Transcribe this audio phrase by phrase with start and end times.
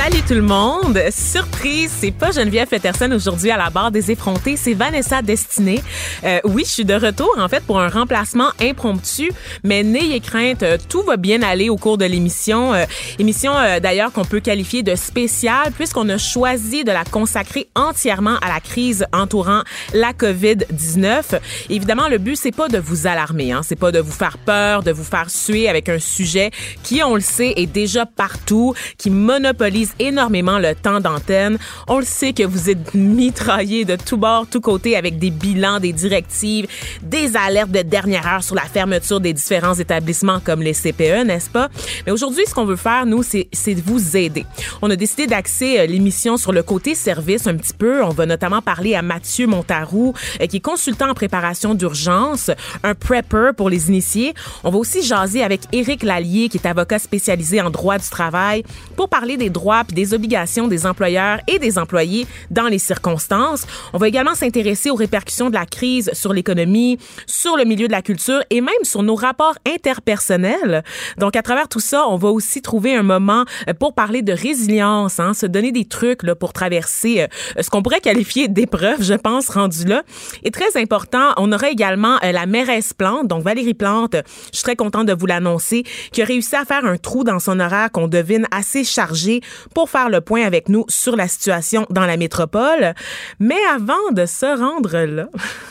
[0.00, 0.96] Salut tout le monde!
[1.10, 5.82] Surprise, c'est pas Geneviève Peterson aujourd'hui à la barre des effrontés, c'est Vanessa Destinée.
[6.22, 9.32] Euh, oui, je suis de retour en fait pour un remplacement impromptu,
[9.64, 12.74] mais n'ayez crainte, euh, tout va bien aller au cours de l'émission.
[12.74, 12.84] Euh,
[13.18, 18.46] émission d'ailleurs qu'on peut qualifier de spéciale puisqu'on a choisi de la consacrer entièrement à
[18.54, 19.62] la crise entourant
[19.94, 21.40] la COVID-19.
[21.70, 24.84] Évidemment, le but c'est pas de vous alarmer, hein, c'est pas de vous faire peur,
[24.84, 26.52] de vous faire suer avec un sujet
[26.84, 31.58] qui, on le sait, est déjà partout, qui monopolise énormément le temps d'antenne.
[31.86, 35.80] On le sait que vous êtes mitraillés de tous bords, tous côtés avec des bilans,
[35.80, 36.66] des directives,
[37.02, 41.50] des alertes de dernière heure sur la fermeture des différents établissements comme les CPE, n'est-ce
[41.50, 41.68] pas?
[42.06, 44.46] Mais aujourd'hui, ce qu'on veut faire, nous, c'est de vous aider.
[44.82, 48.02] On a décidé d'axer euh, l'émission sur le côté service un petit peu.
[48.02, 52.50] On va notamment parler à Mathieu Montarou, euh, qui est consultant en préparation d'urgence,
[52.82, 54.34] un prepper pour les initiés.
[54.64, 58.62] On va aussi jaser avec Éric Lallier, qui est avocat spécialisé en droit du travail,
[58.96, 63.66] pour parler des droits des obligations des employeurs et des employés dans les circonstances.
[63.92, 67.92] On va également s'intéresser aux répercussions de la crise sur l'économie, sur le milieu de
[67.92, 70.82] la culture et même sur nos rapports interpersonnels.
[71.18, 74.32] Donc, à travers tout ça, on va aussi trouver un moment euh, pour parler de
[74.32, 79.02] résilience, hein, se donner des trucs là, pour traverser euh, ce qu'on pourrait qualifier d'épreuve,
[79.02, 80.02] je pense, rendu là.
[80.44, 84.16] Et très important, on aura également euh, la mairesse Plante, donc Valérie Plante,
[84.52, 87.38] je suis très contente de vous l'annoncer, qui a réussi à faire un trou dans
[87.38, 89.40] son horaire qu'on devine assez chargé
[89.74, 92.94] pour faire le point avec nous sur la situation dans la métropole.
[93.38, 95.28] Mais avant de se rendre là,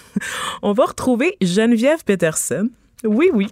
[0.62, 2.69] on va retrouver Geneviève Peterson.
[3.03, 3.47] Oui, oui,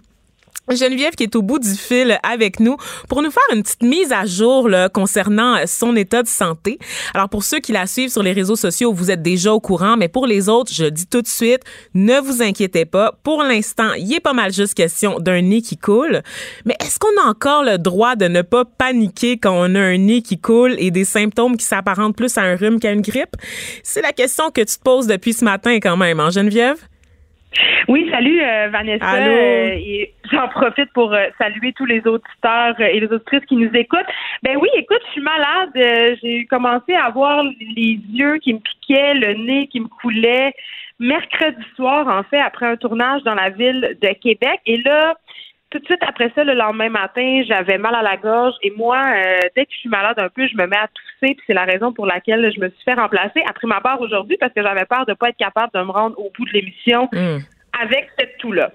[0.74, 2.76] Geneviève qui est au bout du fil avec nous
[3.08, 6.78] pour nous faire une petite mise à jour concernant son état de santé.
[7.14, 9.96] Alors pour ceux qui la suivent sur les réseaux sociaux, vous êtes déjà au courant,
[9.96, 11.62] mais pour les autres, je dis tout de suite,
[11.94, 13.12] ne vous inquiétez pas.
[13.22, 16.22] Pour l'instant, il est pas mal juste question d'un nez qui coule.
[16.64, 19.98] Mais est-ce qu'on a encore le droit de ne pas paniquer quand on a un
[19.98, 23.36] nez qui coule et des symptômes qui s'apparentent plus à un rhume qu'à une grippe?
[23.82, 26.78] C'est la question que tu te poses depuis ce matin quand même, hein, Geneviève?
[27.88, 29.06] Oui, salut euh, Vanessa.
[29.06, 29.32] Allô?
[29.32, 33.70] Euh, et j'en profite pour euh, saluer tous les auditeurs et les auditrices qui nous
[33.74, 34.06] écoutent.
[34.42, 36.18] Ben oui, écoute, je suis malade.
[36.22, 40.52] J'ai commencé à avoir les yeux qui me piquaient, le nez qui me coulait
[40.98, 44.60] mercredi soir, en fait, après un tournage dans la ville de Québec.
[44.66, 45.14] Et là,
[45.70, 48.54] tout de suite après ça, le lendemain matin, j'avais mal à la gorge.
[48.62, 51.34] Et moi, euh, dès que je suis malade un peu, je me mets à tousser.
[51.34, 54.36] Puis c'est la raison pour laquelle je me suis fait remplacer après ma part aujourd'hui
[54.38, 57.08] parce que j'avais peur de pas être capable de me rendre au bout de l'émission
[57.12, 57.38] Hmm.
[57.80, 58.70] avec cette toux-là.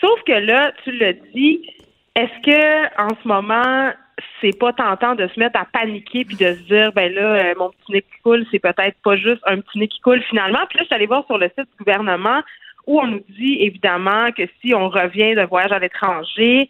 [0.00, 1.66] Sauf que là, tu le dis,
[2.14, 3.92] est-ce que en ce moment,
[4.40, 7.54] c'est pas tentant de se mettre à paniquer puis de se dire, ben là, euh,
[7.58, 10.60] mon petit nez qui coule, c'est peut-être pas juste un petit nez qui coule finalement?
[10.68, 12.42] Puis là, je suis allée voir sur le site du gouvernement
[12.86, 16.68] où on nous dit évidemment que si on revient de voyage à l'étranger,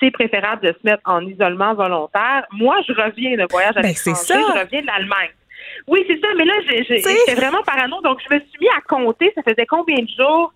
[0.00, 2.44] c'est préférable de se mettre en isolement volontaire.
[2.52, 5.30] Moi, je reviens de voyage à Ben, c'est l'étranger, je reviens de l'Allemagne.
[5.88, 9.32] Oui, c'est ça, mais là, j'étais vraiment parano, donc je me suis mis à compter,
[9.34, 10.52] ça faisait combien de jours?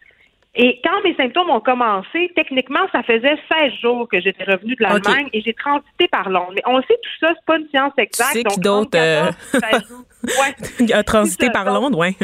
[0.55, 4.83] Et quand mes symptômes ont commencé, techniquement, ça faisait 16 jours que j'étais revenue de
[4.83, 6.53] l'Allemagne et j'ai transité par Londres.
[6.57, 8.33] Mais on le sait, tout ça, c'est pas une science exacte.
[8.33, 10.05] sais donc qui d'autre, euh, 14, 16 jours.
[10.25, 10.93] Ouais.
[10.93, 12.17] a transité C'est ça, par Londres, ouais.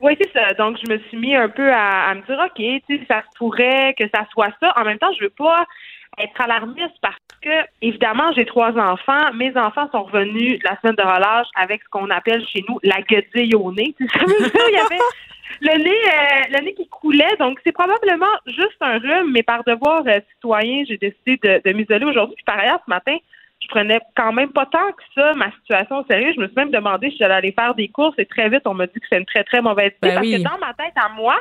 [0.00, 0.54] Oui, c'est ça.
[0.54, 3.22] Donc, je me suis mis un peu à, à me dire, OK, tu sais, ça
[3.22, 4.72] se pourrait que ça soit ça.
[4.76, 5.66] En même temps, je veux pas
[6.18, 9.32] être alarmiste parce que, évidemment, j'ai trois enfants.
[9.34, 13.00] Mes enfants sont revenus la semaine de relâche avec ce qu'on appelle chez nous la
[13.02, 13.94] guedille au nez.
[13.98, 14.18] Tu sais,
[14.68, 14.98] il y avait
[15.60, 17.36] le nez, euh, le nez qui coulait.
[17.38, 21.76] Donc, c'est probablement juste un rhume, mais par devoir euh, citoyen, j'ai décidé de, de
[21.76, 22.36] m'isoler aujourd'hui.
[22.36, 23.16] Puis, par ailleurs, ce matin,
[23.68, 26.32] je prenais quand même pas tant que ça ma situation au sérieux.
[26.34, 28.74] Je me suis même demandé si j'allais aller faire des courses et très vite, on
[28.74, 30.42] m'a dit que c'est une très, très mauvaise idée Ben parce oui.
[30.42, 31.36] que dans ma tête à moi,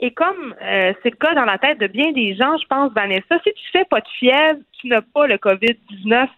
[0.00, 2.92] et comme euh, c'est le cas dans la tête de bien des gens, je pense,
[2.92, 6.28] Vanessa, si tu fais pas de fièvre, tu n'as pas le COVID-19.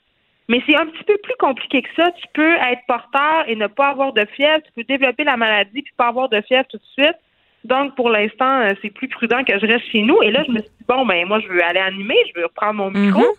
[0.48, 2.10] Mais c'est un petit peu plus compliqué que ça.
[2.12, 4.62] Tu peux être porteur et ne pas avoir de fièvre.
[4.64, 7.16] Tu peux développer la maladie puis pas avoir de fièvre tout de suite.
[7.64, 10.22] Donc, pour l'instant, euh, c'est plus prudent que je reste chez nous.
[10.22, 12.46] Et là, je me suis dit, bon, ben moi, je veux aller animer, je veux
[12.46, 13.20] reprendre mon micro.
[13.20, 13.34] Mhm.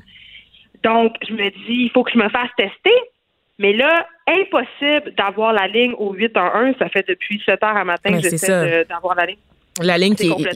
[0.84, 2.94] Donc, je me dis, il faut que je me fasse tester.
[3.60, 6.76] Mais là, impossible d'avoir la ligne au 811.
[6.80, 9.38] Ça fait depuis 7 heures à matin que j'essaie d'avoir la ligne.
[9.82, 10.48] La ligne qui est évi-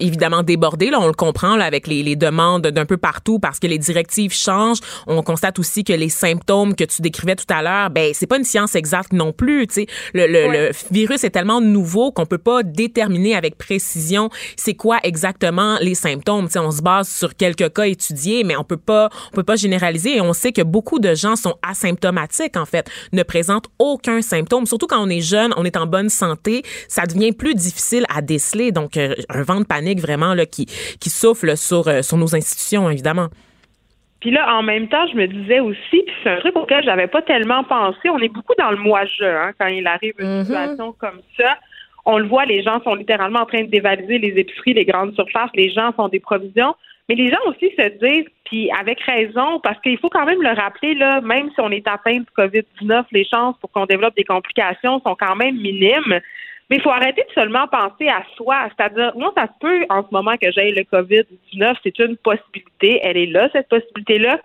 [0.00, 3.58] évidemment débordée, là, on le comprend là, avec les, les demandes d'un peu partout parce
[3.58, 4.80] que les directives changent.
[5.06, 8.36] On constate aussi que les symptômes que tu décrivais tout à l'heure, ben c'est pas
[8.38, 9.66] une science exacte non plus.
[9.66, 10.68] Tu sais, le, le, Ouais.
[10.68, 15.94] le virus est tellement nouveau qu'on peut pas déterminer avec précision c'est quoi exactement les
[15.94, 16.46] symptômes.
[16.46, 19.42] Tu sais, on se base sur quelques cas étudiés, mais on peut pas on peut
[19.44, 20.16] pas généraliser.
[20.16, 24.66] Et on sait que beaucoup de gens sont asymptomatiques en fait, ne présentent aucun symptôme.
[24.66, 28.20] Surtout quand on est jeune, on est en bonne santé, ça devient plus difficile à
[28.72, 30.66] Donc, euh, un vent de panique vraiment là, qui,
[31.00, 33.28] qui souffle sur, euh, sur nos institutions, évidemment.
[34.20, 37.06] Puis là, en même temps, je me disais aussi, puis c'est un truc auquel j'avais
[37.08, 38.08] pas tellement pensé.
[38.08, 40.44] On est beaucoup dans le moi-je hein, quand il arrive une Mhm.
[40.44, 41.58] situation comme ça.
[42.06, 45.14] On le voit, les gens sont littéralement en train de dévaliser les épiceries, les grandes
[45.14, 45.50] surfaces.
[45.54, 46.74] Les gens font des provisions.
[47.08, 50.50] Mais les gens aussi se disent, puis avec raison, parce qu'il faut quand même le
[50.58, 54.24] rappeler, là, même si on est atteint du COVID-19, les chances pour qu'on développe des
[54.24, 56.20] complications sont quand même minimes.
[56.70, 58.68] Mais il faut arrêter de seulement penser à soi.
[58.76, 63.00] C'est-à-dire, moi, ça peut en ce moment que j'aie le COVID-19, c'est une possibilité.
[63.02, 64.40] Elle est là, cette possibilité-là.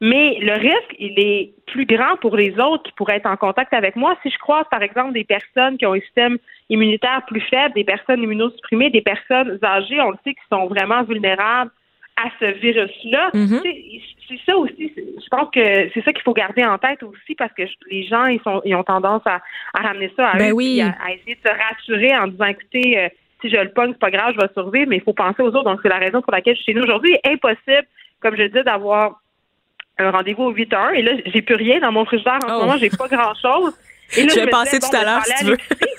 [0.00, 3.72] Mais le risque, il est plus grand pour les autres qui pourraient être en contact
[3.72, 4.16] avec moi.
[4.22, 6.38] Si je croise, par exemple, des personnes qui ont un système
[6.70, 11.04] immunitaire plus faible, des personnes immunosupprimées, des personnes âgées, on le sait, qui sont vraiment
[11.04, 11.70] vulnérables
[12.16, 13.30] à ce virus-là.
[13.34, 13.60] Mhm.
[13.62, 13.84] C'est-
[14.28, 14.90] C'est ça aussi.
[14.96, 18.24] Je pense que c'est ça qu'il faut garder en tête aussi parce que les gens,
[18.26, 19.42] ils, sont, ils ont tendance à,
[19.74, 20.80] à ramener ça à Ben eux, oui.
[20.80, 23.08] à, à essayer de se rassurer en disant, écoutez, euh,
[23.42, 25.48] si je le pogne, c'est pas grave, je vais survivre, mais il faut penser aux
[25.48, 25.64] autres.
[25.64, 27.14] Donc, c'est la raison pour laquelle je suis chez nous aujourd'hui.
[27.26, 27.86] Impossible,
[28.20, 29.20] comme je dis, d'avoir
[29.98, 30.92] un rendez-vous au 8 heures.
[30.94, 32.48] Et là, j'ai plus rien dans mon frigidaire en Oh.
[32.60, 32.76] ce moment.
[32.78, 33.76] J'ai pas grand-chose.
[34.16, 35.94] Et là, Je vais passer tout à bon, ben, l'heure, vais si tu l'épicerie.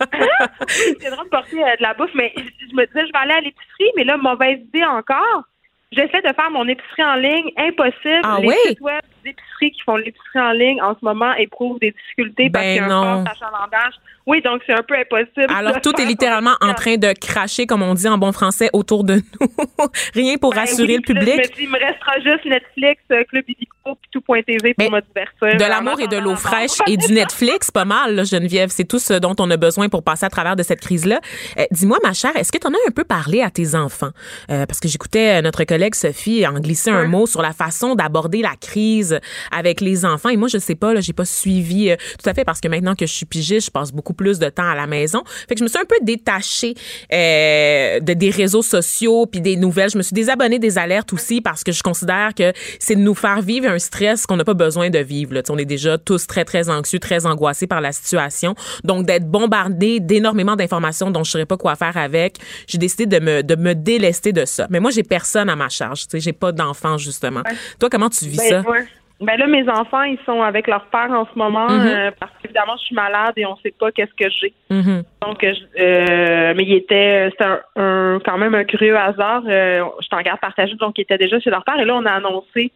[1.00, 3.18] c'est drôle de porter euh, de la bouffe, mais je je me disais, je vais
[3.18, 5.44] aller à l'épicerie, mais là, mauvaise idée encore.
[5.92, 8.20] J'essaie de faire mon épicerie en ligne, impossible.
[8.22, 8.54] Ah Les oui?
[8.68, 12.64] sites web d'épicerie qui font l'épicerie en ligne en ce moment éprouvent des difficultés parce
[12.64, 13.02] Ben qu'il y a non.
[13.02, 13.94] un fort achalandage.
[14.26, 15.52] Oui, donc c'est un peu impossible.
[15.52, 19.02] Alors, tout est littéralement en train de cracher, comme on dit en bon français, autour
[19.02, 19.48] de nous.
[20.14, 21.34] Rien pour Ben rassurer oui, le public.
[21.42, 25.00] Je me dis, il me restera juste Netflix, euh, Club Illico, puis tout.tv pour me
[25.00, 25.58] divertir.
[25.58, 28.68] De l'amour et de l'eau fraîche et du Netflix, pas mal, là, Geneviève.
[28.70, 31.18] C'est tout ce dont on a besoin pour passer à travers de cette crise-là.
[31.58, 34.10] Euh, Dis-moi, ma chère, est-ce que tu en as un peu parlé à tes enfants?
[34.50, 38.42] Euh, parce que j'écoutais notre collègue Sophie en glisser un mot sur la façon d'aborder
[38.42, 39.09] la crise
[39.50, 40.28] avec les enfants.
[40.28, 42.68] Et moi, je sais pas, là, j'ai pas suivi euh, tout à fait parce que
[42.68, 45.22] maintenant que je suis pigiste, je passe beaucoup plus de temps à la maison.
[45.48, 46.74] Fait que je me suis un peu détachée
[47.12, 49.90] euh, de des réseaux sociaux puis des nouvelles.
[49.90, 53.14] Je me suis désabonnée des alertes aussi parce que je considère que c'est de nous
[53.14, 55.34] faire vivre un stress qu'on n'a pas besoin de vivre.
[55.34, 55.42] Là.
[55.48, 58.54] On est déjà tous très, très anxieux, très angoissés par la situation.
[58.84, 63.06] Donc, d'être bombardé d'énormément d'informations dont je ne saurais pas quoi faire avec, j'ai décidé
[63.06, 64.66] de me, de me délester de ça.
[64.70, 66.06] Mais moi, j'ai personne à ma charge.
[66.12, 67.42] J'ai pas d'enfants, justement.
[67.78, 68.62] Toi, comment tu vis ça?
[68.62, 68.86] Ben, ouais.
[69.20, 71.86] Ben là, mes enfants, ils sont avec leur père en ce moment Mhm.
[71.86, 74.54] euh, parce qu'évidemment, je suis malade et on sait pas qu'est-ce que j'ai.
[74.70, 75.02] Mhm.
[75.20, 79.42] Donc, euh, euh, mais il était, c'était un, un- quand même un curieux hasard.
[79.46, 81.78] Euh, je t'en garde partagé, donc ils étaient déjà chez leur père.
[81.78, 82.72] Et là, on a annoncé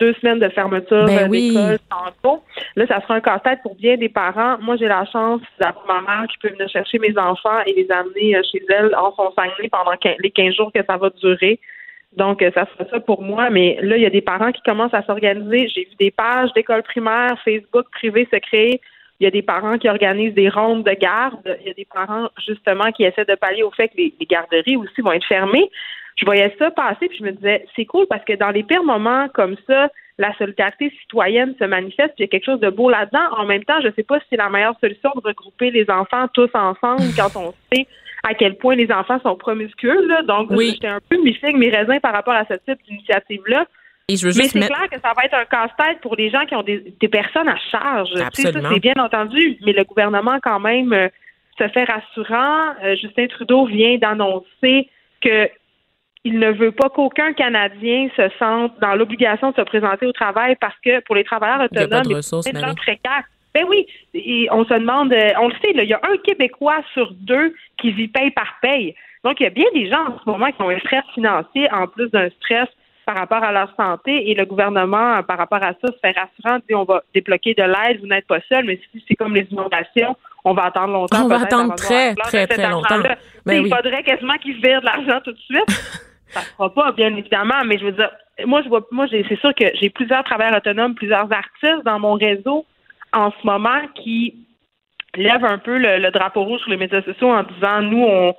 [0.00, 1.48] deux semaines de fermeture Ben euh, oui.
[1.54, 2.42] d'école tantôt.
[2.74, 4.56] Là, ça sera un casse-tête pour bien des parents.
[4.60, 7.90] Moi, j'ai la chance d'avoir ma mère qui peut venir chercher mes enfants et les
[7.90, 9.32] amener euh, chez elle en son
[9.70, 11.60] pendant les 15 jours que ça va durer.
[12.16, 13.50] Donc, ça sera ça pour moi.
[13.50, 15.68] Mais là, il y a des parents qui commencent à s'organiser.
[15.68, 18.80] J'ai vu des pages d'école primaire, Facebook privé se créer.
[19.20, 21.58] Il y a des parents qui organisent des rondes de garde.
[21.60, 24.26] Il y a des parents, justement, qui essaient de pallier au fait que les, les
[24.26, 25.70] garderies aussi vont être fermées.
[26.16, 28.84] Je voyais ça passer, puis je me disais, c'est cool parce que dans les pires
[28.84, 32.70] moments comme ça, la solidarité citoyenne se manifeste, puis il y a quelque chose de
[32.70, 33.36] beau là-dedans.
[33.36, 35.90] En même temps, je ne sais pas si c'est la meilleure solution de regrouper les
[35.90, 37.86] enfants tous ensemble quand on sait
[38.28, 40.06] à quel point les enfants sont promiscueux.
[40.08, 40.22] Là.
[40.22, 40.72] Donc, Oui.
[40.74, 43.66] j'étais un peu mi-figue, mi-raisin par rapport à ce type d'initiative-là.
[44.08, 44.74] Et je veux Mais c'est mettre...
[44.74, 47.48] clair que ça va être un casse-tête pour les gens qui ont des, des personnes
[47.48, 48.08] à charge.
[48.10, 48.68] Sais, ça, Absolument.
[48.72, 51.08] c'est bien entendu, mais le gouvernement, quand même, euh,
[51.58, 52.74] se fait rassurant.
[52.84, 54.88] Euh, Justin Trudeau vient d'annoncer
[55.20, 55.48] que
[56.24, 60.56] il ne veut pas qu'aucun Canadien se sente dans l'obligation de se présenter au travail
[60.60, 63.24] parce que pour les travailleurs Il y a pas autonomes, de ressources, précaires,
[63.56, 66.82] ben oui, et on se demande, euh, on le sait, il y a un Québécois
[66.92, 68.94] sur deux qui vit paye par paye.
[69.24, 71.66] Donc, il y a bien des gens en ce moment qui ont un stress financier
[71.72, 72.68] en plus d'un stress
[73.06, 76.58] par rapport à leur santé et le gouvernement, par rapport à ça, se fait rassurant,
[76.68, 79.46] dit on va débloquer de l'aide, vous n'êtes pas seul, mais si c'est comme les
[79.50, 81.24] inondations, on va attendre longtemps.
[81.24, 83.00] On va attendre très, très, très longtemps.
[83.46, 85.70] Ben il faudrait quasiment qu'ils virent de l'argent tout de suite.
[86.28, 88.10] ça ne fera pas, bien évidemment, mais je veux dire,
[88.44, 92.14] moi, je vois, moi, c'est sûr que j'ai plusieurs travailleurs autonomes, plusieurs artistes dans mon
[92.14, 92.66] réseau
[93.12, 94.46] en ce moment qui
[95.14, 98.34] lèvent un peu le drapeau rouge sur les médias sociaux en disant, nous, on,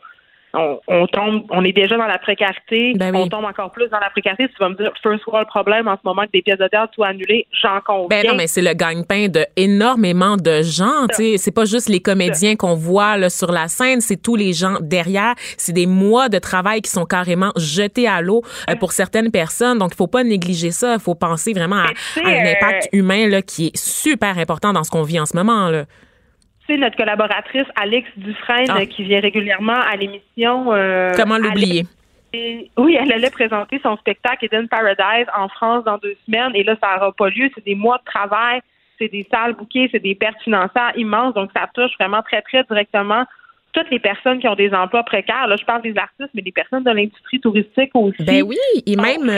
[0.54, 4.10] on, tombe, on est déjà dans la précarité, ben on tombe encore plus dans la
[4.10, 4.48] précarité.
[4.48, 6.94] Tu vas me dire, first world problème en ce moment que des pièces de théâtre
[6.96, 8.08] soient annulées, j'en conviens.
[8.10, 11.08] Ben non, mais c'est le gagne-pain de énormément de gens.
[11.18, 14.78] C'est pas juste les comédiens qu'on voit là, sur la scène, c'est tous les gens
[14.82, 15.36] derrière.
[15.58, 19.78] C'est des mois de travail qui sont carrément jetés à l'eau euh, pour certaines personnes.
[19.78, 20.94] Donc, il faut pas négliger ça.
[20.94, 21.88] Il faut penser vraiment à,
[22.24, 25.36] un impact euh, humain là, qui est super important dans ce qu'on vit en ce
[25.36, 25.70] moment.
[25.70, 25.84] Là
[26.76, 28.86] notre collaboratrice Alex Dufresne ah.
[28.86, 30.74] qui vient régulièrement à l'émission.
[30.74, 31.86] Euh, Comment l'oublier?
[32.78, 36.76] Oui, elle allait présenter son spectacle Eden Paradise en France dans deux semaines et là,
[36.82, 37.50] ça n'aura pas lieu.
[37.56, 38.60] C'est des mois de travail,
[39.00, 41.34] c'est des salles bouquées, c'est des pertes financières immenses.
[41.34, 43.24] Donc, ça touche vraiment très, très directement
[43.74, 45.48] toutes les personnes qui ont des emplois précaires.
[45.48, 48.24] Là, je parle des artistes, mais des personnes de l'industrie touristique aussi.
[48.24, 49.30] Ben oui, et même.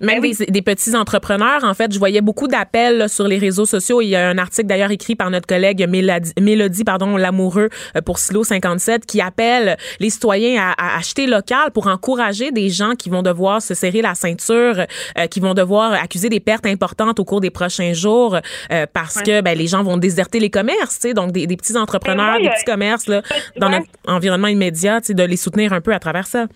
[0.00, 4.00] Même ben des, petits entrepreneurs, en fait, je voyais beaucoup d'appels sur les réseaux sociaux.
[4.00, 8.00] Il y a un article d'ailleurs écrit par notre collègue Mélodie, Mélodie pardon, Lamoureux euh,
[8.00, 13.10] pour Silo 57 qui appelle les citoyens à, acheter local pour encourager des gens qui
[13.10, 14.86] vont devoir se serrer la ceinture,
[15.18, 18.38] euh, qui vont devoir accuser des pertes importantes au cours des prochains jours
[18.70, 22.50] euh, parce que ben, les gens vont déserter les commerces, donc des, petits entrepreneurs, des
[22.50, 23.22] petits commerces là,
[23.56, 26.46] dans notre environnement immédiat, de les soutenir un peu à travers ça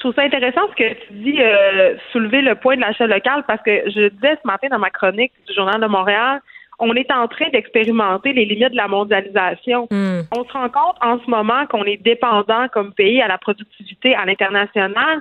[0.00, 3.44] je trouve ça intéressant ce que tu dis, euh, soulever le point de l'achat local,
[3.46, 6.40] parce que je disais ce matin dans ma chronique du Journal de Montréal,
[6.78, 9.88] on est en train d'expérimenter les limites de la mondialisation.
[9.90, 10.22] Hmm.
[10.34, 14.14] On se rend compte en ce moment qu'on est dépendant comme pays à la productivité
[14.14, 15.20] à l'international.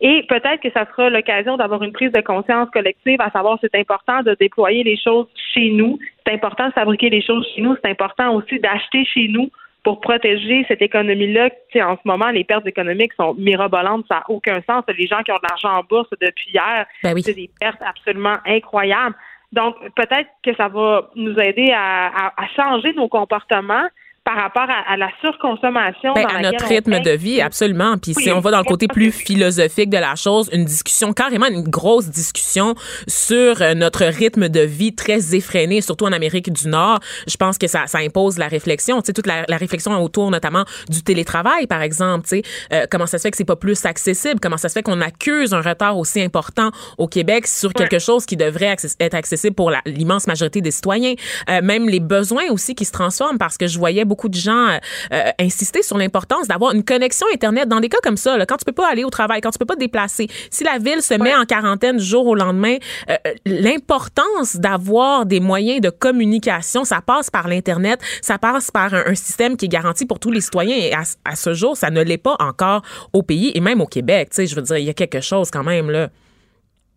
[0.00, 3.74] Et peut-être que ça sera l'occasion d'avoir une prise de conscience collective, à savoir c'est
[3.74, 7.76] important de déployer les choses chez nous, c'est important de fabriquer les choses chez nous,
[7.82, 9.50] c'est important aussi d'acheter chez nous
[9.82, 11.50] pour protéger cette économie-là.
[11.76, 14.84] En ce moment, les pertes économiques sont mirobolantes, ça n'a aucun sens.
[14.96, 18.36] Les gens qui ont de l'argent en bourse depuis hier, ben c'est des pertes absolument
[18.46, 19.14] incroyables.
[19.52, 23.86] Donc, peut-être que ça va nous aider à changer nos comportements,
[24.32, 26.12] par rapport à, la surconsommation.
[26.14, 27.96] Ben, à notre rythme de vie, absolument.
[27.98, 31.46] Puis si on va dans le côté plus philosophique de la chose, une discussion, carrément
[31.46, 32.74] une grosse discussion
[33.08, 37.00] sur euh, notre rythme de vie très effréné, surtout en Amérique du Nord.
[37.26, 39.00] Je pense que ça, ça impose la réflexion.
[39.00, 42.28] Tu sais, toute la, la, réflexion autour notamment du télétravail, par exemple.
[42.28, 44.38] Tu sais, euh, comment ça se fait que c'est pas plus accessible?
[44.40, 48.26] Comment ça se fait qu'on accuse un retard aussi important au Québec sur quelque chose
[48.26, 51.14] qui devrait être accessible pour l'immense majorité des citoyens?
[51.48, 54.68] Euh, même les besoins aussi qui se transforment parce que je voyais beaucoup de gens
[54.68, 54.78] euh,
[55.12, 58.56] euh, insister sur l'importance d'avoir une connexion Internet dans des cas comme ça, là, quand
[58.56, 60.26] tu peux pas aller au travail, quand tu peux pas te déplacer.
[60.50, 62.76] Si la ville se met en quarantaine du jour au lendemain,
[63.08, 69.14] euh, l'importance d'avoir des moyens de communication, ça passe par l'Internet, ça passe par un,
[69.14, 70.76] système qui est garanti pour tous les citoyens.
[70.76, 74.28] Et à, ce jour, ça ne l'est pas encore au pays et même au Québec.
[74.30, 76.08] Tu sais, je veux dire, il y a quelque chose quand même là.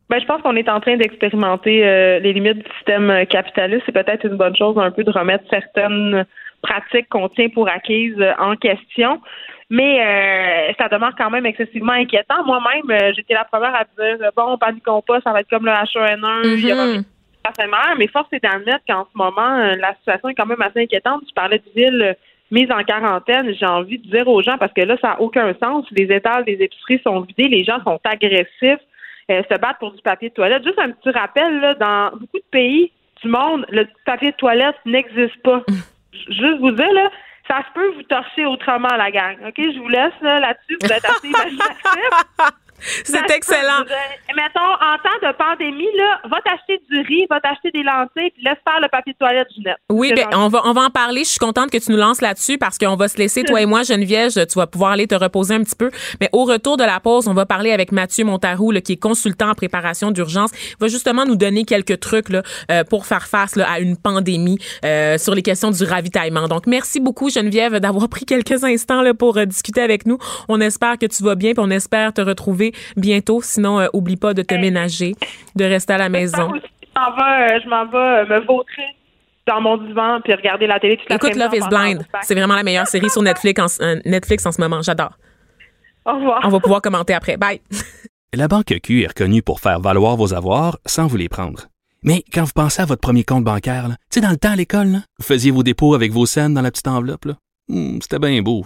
[0.10, 3.84] Ben, je pense qu'on est en train d'expérimenter les limites du système capitaliste.
[3.86, 6.25] C'est peut-être une bonne chose un peu de remettre certaines
[6.63, 9.22] pratique qu'on tient pour acquise euh, en question.
[9.70, 12.43] Mais euh, ça demeure quand même excessivement inquiétant.
[12.46, 15.72] Moi-même, euh, j'étais la première à dire bon, paniquons pas, ça va être comme le
[15.72, 17.98] H1N1, il y aura mm-hmm.
[17.98, 21.24] mais force est d'admettre qu'en ce moment, la situation est quand même assez inquiétante.
[21.27, 22.15] Tu parlais de ville
[22.51, 25.53] mise en quarantaine, j'ai envie de dire aux gens, parce que là, ça n'a aucun
[25.55, 25.86] sens.
[25.91, 28.79] Les étals des épiceries sont vidés, les gens sont agressifs,
[29.27, 30.63] se battent pour du papier de toilette.
[30.63, 32.91] Juste un petit rappel, là, dans beaucoup de pays
[33.24, 35.63] du monde, le papier de toilette n'existe pas.
[36.27, 37.10] juste vous dire, là,
[37.48, 39.38] ça se peut vous torcher autrement, la gang.
[39.46, 39.55] OK?
[39.58, 40.77] Je vous laisse là-dessus.
[40.82, 41.79] vous êtes assez imaginatif.
[43.03, 43.86] C'est excellent.
[44.36, 48.44] mettons, en temps de pandémie, là, va t'acheter du riz, va t'acheter des lentilles, puis
[48.44, 49.77] laisse faire le papier de toilette, Ginette.
[49.89, 51.24] Oui, ben, on va, on va en parler.
[51.24, 53.65] Je suis contente que tu nous lances là-dessus parce qu'on va se laisser, toi et
[53.65, 55.92] moi, Geneviève, tu vas pouvoir aller te reposer un petit peu.
[56.22, 58.98] Mais au retour de la pause, on va parler avec Mathieu Montarou, là, qui est
[58.98, 60.51] consultant en préparation d'urgence.
[60.53, 63.98] Il va justement nous donner quelques trucs là, euh, pour faire face là, à une
[63.98, 66.48] pandémie euh, sur les questions du ravitaillement.
[66.48, 70.18] Donc, merci beaucoup, Geneviève, d'avoir pris quelques instants là, pour euh, discuter avec nous.
[70.48, 72.62] On espère que tu vas bien, puis on espère te retrouver
[72.96, 73.41] bientôt.
[73.41, 75.15] Sinon, euh, oublie pas de te ménager,
[75.55, 76.53] de rester à la maison.
[76.55, 78.96] Je m'en vais, euh, me vautrer
[79.46, 82.05] dans mon divan puis regarder la télé toute la Écoute Love is Blind.
[82.22, 84.82] C'est vraiment la meilleure série sur Netflix en, euh, Netflix en ce moment.
[84.82, 85.17] J'adore.
[86.05, 86.41] Au revoir.
[86.43, 87.38] On va pouvoir commenter après.
[87.38, 87.60] Bye.
[88.36, 91.67] La Banque Q est reconnue pour faire valoir vos avoirs sans vous les prendre.
[92.03, 94.55] Mais quand vous pensez à votre premier compte bancaire, tu sais, dans le temps à
[94.55, 97.27] l'école, vous faisiez vos dépôts avec vos scènes dans la petite enveloppe.
[97.70, 98.65] Hmm, c'était bien beau.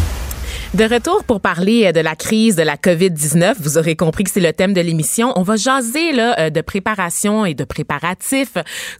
[0.73, 4.29] De retour pour parler euh, de la crise de la COVID-19, vous aurez compris que
[4.31, 5.33] c'est le thème de l'émission.
[5.35, 8.53] On va jaser là, euh, de préparation et de préparatifs.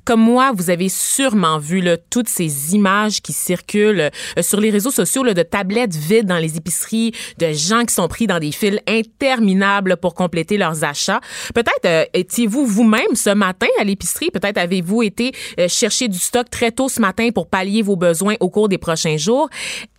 [0.04, 4.02] Comme moi, vous avez sûrement vu là, toutes ces images qui circulent
[4.38, 7.94] euh, sur les réseaux sociaux là, de tablettes vides dans les épiceries, de gens qui
[7.94, 11.22] sont pris dans des files interminables pour compléter leurs achats.
[11.56, 14.30] Peut-être étiez-vous vous-même ce matin à l'épicerie?
[14.30, 15.32] Peut-être avez-vous été
[15.70, 19.16] chercher du stock très tôt ce matin pour pallier vos besoins au cours des prochains
[19.16, 19.48] jours?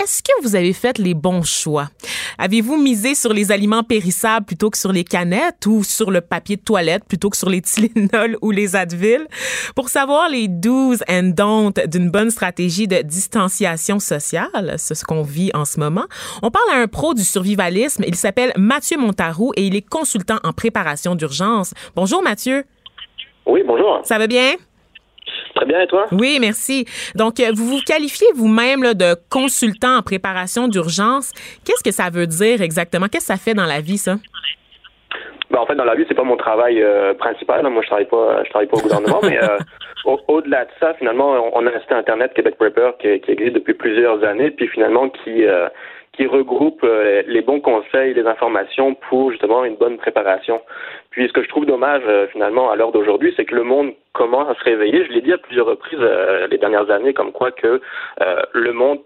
[0.03, 1.62] Est-ce que vous avez fait les bons choix?
[2.39, 6.57] Avez-vous misé sur les aliments périssables plutôt que sur les canettes ou sur le papier
[6.57, 9.27] de toilette plutôt que sur les Tylenol ou les Advil?
[9.75, 15.23] Pour savoir les do's and don'ts d'une bonne stratégie de distanciation sociale, c'est ce qu'on
[15.23, 16.05] vit en ce moment,
[16.43, 18.05] on parle à un pro du survivalisme.
[18.07, 21.75] Il s'appelle Mathieu Montarou et il est consultant en préparation d'urgence.
[21.95, 22.65] Bonjour Mathieu.
[23.47, 24.01] Oui, bonjour.
[24.05, 24.55] Ça va bien?
[25.63, 26.07] Très bien, et toi?
[26.11, 26.87] Oui, merci.
[27.15, 31.31] Donc, euh, vous vous qualifiez vous-même de consultant en préparation d'urgence.
[31.65, 33.07] Qu'est-ce que ça veut dire exactement?
[33.07, 34.17] Qu'est-ce que ça fait dans la vie, ça?
[35.53, 37.63] Ben, en fait, dans la vie, c'est pas mon travail euh, principal.
[37.69, 39.59] Moi, je travaille pas, je travaille pas au gouvernement, mais euh,
[40.27, 43.55] au- delà de ça, finalement, on, a un site internet Québec Prepper qui, qui existe
[43.55, 45.69] depuis plusieurs années, puis finalement qui euh,
[46.13, 50.61] qui regroupe euh, les bons conseils, les informations pour justement une bonne préparation.
[51.11, 53.93] Puis ce que je trouve dommage euh, finalement à l'heure d'aujourd'hui, c'est que le monde
[54.13, 55.07] commence à se réveiller.
[55.07, 57.81] Je l'ai dit à plusieurs reprises euh, les dernières années, comme quoi que
[58.55, 59.01] le monde,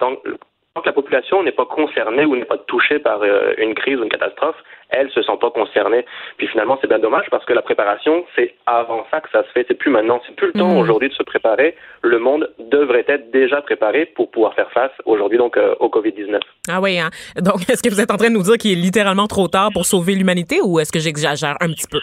[0.77, 3.21] tant, que la population n'est pas concernée ou n'est pas touchée par
[3.59, 4.57] une crise ou une catastrophe,
[4.91, 6.05] elles se sentent pas concernées.
[6.37, 9.49] Puis finalement, c'est bien dommage parce que la préparation, c'est avant ça que ça se
[9.49, 9.65] fait.
[9.69, 10.21] C'est plus maintenant.
[10.27, 10.79] C'est plus le temps Mhm.
[10.79, 11.75] aujourd'hui de se préparer.
[12.03, 16.39] Le monde devrait être déjà préparé pour pouvoir faire face aujourd'hui donc euh, au Covid-19.
[16.71, 17.11] Ah oui, hein?
[17.41, 19.71] Donc, est-ce que vous êtes en train de nous dire qu'il est littéralement trop tard
[19.73, 21.99] pour sauver l'humanité ou est-ce que j'exagère un petit peu?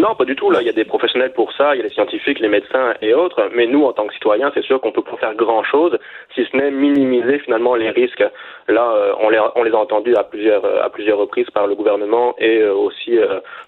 [0.00, 0.50] Non, pas du tout.
[0.50, 2.94] Là, il y a des professionnels pour ça, il y a les scientifiques, les médecins
[3.02, 3.50] et autres.
[3.54, 5.98] Mais nous, en tant que citoyens, c'est sûr qu'on peut pas faire grand-chose,
[6.34, 8.24] si ce n'est minimiser finalement les risques.
[8.68, 11.66] Là, euh, on, les, on les a entendus à plusieurs euh, à plusieurs reprises par
[11.66, 13.18] le gouvernement et euh, aussi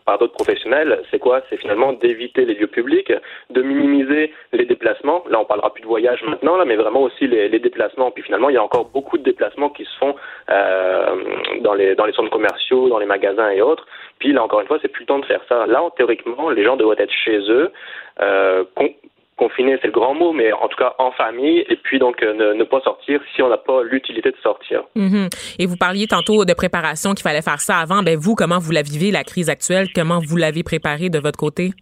[0.07, 1.03] par d'autres professionnels.
[1.11, 1.43] C'est quoi?
[1.51, 3.13] C'est finalement d'éviter les lieux publics,
[3.51, 5.23] de minimiser les déplacements.
[5.29, 8.11] Là, on parlera plus de voyage maintenant, là, mais vraiment aussi les, les déplacements.
[8.11, 10.15] Puis finalement, il y a encore beaucoup de déplacements qui se font
[10.51, 11.15] euh,
[11.61, 13.87] dans les dans les centres commerciaux, dans les magasins et autres.
[14.23, 15.67] Puis là, encore une fois, c'est plus le temps de faire ça.
[15.67, 17.73] Là, théoriquement, les gens devraient être chez eux,
[18.21, 18.95] euh, con-
[19.37, 22.33] confinés, c'est le grand mot, mais en tout cas en famille, et puis donc euh,
[22.33, 24.85] ne, ne pas sortir si on n'a pas l'utilité de sortir.
[24.95, 25.29] Mhm.
[25.59, 28.05] Et vous parliez tantôt de préparation, qu'il fallait faire ça avant.
[28.05, 29.89] Ben vous, comment vous la vivez, la crise actuelle?
[29.93, 31.73] Comment vous l'avez préparée de votre côté?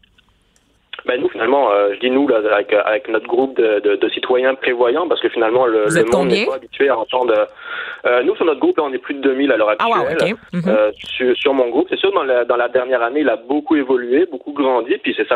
[1.10, 4.08] Ben nous, finalement, euh, je dis nous, là, avec, avec notre groupe de, de, de
[4.10, 7.48] citoyens prévoyants, parce que finalement, le, monde n'est pas habitué à entendre...
[8.06, 10.36] Euh, nous, sur notre groupe, là, on est plus de 2000 à l'heure Ah actuelle.
[10.68, 13.34] Euh, sur, sur mon groupe, c'est sûr, dans la, dans la dernière année, il a
[13.34, 15.34] beaucoup évolué, beaucoup grandi, puis c'est ça,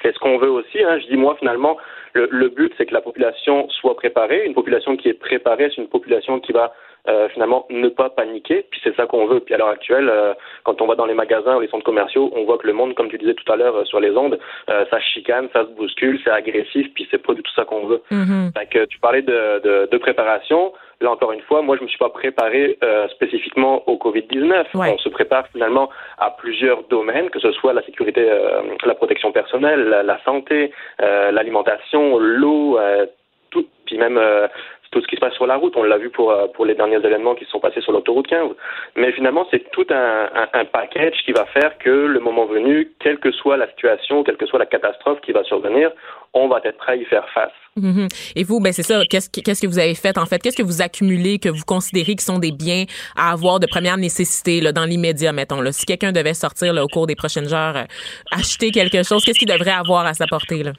[0.00, 0.82] c'est ce qu'on veut aussi.
[0.82, 0.98] Hein.
[1.02, 1.76] Je dis, moi, finalement,
[2.14, 4.44] le, le but, c'est que la population soit préparée.
[4.44, 6.72] Une population qui est préparée, c'est une population qui va
[7.08, 8.66] euh, finalement ne pas paniquer.
[8.70, 9.40] Puis c'est ça qu'on veut.
[9.40, 12.30] Puis à l'heure actuelle, euh, quand on va dans les magasins ou les centres commerciaux,
[12.34, 14.38] on voit que le monde, comme tu disais tout à l'heure euh, sur les ondes,
[14.68, 17.86] euh, ça chicane, ça se bouscule, c'est agressif, puis c'est pas du tout ça qu'on
[17.86, 18.02] veut.
[18.10, 18.52] Mhm.
[18.56, 20.72] Fait que tu parlais de, de, de préparation.
[21.00, 24.66] Là encore une fois, moi je me suis pas préparé euh, spécifiquement au Covid-19.
[24.74, 24.92] Ouais.
[24.94, 29.32] On se prépare finalement à plusieurs domaines, que ce soit la sécurité, euh, la protection
[29.32, 33.06] personnelle, la, la santé, euh, l'alimentation, l'eau, euh,
[33.50, 34.46] tout, puis même euh,
[34.90, 35.76] tout ce qui se passe sur la route.
[35.76, 38.26] On l'a vu pour euh, pour les derniers événements qui se sont passés sur l'autoroute
[38.26, 38.50] 15.
[38.96, 42.92] Mais finalement, c'est tout un, un, un package qui va faire que le moment venu,
[42.98, 45.90] quelle que soit la situation, quelle que soit la catastrophe qui va survenir,
[46.32, 47.52] on va être prêt à y faire face.
[47.76, 48.08] Mhm.
[48.36, 49.02] Et vous, ben c'est ça.
[49.08, 50.38] Qu'est-ce que, qu'est-ce que vous avez fait en fait?
[50.38, 52.84] Qu'est-ce que vous accumulez que vous considérez qui sont des biens
[53.16, 55.60] à avoir de première nécessité là, dans l'immédiat, mettons.
[55.60, 55.72] Là?
[55.72, 57.84] Si quelqu'un devait sortir là, au cours des prochaines heures, euh,
[58.32, 60.72] acheter quelque chose, qu'est-ce qu'il devrait avoir à sa portée là?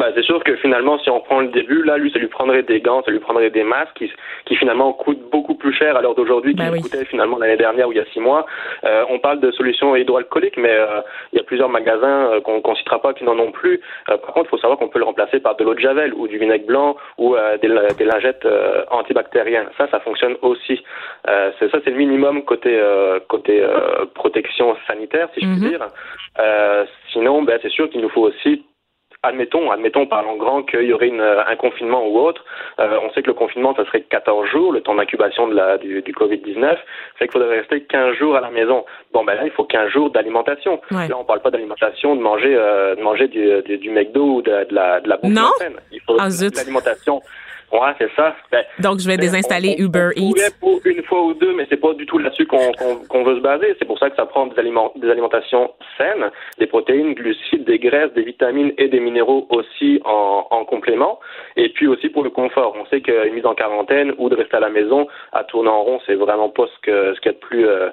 [0.00, 2.62] Ben, c'est sûr que finalement, si on prend le début, là, lui, ça lui prendrait
[2.62, 4.10] des gants, ça lui prendrait des masques qui,
[4.46, 6.80] qui finalement coûtent beaucoup plus cher à l'heure d'aujourd'hui Ben qu'ils oui.
[6.80, 8.46] coûtaient finalement l'année dernière ou il y a six mois.
[8.84, 12.62] Euh, on parle de solutions hydroalcooliques, mais euh, il y a plusieurs magasins euh, qu'on
[12.62, 13.80] qu'on citera pas qui n'en ont plus.
[14.08, 16.14] Euh, par contre, il faut savoir qu'on peut le remplacer par de l'eau de javel
[16.14, 19.68] ou du vinaigre blanc ou euh, des, des lingettes euh, antibactériennes.
[19.76, 20.82] Ça, ça fonctionne aussi.
[21.28, 25.60] Euh, c'est ça, c'est le minimum côté euh, côté euh, protection sanitaire, si je puis
[25.60, 25.68] Mhm.
[25.68, 25.86] dire.
[26.38, 28.64] Euh, sinon, ben, c'est sûr qu'il nous faut aussi
[29.22, 32.44] admettons, admettons, parlons grand, qu'il y aurait une, un confinement ou autre.
[32.78, 35.78] Euh, on sait que le confinement, ça serait 14 jours, le temps d'incubation de la,
[35.78, 36.76] du, du Covid-19.
[37.18, 38.84] Fait qu'il faudrait rester 15 jours à la maison.
[39.12, 40.80] Bon, ben là, il faut 15 jours d'alimentation.
[40.90, 41.08] Ouais.
[41.08, 44.42] Là, on parle pas d'alimentation, de manger, euh, de manger du, du, du McDo ou
[44.42, 45.50] de, de la, de la bouffe Non?
[45.92, 46.56] Il faut Ah, zut.
[46.56, 47.20] l'alimentation
[47.72, 48.34] Ouais, c'est ça.
[48.50, 50.50] Ben, Donc, je vais désinstaller Uber Eats.
[50.58, 53.76] Pour une fois ou deux, mais c'est pas du tout là-dessus qu'on veut se baser.
[53.78, 57.78] C'est pour ça que ça prend des, aliments, des alimentations saines, des protéines, glucides, des
[57.78, 61.20] graisses, des vitamines et des minéraux aussi en, en complément.
[61.56, 62.74] Et puis aussi pour le confort.
[62.80, 65.82] On sait qu'une mise en quarantaine ou de rester à la maison à tourner en
[65.82, 67.90] rond, c'est vraiment pas ce que ce qu'il y a de plus euh,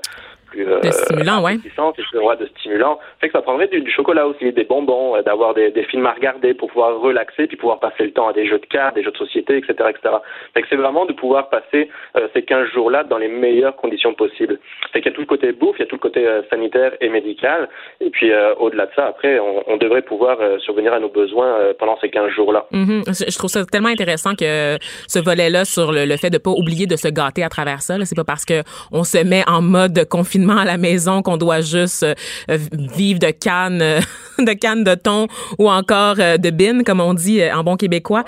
[0.49, 1.57] plus euh, de stimulant, ouais.
[1.57, 2.99] de stimulant.
[3.19, 6.13] Fait que ça prendrait du, chocolat aussi, des bonbons, euh, d'avoir des, des, films à
[6.13, 9.03] regarder pour pouvoir relaxer, puis pouvoir passer le temps à des jeux de cartes, des
[9.03, 10.15] jeux de société, etc., etc.
[10.53, 14.13] Fait que c'est vraiment de pouvoir passer euh, ces 15 jours-là dans les meilleures conditions
[14.13, 14.60] possibles.
[14.93, 16.93] Fait qu'il y a tout le côté bouffe, il y a tout le côté sanitaire
[17.01, 21.10] et médical, et puis au-delà de ça, après, on, on devrait pouvoir survenir à nos
[21.10, 22.65] besoins pendant ces 15 jours-là.
[22.71, 23.31] Mm-hmm.
[23.31, 26.95] Je trouve ça tellement intéressant que ce volet-là sur le, fait de pas oublier de
[26.95, 27.95] se gâter à travers ça.
[28.05, 31.62] C'est pas parce que on se met en mode confinement à la maison qu'on doit
[31.62, 32.58] juste euh,
[32.95, 34.00] vivre de cannes euh,
[34.39, 38.23] de cannes de thon ou encore euh, de bines comme on dit en bon québécois.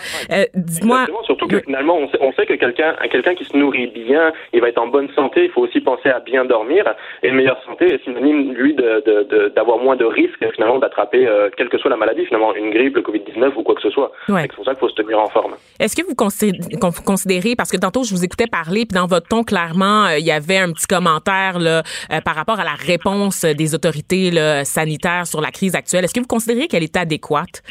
[0.56, 4.32] Dis-moi surtout que finalement on sait, on sait que quelqu'un quelqu'un qui se nourrit bien,
[4.54, 6.86] il va être en bonne santé, il faut aussi penser à bien dormir
[7.24, 11.70] et une meilleure santé est synonyme lui de d'avoir moins de risques finalement d'attraper quelle
[11.70, 14.12] que soit la maladie finalement une grippe, le Covid-19 ou quoi que ce soit.
[14.28, 15.54] C'est pour ça qu'il faut se tenir en forme.
[15.80, 19.44] Est-ce que vous considérez parce que tantôt je vous écoutais parler puis dans votre ton
[19.44, 23.76] clairement il y avait un petit commentaire là euh, par rapport à la réponse des
[23.76, 24.32] autorités
[24.64, 26.04] sanitaires sur la crise actuelle.
[26.04, 27.62] Est-ce que vous considérez qu'elle est adéquate?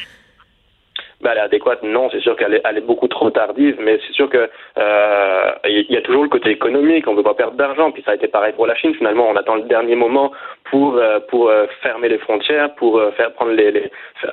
[1.21, 4.31] ben, elle est adéquate, non, c'est sûr qu'elle est, beaucoup trop tardive, mais c'est sûr
[4.31, 7.91] que euh, il y a toujours le côté économique, on ne veut pas perdre d'argent,
[7.91, 10.33] puis ça a été pareil pour la Chine, finalement, on attend le dernier moment
[10.71, 13.91] pour euh, pour euh, fermer les frontières, pour euh, faire prendre les, les,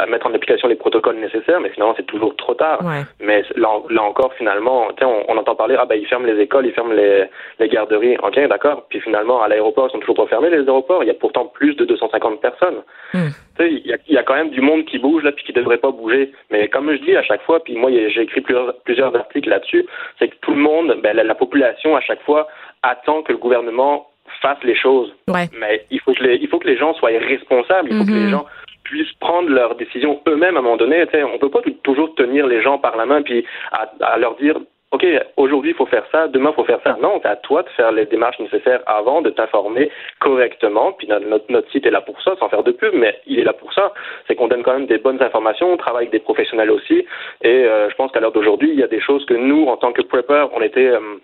[0.09, 2.79] mettre en application les protocoles nécessaires, mais finalement c'est toujours trop tard.
[3.19, 6.65] Mais là, là, encore, finalement, on, on entend parler ah ben ils ferment les écoles,
[6.65, 7.25] ils ferment les,
[7.59, 11.03] les garderies, ok, d'accord, puis finalement à l'aéroport ils sont toujours pas fermés les aéroports,
[11.03, 12.83] il y a pourtant plus de 250 personnes.
[13.13, 13.29] Hmm.
[13.59, 15.53] Il y, a, il y a quand même du monde qui bouge là, puis qui
[15.53, 16.31] devrait pas bouger.
[16.51, 19.85] Mais comme je dis à chaque fois, puis moi j'ai écrit plusieurs, plusieurs articles là-dessus,
[20.19, 22.47] c'est que tout le monde, ben, la, population à chaque fois
[22.83, 24.07] attend que le gouvernement
[24.41, 25.13] fasse les choses.
[25.59, 28.11] Mais il faut que les, il faut que les gens soient responsables, il faut que
[28.11, 28.29] les mm-hmm.
[28.29, 28.45] gens
[28.83, 31.05] puissent prendre leurs décisions eux-mêmes à un moment donné.
[31.33, 34.57] On peut pas toujours tenir les gens par la main puis à leur dire
[34.95, 36.95] OK, aujourd'hui, il faut faire ça, demain, il faut faire ça.
[37.01, 40.93] Non, c'est à toi de faire les démarches nécessaires avant, de t'informer correctement.
[40.93, 43.43] Puis notre, notre, site est là pour ça, sans faire de pub, mais il est
[43.43, 43.91] là pour ça.
[44.25, 47.05] C'est qu'on donne quand même des bonnes informations, on travaille avec des professionnels aussi.
[47.41, 49.75] Et euh, je pense qu'à l'heure d'aujourd'hui, il y a des choses que nous, en
[49.75, 50.87] tant que prepper, on était...
[50.87, 51.19] Euh,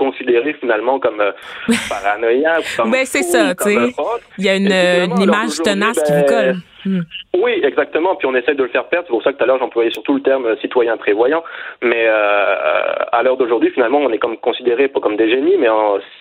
[0.00, 1.32] considérés finalement comme euh,
[1.88, 2.78] paranoïaques.
[2.86, 3.94] Ben, c'est ça, tu sais.
[4.38, 6.56] Il y a une, une image tenace qui vous ben, colle.
[6.86, 7.00] Hmm.
[7.36, 8.16] Oui, exactement.
[8.16, 9.06] Puis on essaie de le faire perdre.
[9.06, 11.42] C'est pour ça que tout à l'heure j'employais surtout le terme euh, citoyen prévoyant.
[11.82, 15.58] Mais euh, à l'heure d'aujourd'hui, finalement, on est comme considéré pas comme des génies.
[15.58, 15.68] Mais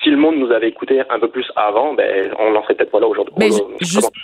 [0.03, 2.91] si le monde nous avait écouté un peu plus avant, ben on n'en serait peut-être
[2.91, 3.33] pas là aujourd'hui.
[3.37, 3.49] Mais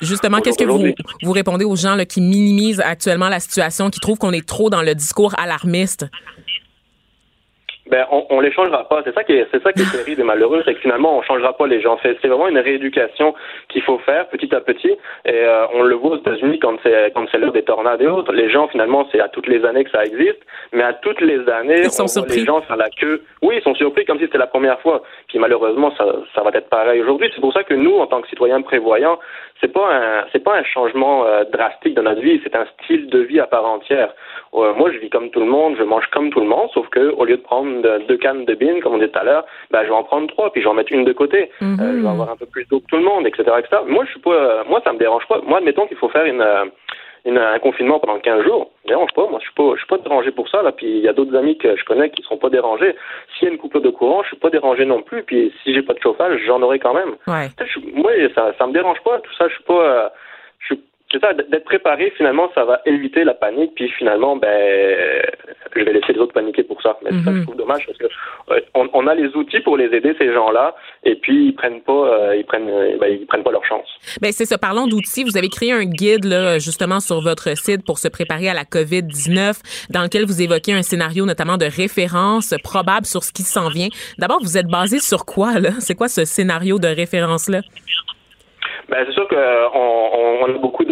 [0.02, 0.84] justement, qu'est-ce que vous
[1.24, 4.70] vous répondez aux gens là, qui minimisent actuellement la situation, qui trouvent qu'on est trop
[4.70, 6.06] dans le discours alarmiste?
[7.90, 9.02] Ben on, on les changera pas.
[9.04, 11.22] C'est ça qui est, c'est ça qui est terrible et malheureux, c'est que finalement on
[11.22, 12.00] changera pas les gens.
[12.02, 13.36] C'est, c'est vraiment une rééducation
[13.70, 14.92] qu'il faut faire petit à petit.
[15.26, 18.08] Et euh, on le voit aux États-Unis quand c'est quand c'est l'heure des tornades et
[18.08, 18.32] autres.
[18.34, 20.40] Les gens finalement c'est à toutes les années que ça existe,
[20.74, 22.40] mais à toutes les années ils sont surpris.
[22.40, 23.24] les gens faire la queue.
[23.44, 25.04] Oui, ils sont surpris comme si c'était la première fois.
[25.28, 27.30] Puis malheureusement ça ça va être pareil aujourd'hui.
[27.36, 29.20] C'est pour ça que nous en tant que citoyens prévoyants,
[29.62, 32.40] c'est pas un c'est pas un changement euh, drastique dans notre vie.
[32.44, 34.14] C'est un style de vie à part entière.
[34.54, 36.88] Euh, moi je vis comme tout le monde, je mange comme tout le monde, sauf
[36.90, 39.46] que au lieu de prendre deux cannes de bines, comme on dit tout à l'heure,
[39.72, 41.50] ben, je vais en prendre trois, puis je vais en mettre une de côté.
[41.62, 43.82] Euh, je vais avoir un peu plus d'eau que tout le monde, etc., etc.
[43.88, 45.42] Moi, je suis pas, euh, moi, ça me dérange pas.
[45.46, 46.66] Moi, admettons qu'il faut faire une, euh,
[47.26, 48.72] une, un confinement pendant 15 jours.
[48.88, 49.28] Dérange pas.
[49.28, 50.72] Moi, je suis pas, je suis pas dérangé pour ça, là.
[50.72, 52.96] Puis, il y a d'autres amis que je connais qui sont pas dérangés.
[53.34, 55.24] S'il y a une coupure de courant, je suis pas dérangé non plus.
[55.24, 57.16] Puis, si j'ai pas de chauffage, j'en aurai quand même.
[57.28, 57.50] Ouais.
[57.94, 59.20] moi, ça, ça me dérange pas.
[59.20, 60.14] Tout ça, je suis pas,
[60.60, 65.22] je suis c'est ça, d'être préparé, finalement, ça va éviter la panique, puis finalement, ben,
[65.76, 66.98] je vais laisser les autres paniquer pour ça.
[67.04, 67.44] Mais ça, je mhm.
[67.44, 68.06] trouve dommage parce que
[68.74, 72.36] on, a les outils pour les aider ces gens-là, et puis ils prennent pas, euh,
[72.36, 73.88] ils prennent, euh, ben, ils prennent pas leur chance.
[74.22, 74.58] Ben c'est ça.
[74.58, 75.24] Parlons d'outils.
[75.24, 78.66] Vous avez créé un guide là, justement sur votre site pour se préparer à la
[78.66, 83.44] COVID 19, dans lequel vous évoquez un scénario notamment de référence probable sur ce qui
[83.44, 83.90] s'en vient.
[84.18, 85.72] D'abord, vous êtes basé sur quoi là?
[85.80, 87.62] C'est quoi ce scénario de référence là
[88.90, 90.92] ben, c'est sûr qu'on on, a beaucoup de,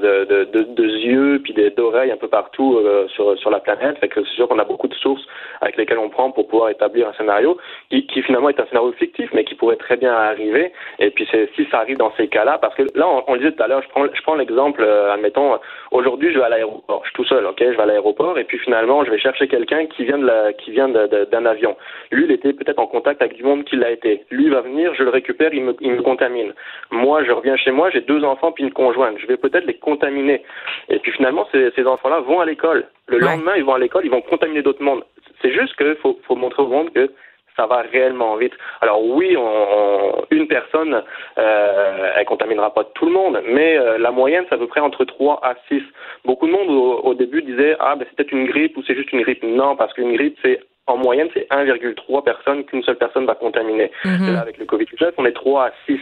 [0.00, 3.98] de, de, de yeux puis d'oreilles un peu partout euh, sur, sur la planète.
[3.98, 5.24] Fait que c'est sûr qu'on a beaucoup de sources
[5.60, 7.58] avec lesquelles on prend pour pouvoir établir un scénario
[7.90, 10.72] qui, qui finalement est un scénario fictif, mais qui pourrait très bien arriver.
[10.98, 13.52] Et puis c'est si ça arrive dans ces cas-là, parce que là, on, on disait
[13.52, 15.58] tout à l'heure, je prends, je prends l'exemple, euh, admettons,
[15.90, 18.44] aujourd'hui je vais à l'aéroport, je suis tout seul, ok, je vais à l'aéroport, et
[18.44, 21.76] puis finalement je vais chercher quelqu'un qui vient de la, qui vient d'un avion.
[22.10, 24.24] Lui, il était peut-être en contact avec du monde qui l'a été.
[24.30, 26.52] Lui va venir, je le récupère, il me, il me contamine.
[26.90, 29.18] Moi, je reviens chez moi, j'ai deux enfants puis une conjointe.
[29.18, 30.42] Je vais peut-être les contaminer.
[30.88, 32.86] Et puis finalement, ces, ces enfants-là vont à l'école.
[33.06, 35.04] Le lendemain, ils vont à l'école, ils vont contaminer d'autres mondes.
[35.42, 37.10] C'est juste qu'il faut, faut montrer au monde que
[37.56, 38.52] ça va réellement vite.
[38.80, 41.02] Alors oui, on, une personne,
[41.38, 44.80] euh, elle contaminera pas tout le monde, mais euh, la moyenne, c'est à peu près
[44.80, 45.82] entre 3 à 6.
[46.24, 49.12] Beaucoup de monde au, début disait ah ben c'est peut-être une grippe ou c'est juste
[49.12, 49.42] une grippe.
[49.42, 53.90] Non, parce qu'une grippe c'est en moyenne c'est 1,3 personnes qu'une seule personne va contaminer.
[54.04, 54.32] Mm-hmm.
[54.32, 56.00] Là, avec le Covid-19, on est 3 à 6.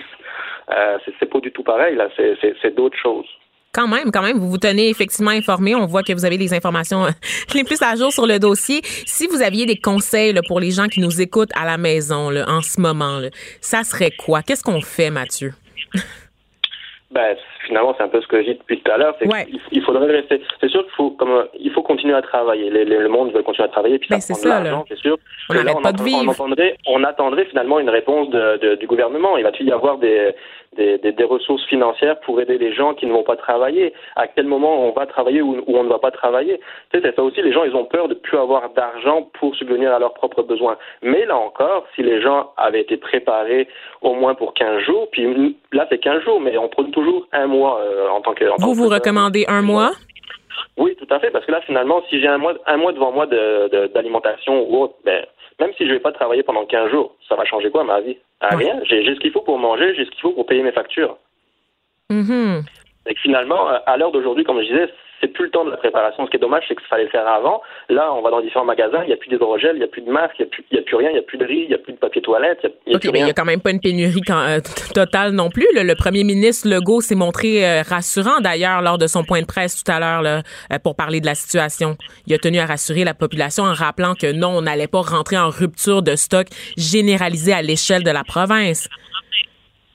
[0.71, 3.27] Euh, c'est pas du tout pareil là, c'est d'autres choses.
[3.75, 5.75] Quand même, quand même, vous vous tenez effectivement informé.
[5.75, 7.11] On voit que vous avez les informations euh,
[7.55, 8.83] les plus à jour sur le dossier.
[9.07, 12.61] Si vous aviez des conseils pour les gens qui nous écoutent à la maison en
[12.61, 13.21] ce moment,
[13.63, 14.43] ça serait quoi?
[14.43, 15.55] Qu'est-ce qu'on fait, Mathieu?
[17.13, 19.15] Ben, finalement, c'est un peu ce que j'ai dit depuis tout à l'heure.
[19.71, 20.41] Il, faudrait rester.
[20.61, 22.71] C'est sûr qu'il faut, comme, il faut continuer à travailler.
[22.71, 25.19] le monde veut continuer à travailler, puis ça ben, prend de l'argent, c'est sûr.
[25.51, 26.35] On n'arrête pas de vivre.
[26.87, 29.37] On attendrait, finalement une réponse du gouvernement.
[29.37, 30.35] Il va-t-il y avoir des,
[30.77, 33.93] des, des, ressources financières pour aider les gens qui ne vont pas travailler.
[34.17, 36.59] À quel moment on va travailler ou, on ne va pas travailler?
[36.91, 39.55] Tu sais, c'est ça aussi, les gens, ils ont peur de plus avoir d'argent pour
[39.57, 40.77] subvenir à leurs propres besoins.
[41.03, 43.69] Mais là encore, si les gens avaient été préparés
[44.01, 47.47] au moins pour 15 jours, puis là c'est 15 jours, mais on prend toujours un
[47.47, 48.45] mois euh, en tant que...
[48.59, 49.93] vous, vous recommandez un mois?
[50.77, 53.13] Oui, tout à fait, parce que là, finalement, si j'ai un mois, un mois devant
[53.13, 55.25] moi d'alimentation de, ou autre, ben,
[55.61, 58.01] même si je ne vais pas travailler pendant 15 jours, ça va changer quoi ma
[58.01, 58.17] vie?
[58.41, 58.81] Rien.
[58.85, 61.17] J'ai ce qu'il faut pour manger, j'ai ce qu'il faut pour payer mes factures.
[62.11, 62.63] Mm-hmm.
[63.07, 64.89] Et finalement, à l'heure d'aujourd'hui, comme je disais,
[65.23, 66.27] c'est plus le temps de la préparation.
[66.27, 67.63] Ce qui est dommage, c'est qu'il fallait le faire avant.
[67.89, 70.03] Là, on va dans différents magasins, il n'y a plus d'hydrogel, il n'y a plus
[70.03, 71.75] de masque, il n'y a, plus rien, il n'y a plus de riz, il n'y
[71.75, 72.59] a plus de papier toilette.
[72.87, 74.61] Il OK, mais il n'y a quand même pas une pénurie euh,
[74.95, 75.67] totale non plus.
[75.75, 79.83] Le, premier ministre Legault s'est montré euh, rassurant d'ailleurs lors de son point de presse
[79.83, 81.97] tout à l'heure euh, pour parler de la situation.
[82.27, 85.39] Il a tenu à rassurer la population en rappelant que non, on n'allait pas rentrer
[85.39, 88.89] en rupture de stock généralisée à l'échelle de la province.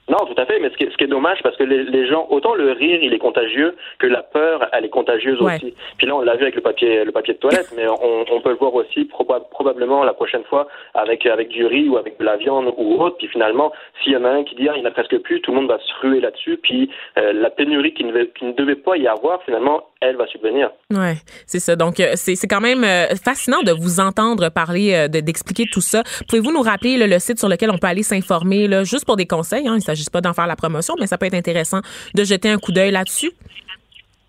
[0.10, 1.84] Non, tout à fait, mais ce qui est, ce qui est dommage, parce que les,
[1.84, 5.74] les, gens, autant le rire, il est contagieux, que la peur, elle est contagieuse aussi.
[5.98, 8.42] Puis là, on l'a vu avec le papier, le papier de toilette, mais on, on
[8.42, 12.24] peut le voir aussi probablement la prochaine fois avec, avec du riz ou avec de
[12.24, 13.18] la viande ou autre.
[13.18, 15.18] Puis finalement, s'il y en a un qui dit, ah, il n'y en a presque
[15.20, 16.58] plus, tout le monde va se ruer là-dessus.
[16.58, 20.28] Puis euh, la pénurie qui ne, qui ne devait pas y avoir, finalement, elle va
[20.28, 20.72] subvenir.
[20.92, 21.76] Ouais, c'est ça.
[21.76, 26.04] Donc, euh, c'est quand même euh, fascinant de vous entendre parler, d'expliquer tout ça.
[26.28, 29.68] Pouvez-vous nous rappeler le site sur lequel on peut aller s'informer, juste pour des conseils?
[29.68, 29.76] Hein?
[29.78, 31.82] Il s'agit pas d'en faire la promotion, mais ça peut être intéressant
[32.14, 33.32] de jeter un coup d'œil là-dessus.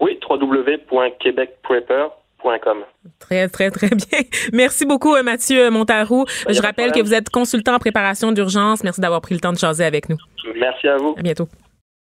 [0.01, 2.85] Oui, www.quebecprepper.com.
[3.19, 4.21] Très, très, très bien.
[4.53, 6.25] Merci beaucoup, euh, Mathieu Montarou.
[6.49, 8.85] Je rappelle que vous êtes consultant en préparation d'urgence.
[8.85, 10.17] Merci d'avoir pris le temps de jaser avec nous.
[10.55, 11.15] Merci à vous.
[11.19, 11.49] À bientôt.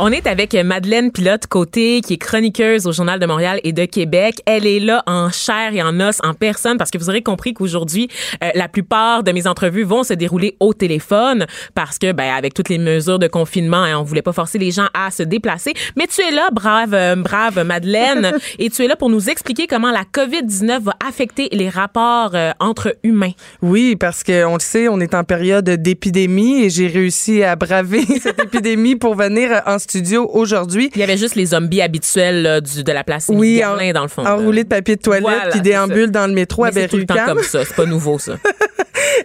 [0.00, 3.84] On est avec Madeleine Pilote Côté, qui est chroniqueuse au Journal de Montréal et de
[3.84, 4.36] Québec.
[4.46, 7.52] Elle est là en chair et en os, en personne, parce que vous aurez compris
[7.52, 8.08] qu'aujourd'hui,
[8.44, 12.54] euh, la plupart de mes entrevues vont se dérouler au téléphone, parce que, ben, avec
[12.54, 15.74] toutes les mesures de confinement, hein, on voulait pas forcer les gens à se déplacer.
[15.96, 19.66] Mais tu es là, brave, euh, brave Madeleine, et tu es là pour nous expliquer
[19.66, 23.32] comment la COVID-19 va affecter les rapports euh, entre humains.
[23.62, 27.56] Oui, parce que on le sait, on est en période d'épidémie et j'ai réussi à
[27.56, 30.90] braver cette épidémie pour venir en studio aujourd'hui.
[30.94, 34.08] Il y avait juste les zombies habituels du, de la place oui, en, dans le
[34.08, 34.26] fond.
[34.26, 37.06] Enroulés de papier de toilette qui déambulent dans le métro Mais à C'est tout le
[37.06, 38.34] temps comme ça, c'est pas nouveau ça.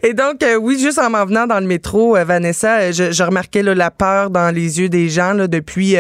[0.04, 3.12] Et donc, euh, oui, juste en m'en venant dans le métro, euh, Vanessa, euh, je,
[3.12, 5.96] je remarquais là, la peur dans les yeux des gens là, depuis,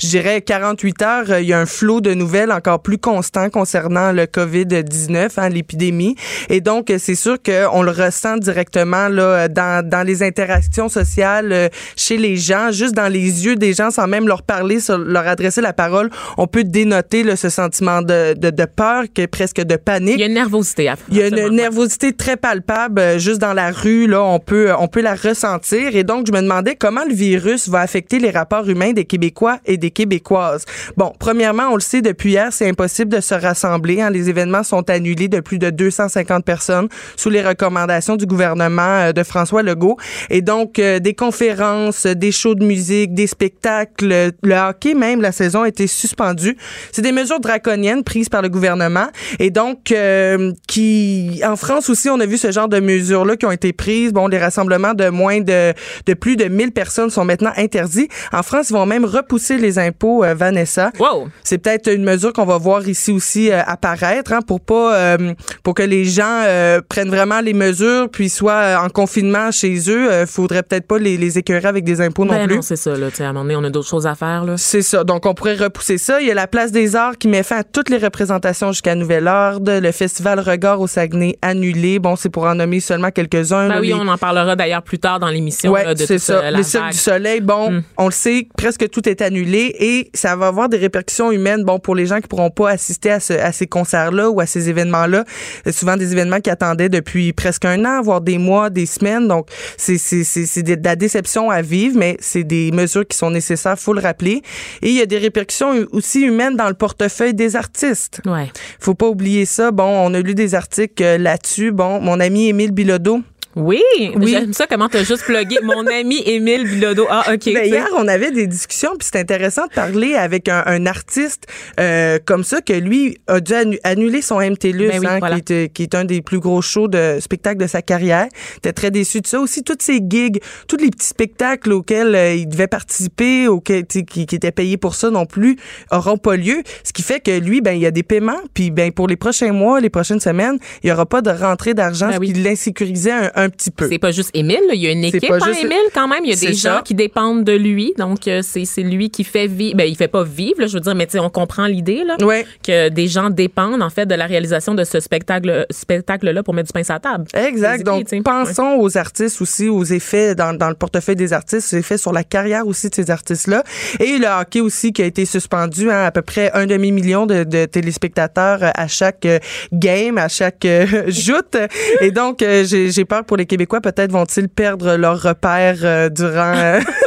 [0.00, 1.38] je dirais, 48 heures.
[1.38, 6.16] Il y a un flot de nouvelles encore plus constant concernant le COVID-19, hein, l'épidémie.
[6.48, 12.16] Et donc, c'est sûr qu'on le ressent directement là, dans, dans les interactions sociales chez
[12.16, 15.72] les gens, juste dans les yeux des gens, sans même leur parler, leur adresser la
[15.72, 16.10] parole.
[16.38, 20.14] On peut dénoter là, ce sentiment de, de, de peur, que presque de panique.
[20.14, 20.88] Il y a une nervosité.
[20.88, 24.38] À Il y a une nervosité très palpable euh, juste dans la rue, là, on
[24.38, 25.96] peut, on peut la ressentir.
[25.96, 29.58] Et donc, je me demandais comment le virus va affecter les rapports humains des Québécois
[29.66, 30.64] et des Québécoises.
[30.96, 34.00] Bon, premièrement, on le sait depuis hier, c'est impossible de se rassembler.
[34.00, 34.10] Hein.
[34.10, 39.12] Les événements sont annulés de plus de 250 personnes sous les recommandations du gouvernement euh,
[39.12, 39.96] de François Legault.
[40.30, 44.32] Et donc, euh, des conférences, des shows de musique, des spectacles, le
[44.68, 46.56] hockey même, la saison a été suspendue.
[46.92, 49.06] C'est des mesures draconiennes prises par le gouvernement.
[49.38, 53.46] Et donc, euh, qui, en France aussi, on a vu ce genre de mesures-là qui
[53.46, 54.12] ont été prises.
[54.12, 55.72] Bon, les rassemblements de moins de,
[56.06, 58.08] de plus de 1000 personnes sont maintenant interdits.
[58.32, 60.90] En France, ils vont même repousser les impôts, Vanessa.
[60.98, 61.28] Wow.
[61.42, 65.16] C'est peut-être une mesure qu'on va voir ici aussi apparaître, hein, pour pas,
[65.62, 66.42] pour que les gens
[66.88, 70.26] prennent vraiment les mesures puis soient en confinement chez eux.
[70.26, 72.56] Faudrait peut-être pas les, les écœurer avec des impôts non Ben plus.
[72.56, 72.96] non, c'est ça.
[72.96, 74.44] Là, à un moment donné, on a d'autres choses à faire.
[74.44, 74.54] Là.
[74.56, 75.04] C'est ça.
[75.04, 76.20] Donc, on pourrait repousser ça.
[76.20, 78.94] Il y a la Place des Arts qui met fin à toutes les représentations jusqu'à
[78.94, 79.78] nouvel ordre.
[79.80, 81.98] Le Festival Regard au Saguenay annulé.
[81.98, 83.68] Bon, c'est pour en nommer seulement quelques-uns.
[83.68, 85.72] Ben là, oui, les- on en parlera d'ailleurs plus tard dans l'émission.
[85.72, 86.50] Ouais, là, de c'est ça.
[86.50, 87.82] le Cirque du Soleil, bon, Mm.
[87.98, 91.78] on le sait, presque tout est annulé et ça va avoir des répercussions humaines, bon,
[91.78, 94.68] pour les gens qui pourront pas assister à, ce- à ces concerts-là ou à ces
[94.68, 95.24] événements-là.
[95.66, 99.28] Euh, Souvent des événements qui attendaient depuis presque un an, voire des mois, des semaines.
[99.28, 103.16] Donc, c'est c'est c'est c'est de la déception à vivre, mais c'est des mesures qui
[103.16, 104.42] sont nécessaires, faut le rappeler.
[104.82, 108.20] Et il y a des répercussions aussi humaines dans le portefeuille des artistes.
[108.24, 108.52] Ouais.
[108.78, 109.72] Faut pas oublier ça.
[109.72, 111.72] Bon, on a lu des articles euh, là-dessus.
[111.72, 113.22] Bon, mon ami Émile Bilodeau,
[113.56, 113.80] Oui,
[114.14, 114.28] Oui.
[114.32, 115.56] j'aime ça comment t'as juste plugué?
[115.62, 117.06] Mon ami Émile Bilodeau.
[117.08, 117.44] Ah, OK.
[117.46, 121.46] Ben, hier, on avait des discussions, puis c'est intéressant de parler avec un, un artiste
[121.80, 125.40] euh, comme ça, que lui a dû annu- annuler son MTLUS, Ben oui, hein, voilà.
[125.40, 128.26] qui, est, qui est un des plus gros shows de spectacle de sa carrière.
[128.58, 129.40] était très déçu de ça.
[129.40, 130.38] Aussi, toutes ces gigs,
[130.68, 134.94] tous les petits spectacles auxquels euh, il devait participer, auxquels, qui, qui étaient payés pour
[134.94, 135.56] ça non plus,
[135.90, 136.62] auront pas lieu.
[136.84, 139.16] Ce qui fait que lui, ben, il y a des paiements, puis ben, pour les
[139.16, 142.32] prochains mois, les prochaines semaines, il y aura pas de rentrée d'argent, Ben ce oui.
[142.34, 143.88] qui l'insécurisait un, un petit peu.
[143.88, 144.74] C'est pas juste Émile, là.
[144.74, 146.20] il y a une C'est équipe pas en juste- Émile quand même.
[146.24, 146.82] Il y a des gens ça.
[146.84, 147.92] qui dépendent de lui.
[147.98, 149.76] Donc, euh, c'est lui qui fait vivre.
[149.76, 152.04] Ben, il fait pas vivre, là, je veux dire, mais tu sais, on comprend l'idée,
[152.04, 152.16] là.
[152.24, 152.46] Ouais.
[152.66, 156.68] Que des gens dépendent, en fait, de la réalisation de ce spectacle- spectacle-là pour mettre
[156.68, 157.24] du pain sur la table.
[157.34, 157.84] Exact.
[157.84, 161.76] Donc, idées, pensons aux artistes aussi, aux effets dans, dans le portefeuille des artistes, aux
[161.76, 163.62] effets sur la carrière aussi de ces artistes-là.
[164.00, 167.44] Et le hockey aussi qui a été suspendu, hein, à peu près un demi-million de,
[167.44, 169.38] de téléspectateurs à chaque euh,
[169.72, 171.56] game, à chaque euh, joute.
[172.00, 176.54] Et donc, j'ai j'ai peur pour les Québécois, peut-être vont-ils perdre leur repère euh, durant,
[176.56, 176.80] euh,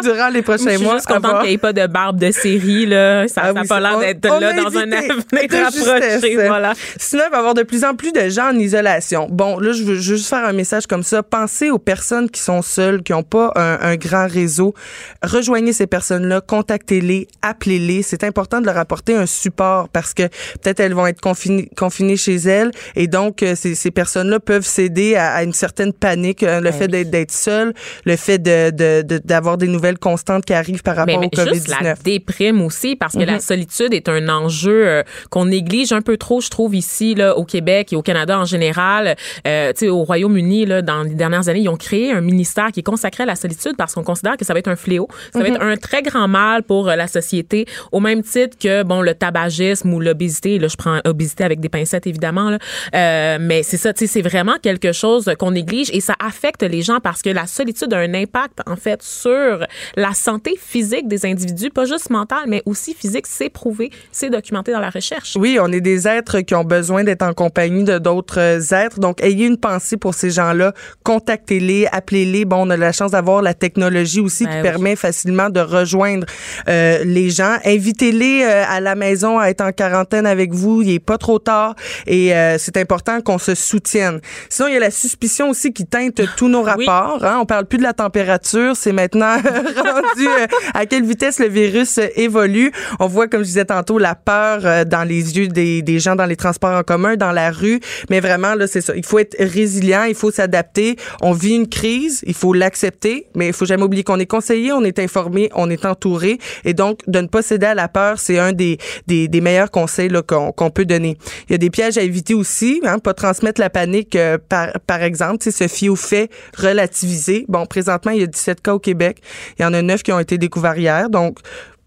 [0.02, 0.94] durant les Je prochains suis mois.
[0.96, 3.26] juste à contente qu'il n'y ait pas de barbe de série, là.
[3.28, 5.14] Ça Ah n'a oui, pas l'air d'être là dans un avenir
[5.64, 6.36] rapproché.
[6.46, 6.72] Voilà.
[6.98, 9.28] Sinon, il va y avoir de plus en plus de gens en isolation.
[9.30, 11.22] Bon, là, je veux juste faire un message comme ça.
[11.22, 14.74] Pensez aux personnes qui sont seules, qui n'ont pas un, un grand réseau.
[15.22, 18.02] Rejoignez ces personnes-là, contactez-les, appelez-les.
[18.02, 20.24] C'est important de leur apporter un support parce que
[20.62, 24.66] peut-être elles vont être confinées, confinées chez elles et donc euh, ces, ces personnes-là peuvent
[24.66, 26.42] céder à, à une certaine panique.
[26.42, 27.72] Euh, Le fait d'être d'être seul,
[28.04, 31.30] le fait de de- de- d'avoir des nouvelles constantes qui arrivent par rapport Mais, au
[31.30, 32.02] mais la COVID-19.
[32.02, 33.26] déprime aussi, parce que Mhm.
[33.26, 37.36] la solitude est un enjeu euh, qu'on néglige un peu trop, je trouve, ici, là,
[37.36, 39.16] au Québec et au Canada en général.
[39.46, 42.72] Euh, tu sais, au Royaume-Uni, là, dans les dernières années, ils ont créé un ministère
[42.72, 45.08] qui est consacré à la solitude parce qu'on considère que ça va être un fléau.
[45.32, 48.82] Ça va être un très grand mal pour euh, la société, au même titre que,
[48.82, 50.58] bon, le tabagisme ou l'obésité.
[50.58, 52.58] Là, je prends obésité avec des pincettes, évidemment, là.
[52.94, 56.62] Euh, mais c'est ça, tu sais, c'est vraiment quelque chose qu'on néglige et ça affecte
[56.62, 61.08] les gens parce que la solitude a un impact, en fait, sur la santé physique
[61.08, 63.26] des individus, pas juste mentale, mais aussi physique.
[63.26, 65.36] C'est prouvé, c'est documenté dans la recherche.
[65.38, 68.98] Oui, on est des êtres qui ont besoin d'être en compagnie de d'autres euh, êtres.
[69.00, 70.72] Donc, ayez une pensée pour ces gens-là.
[71.04, 72.44] Contactez-les, appelez-les.
[72.44, 74.62] Bon, on a la chance d'avoir la technologie aussi Ben qui oui.
[74.62, 76.26] permet facilement de rejoindre
[76.68, 77.56] euh, les gens.
[77.64, 80.82] Invitez-les euh, à la maison à être en quarantaine avec vous.
[80.82, 81.74] Il est pas trop tard
[82.06, 84.20] et euh, c'est important qu'on se soutienne.
[84.50, 86.86] Sinon, il y a la suspicion aussi qui teinte tous nos Oui.
[86.86, 87.24] rapports.
[87.24, 87.38] Hein?
[87.40, 88.76] On parle plus de la température.
[88.76, 89.36] C'est maintenant
[89.76, 92.72] rendu euh, à quelle vitesse le virus euh, évolue.
[93.00, 96.16] On voit, comme je disais tantôt, la peur euh, dans les yeux des, des gens
[96.16, 97.80] dans les transports en commun, dans la rue.
[98.10, 98.94] Mais vraiment, là, c'est ça.
[98.96, 100.96] Il faut être résilient, il faut s'adapter.
[101.20, 104.72] On vit une crise, il faut l'accepter, mais il faut jamais oublier qu'on est conseillé,
[104.72, 106.38] on est informé, on est entouré.
[106.64, 109.70] Et donc, de ne pas céder à la peur, c'est un des, des, des meilleurs
[109.70, 111.16] conseils qu'on peut donner.
[111.48, 114.68] Il y a des pièges à éviter aussi, hein, pas transmettre la panique, euh, par,
[114.86, 117.44] par exemple, se fier aux faits, relativiser.
[117.48, 119.20] Bon, présentement, il y a 17 cas au Québec.
[119.58, 121.10] Il y en a 9 qui ont été découverts hier.
[121.10, 121.38] Donc,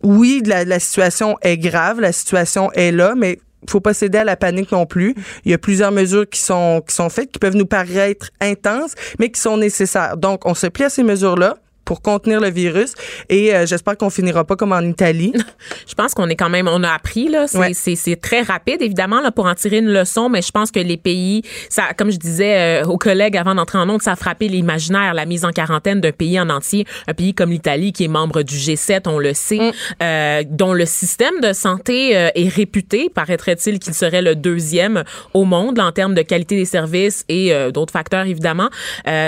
[0.04, 4.24] oui, la, la situation est grave, la situation est là, mais faut pas céder à
[4.24, 5.16] la panique non plus.
[5.46, 8.94] Il y a plusieurs mesures qui sont qui sont faites qui peuvent nous paraître intenses,
[9.20, 10.18] mais qui sont nécessaires.
[10.18, 11.58] Donc, on se plie à ces mesures-là
[11.90, 12.94] pour contenir le virus.
[13.30, 15.34] Et euh, j'espère qu'on finira pas comme en Italie.
[15.88, 17.48] je pense qu'on est quand même, on a appris là.
[17.48, 20.98] C'est très rapide évidemment là pour en tirer une leçon, mais je pense que les
[20.98, 24.48] pays, ça, comme je disais euh, aux collègues avant d'entrer en onde, ça a frappé
[24.48, 28.08] l'imaginaire, la mise en quarantaine d'un pays en entier, un pays comme l'Italie qui est
[28.08, 29.74] membre du G7, on le sait, mm.
[30.04, 35.80] euh, dont le système de santé est réputé, paraîtrait-il qu'il serait le deuxième au monde
[35.80, 38.70] en termes de qualité des services et d'autres facteurs évidemment.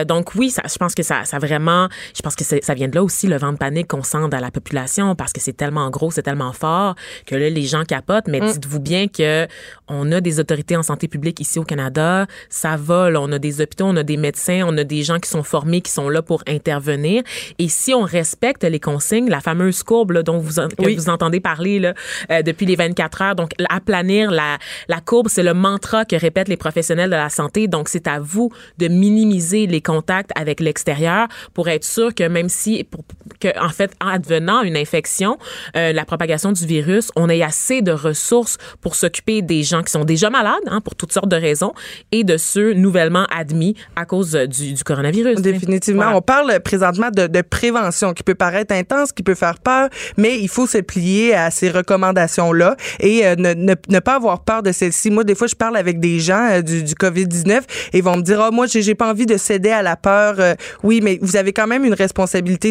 [0.05, 2.95] donc oui, ça, je pense que ça, ça vraiment, je pense que ça vient de
[2.95, 5.89] là aussi le vent de panique qu'on sent dans la population parce que c'est tellement
[5.89, 6.95] gros, c'est tellement fort
[7.25, 8.27] que là les gens capotent.
[8.27, 8.51] Mais mm.
[8.53, 9.47] dites-vous bien que
[9.87, 13.17] on a des autorités en santé publique ici au Canada, ça vole.
[13.17, 15.81] On a des hôpitaux, on a des médecins, on a des gens qui sont formés,
[15.81, 17.23] qui sont là pour intervenir.
[17.59, 21.93] Et si on respecte les consignes, la fameuse courbe dont vous, vous entendez parler là,
[22.31, 26.47] euh, depuis les 24 heures, donc aplanir la, la courbe, c'est le mantra que répètent
[26.47, 27.67] les professionnels de la santé.
[27.67, 32.40] Donc c'est à vous de minimiser les contacts avec l'extérieur pour être sûr que même
[32.49, 33.03] si, pour,
[33.39, 35.37] que en fait, en advenant une infection,
[35.75, 39.91] euh, la propagation du virus, on ait assez de ressources pour s'occuper des gens qui
[39.91, 41.73] sont déjà malades, hein, pour toutes sortes de raisons,
[42.11, 45.41] et de ceux nouvellement admis à cause du, du coronavirus.
[45.41, 46.11] Définitivement.
[46.15, 50.39] On parle présentement de, de, prévention qui peut paraître intense, qui peut faire peur, mais
[50.39, 54.63] il faut se plier à ces recommandations-là et euh, ne, ne, ne, pas avoir peur
[54.63, 55.09] de celles-ci.
[55.09, 57.61] Moi, des fois, je parle avec des gens euh, du, du COVID-19
[57.93, 60.35] et ils vont me dire, oh, moi, j'ai pas envie de céder à la peur.
[60.83, 62.20] oui, mais vous avez quand même une responsabilité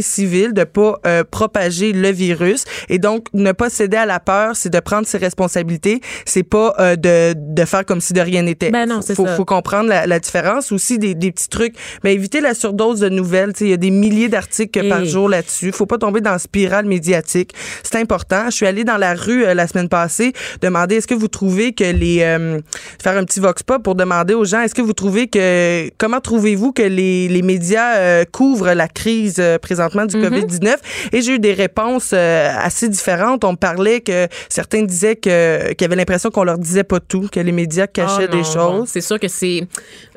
[0.03, 2.65] civile de pas euh, propager le virus.
[2.89, 6.01] Et donc, ne pas céder à la peur, c'est de prendre ses responsabilités.
[6.25, 8.71] C'est pas euh, de, de faire comme si de rien n'était.
[8.71, 10.73] Ben non, c'est faut, faut comprendre la, la, différence.
[10.73, 11.75] Aussi, des, des petits trucs.
[12.05, 13.53] Mais éviter la surdose de nouvelles.
[13.61, 15.73] Il y a des milliers d'articles par jour là-dessus.
[15.73, 17.53] Faut pas tomber dans la spirale médiatique.
[17.83, 18.45] C'est important.
[18.47, 21.73] Je suis allée dans la rue euh, la semaine passée demander est-ce que vous trouvez
[21.73, 22.19] que les...
[23.03, 25.91] faire un petit vox pop pour demander aux gens est-ce que vous trouvez que...
[25.99, 30.29] Comment trouvez-vous que les, les médias couvrent la crise présentement du mm-hmm.
[30.29, 30.77] COVID-19?
[31.13, 33.45] Et j'ai eu des réponses euh, assez différentes.
[33.45, 37.29] On me parlait que certains disaient que qu'ils avaient l'impression qu'on leur disait pas tout,
[37.31, 38.89] que les médias cachaient ah des choses.
[38.89, 39.67] C'est sûr que c'est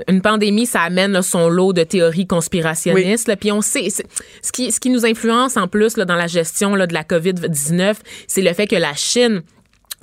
[0.08, 3.36] une pandémie, ça amène son lot de théories conspirationnistes.
[3.40, 6.76] puis on sait ce qui ce qui nous influence en plus là, dans la gestion
[6.76, 9.44] là, de la COVID 19, c'est le fait que la Chine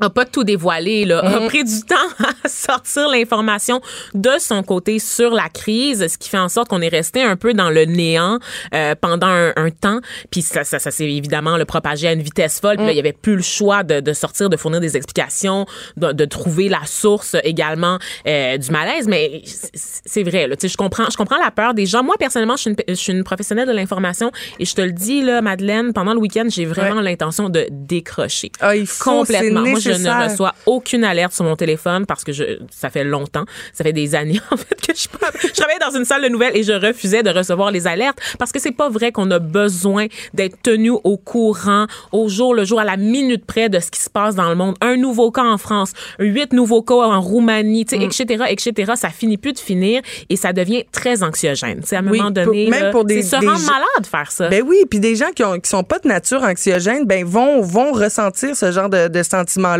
[0.01, 1.47] a pas tout dévoilé, là, a mm.
[1.47, 1.95] pris du temps
[2.45, 3.81] à sortir l'information
[4.15, 7.37] de son côté sur la crise, ce qui fait en sorte qu'on est resté un
[7.37, 8.39] peu dans le néant
[8.75, 10.01] euh, pendant un, temps.
[10.31, 12.77] Puis ça, ça, ça s'est évidemment le propagé à une vitesse folle.
[12.77, 12.95] Puis là, mm.
[12.95, 16.25] il y avait plus le choix de, de sortir, de fournir des explications, de, de
[16.25, 19.07] trouver la source également euh, du malaise.
[19.07, 19.43] Mais
[19.75, 22.03] c'est vrai, là, tu sais, je comprends, je comprends la peur des gens.
[22.03, 24.93] Moi personnellement, je suis une, je suis une professionnelle de l'information et je te le
[24.93, 28.31] dis là, Madeleine, pendant le week-end, j'ai vraiment l'intention de décrocher
[28.61, 29.63] ah, il faut, complètement.
[29.63, 33.45] Moi, je ne reçois aucune alerte sur mon téléphone parce que je, ça fait longtemps,
[33.73, 35.09] ça fait des années en fait que je,
[35.49, 38.53] je travaillais dans une salle de nouvelles et je refusais de recevoir les alertes parce
[38.53, 42.81] que c'est pas vrai qu'on a besoin d'être tenu au courant au jour le jour
[42.81, 44.77] à la minute près de ce qui se passe dans le monde.
[44.81, 48.93] Un nouveau cas en France, huit nouveaux cas en Roumanie, tu sais, etc., etc.
[48.97, 51.81] Ça finit plus de finir et ça devient très anxiogène.
[51.85, 54.49] C'est à un moment donné, pour, même pour des, se rendre malade faire ça.
[54.49, 57.61] Ben oui, puis des gens qui ont qui sont pas de nature anxiogène, ben vont
[57.61, 59.77] vont ressentir ce genre de, de sentiments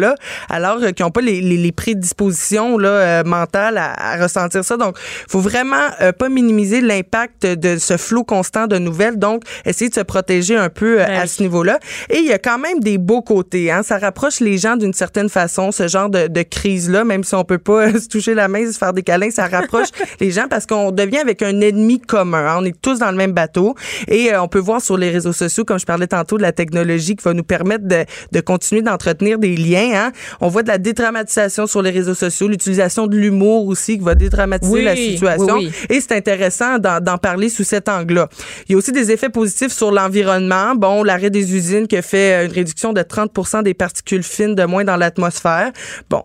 [0.49, 4.77] alors euh, qu'ils n'ont pas les, les, prédispositions là, euh, mentales à, ressentir ça.
[4.77, 4.97] Donc,
[5.29, 9.19] faut vraiment euh, pas minimiser l'impact de ce flot constant de nouvelles.
[9.19, 11.79] Donc, essayer de se protéger un peu ben à ce niveau-là.
[12.09, 13.71] Et il y a quand même des beaux côtés.
[13.71, 13.83] Hein?
[13.83, 17.45] Ça rapproche les gens d'une certaine façon, ce genre de, de crise-là, même si on
[17.45, 19.89] peut pas se toucher la main, se faire des câlins, ça rapproche
[20.21, 22.47] les gens parce qu'on devient avec un ennemi commun.
[22.47, 22.57] Hein?
[22.61, 23.75] On est tous dans le même bateau.
[24.09, 27.17] Et on peut voir sur les réseaux sociaux, comme je parlais tantôt, de la technologie
[27.17, 29.90] qui va nous permettre de, de continuer d'entretenir des liens.
[29.97, 30.13] Hein?
[30.41, 34.15] On voit de la dédramatisation sur les réseaux sociaux, l'utilisation de l'humour aussi qui va
[34.15, 35.59] dédramatiser la situation.
[35.89, 38.29] Et c'est intéressant d'en parler sous cet angle-là.
[38.69, 40.75] Il y a aussi des effets positifs sur l'environnement.
[40.75, 44.65] Bon, l'arrêt des usines qui a fait une réduction de 30 des particules fines de
[44.65, 45.73] moins dans l'atmosphère.
[46.09, 46.25] Bon,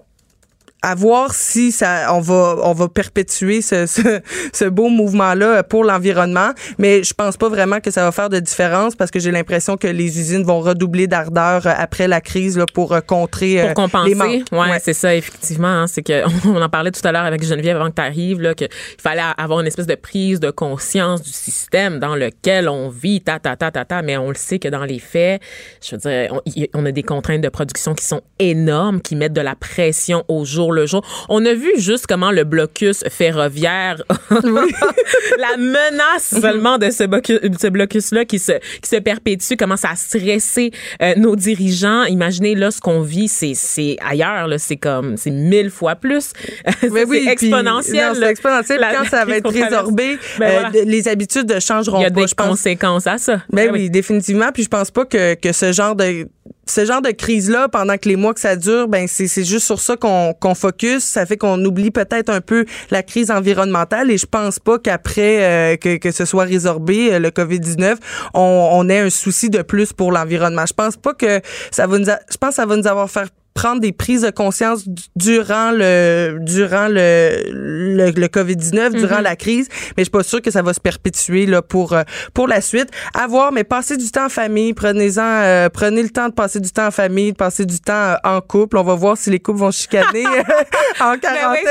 [0.86, 4.22] à voir si ça, on va, on va perpétuer ce, ce,
[4.54, 6.52] ce beau mouvement-là pour l'environnement.
[6.78, 9.78] Mais je pense pas vraiment que ça va faire de différence parce que j'ai l'impression
[9.78, 13.74] que les usines vont redoubler d'ardeur après la crise là, pour euh, contrer pour euh,
[13.74, 14.14] compenser.
[14.52, 15.68] les Ouais, c'est ça effectivement.
[15.68, 18.40] Hein, c'est que on en parlait tout à l'heure avec Geneviève avant que tu arrives
[18.40, 18.70] là qu'il
[19.02, 23.40] fallait avoir une espèce de prise de conscience du système dans lequel on vit, ta
[23.40, 24.04] ta ta ta ta.
[24.04, 25.42] Mais on le sait que dans les faits,
[25.84, 26.42] je veux dire, on,
[26.80, 30.46] on a des contraintes de production qui sont énormes, qui mettent de la pression au
[30.46, 31.06] jour le jour.
[31.30, 38.40] On a vu juste comment le blocus ferroviaire, la menace seulement de ce, blocus-là qui
[38.40, 40.72] se, qui se perpétue, commence à stresser
[41.02, 42.04] euh, nos dirigeants.
[42.04, 46.32] Imaginez là ce qu'on vit, c'est ailleurs, c'est comme, c'est mille fois plus.
[46.82, 48.14] c'est exponentiel.
[48.16, 48.86] C'est exponentiel.
[48.94, 52.10] quand ça va être résorbé, ben euh, les habitudes ne changeront pas.
[52.10, 53.42] Il y a des conséquences à ça.
[53.50, 54.52] Ben, ben oui, définitivement.
[54.54, 56.28] Puis je pense pas que, que ce genre de
[56.66, 59.80] ce genre de crise-là, pendant que les mois que ça dure, ben c'est juste sur
[59.80, 61.04] ça qu'on qu'on focus.
[61.04, 65.44] Ça fait qu'on oublie peut-être un peu la crise environnementale et je pense pas qu'après
[65.44, 67.98] euh, que, que ce soit résorbé, euh, le COVID-19,
[68.34, 70.66] on, on ait un souci de plus pour l'environnement.
[70.66, 71.42] Je pense pas que
[71.72, 72.06] ça va nous...
[72.06, 74.84] je pense que ça va nous avoir fait prendre des prises de conscience
[75.16, 79.24] durant le durant le le, le Covid-19, durant mhm.
[79.24, 82.04] la crise, mais je suis pas sûre que ça va se perpétuer là pour euh,
[82.34, 82.90] pour la suite.
[83.14, 86.60] À voir, mais passez du temps en famille, prenez-en euh, prenez le temps de passer
[86.60, 88.78] du temps en famille, de passer du temps euh, en couple.
[88.78, 90.26] On va voir si les couples vont chicaner
[91.00, 91.64] en ben quarantaine.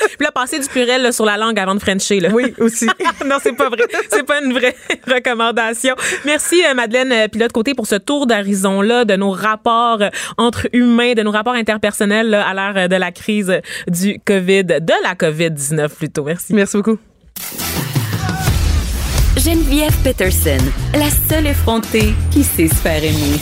[0.00, 2.30] Puis là passer du purel sur la langue avant de frencher là.
[2.32, 2.86] Oui, aussi.
[3.26, 3.84] non, c'est pas vrai.
[4.10, 4.74] C'est pas une vraie
[5.06, 5.94] recommandation.
[6.24, 10.02] Merci Madeleine Pilote Côté pour ce tour d'horizon là de nos rapports
[10.36, 15.02] entre humain, de nos rapports interpersonnels à l'heure euh, de la crise du COVID, de
[15.02, 16.24] la COVID-19 plutôt.
[16.24, 16.54] Merci.
[16.54, 16.98] Merci beaucoup.
[19.36, 23.38] Geneviève Peterson, la seule effrontée qui sait se faire aimer.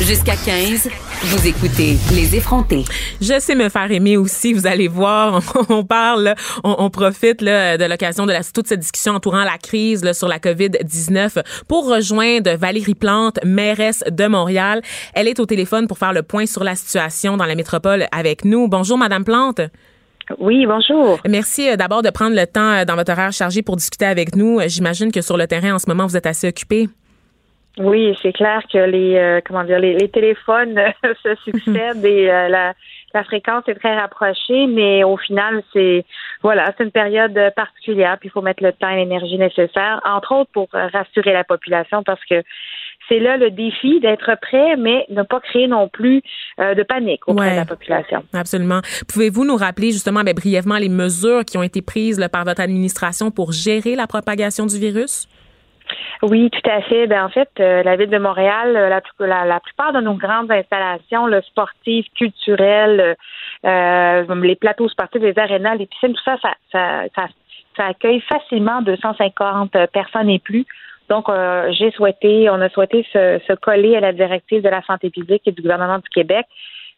[0.00, 0.88] Jusqu'à 15.
[1.20, 2.84] Vous écoutez Les effrontés.
[3.20, 5.42] Je sais me faire aimer aussi, vous allez voir.
[5.68, 10.28] On parle, on, profite de l'occasion de la, toute cette discussion entourant la crise sur
[10.28, 14.80] la COVID-19 pour rejoindre Valérie Plante, mairesse de Montréal.
[15.12, 18.44] Elle est au téléphone pour faire le point sur la situation dans la métropole avec
[18.44, 18.68] nous.
[18.68, 19.60] Bonjour, Madame Plante.
[20.38, 21.18] Oui, bonjour.
[21.28, 24.36] Merci euh, d'abord de prendre le temps euh, dans votre horaire chargé pour discuter avec
[24.36, 24.60] nous.
[24.66, 26.88] J'imagine que sur le terrain, en ce moment, vous êtes assez occupé.
[27.78, 30.78] Oui, c'est clair que les euh, comment dire les, téléphones
[31.22, 32.74] se succèdent et euh, la,
[33.14, 36.04] la fréquence est très rapprochée, mais au final, c'est
[36.42, 40.32] voilà, c'est une période particulière, puis il faut mettre le temps et l'énergie nécessaire, entre
[40.32, 42.42] autres pour rassurer la population, parce que
[43.08, 46.22] c'est là le défi d'être prêt, mais ne pas créer non plus
[46.60, 48.22] euh, de panique auprès de la population.
[48.32, 48.80] Absolument.
[49.08, 53.30] Pouvez-vous nous rappeler justement ben, brièvement les mesures qui ont été prises par votre administration
[53.30, 55.26] pour gérer la propagation du virus?
[56.22, 57.06] Oui, tout à fait.
[57.06, 58.88] Ben, en fait, euh, la ville de Montréal, euh,
[59.20, 63.16] la, la, plupart de nos grandes installations le sportives, culturelles,
[63.64, 66.54] euh, les plateaux sportifs, les arénas, les piscines, tout ça, ça,
[67.14, 67.28] ça,
[67.76, 70.66] ça, accueille facilement 250 personnes et plus.
[71.08, 71.26] Donc,
[71.70, 75.42] j'ai souhaité, on a souhaité se, se coller à la directive de la santé publique
[75.46, 76.44] et du gouvernement du Québec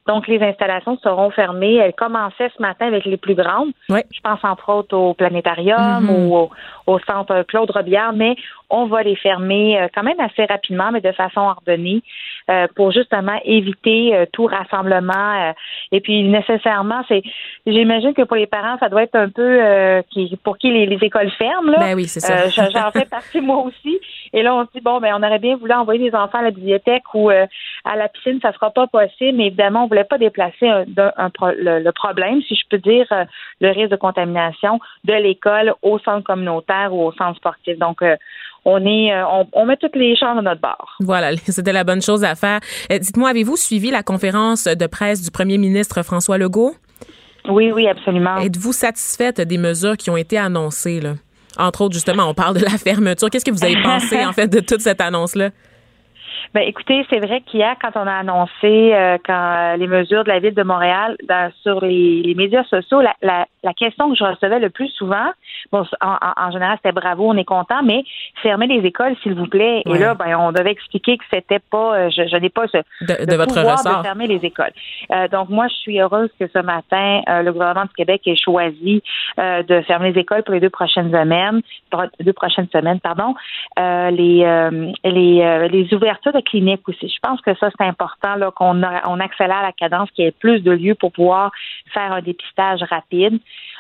[0.07, 1.77] donc, les installations seront fermées.
[1.77, 3.71] Elles commençaient ce matin avec les plus grandes.
[3.89, 6.11] Je pense entre autres au planétarium mm-hmm.
[6.11, 6.51] ou au,
[6.99, 8.37] centre Claude Robillard, mais
[8.71, 12.03] on va les fermer euh, quand même assez rapidement, mais de façon ordonnée,
[12.49, 15.53] euh, pour justement éviter euh, tout rassemblement.
[15.93, 17.23] et puis, nécessairement, c'est,
[17.67, 19.61] j'imagine que pour les parents, ça doit être un peu
[20.11, 21.73] qui, pour qui les, écoles ferment.
[21.73, 21.79] Là.
[21.79, 22.49] Ben oui, c'est ça.
[22.49, 23.99] j'en fais partie moi aussi.
[24.33, 26.43] Et là, on se dit bon, ben on aurait bien voulu envoyer les enfants à
[26.43, 29.39] la bibliothèque ou à la piscine, ça sera pas possible.
[29.39, 33.07] Mais évidemment, on voulait pas déplacer un, le, problème, si je peux dire,
[33.61, 37.79] le risque de contamination de l'école au centre communautaire ou au centre sportif.
[37.79, 38.03] Donc,
[38.65, 40.97] on est, euh, on, met toutes les chances de notre bord.
[41.01, 42.61] Voilà, c'était la bonne chose à faire.
[42.93, 46.75] Euh, dites-moi, avez-vous suivi la conférence de presse du premier ministre François Legault?
[47.49, 48.37] Oui, oui, absolument.
[48.37, 51.15] Êtes-vous satisfaite des mesures qui ont été annoncées, là?
[51.59, 53.29] Entre autres, justement, on parle de la fermeture.
[53.31, 55.51] Qu'est-ce que vous avez pensé, en fait, de toute cette annonce-là?
[56.53, 60.41] Ben, écoutez, c'est vrai qu'hier, quand on a annoncé euh, quand les mesures de la
[60.41, 61.17] ville de Montréal
[61.63, 65.31] sur les, médias sociaux, la, la, la, question que je recevais le plus souvent,
[65.71, 68.03] bon, en, général, c'était bravo, on est content, mais
[68.43, 69.83] fermez les écoles, s'il vous plaît.
[69.87, 72.79] Et là, ben, on devait expliquer que c'était pas, euh, je, je n'ai pas ce
[72.79, 74.73] de, votre pouvoir de fermer les écoles.
[75.13, 79.03] Euh, donc, moi, je suis heureuse que ce matin, le gouvernement du Québec ait choisi
[79.39, 81.61] de fermer les écoles pour les deux prochaines semaines,
[82.19, 83.35] deux prochaines semaines, pardon.
[83.77, 87.09] les, les, les ouvertures clinique aussi.
[87.09, 90.61] Je pense que ça, c'est important qu'on on accélère la cadence, qu'il y ait plus
[90.61, 91.51] de lieux pour pouvoir
[91.93, 93.39] faire un dépistage rapide.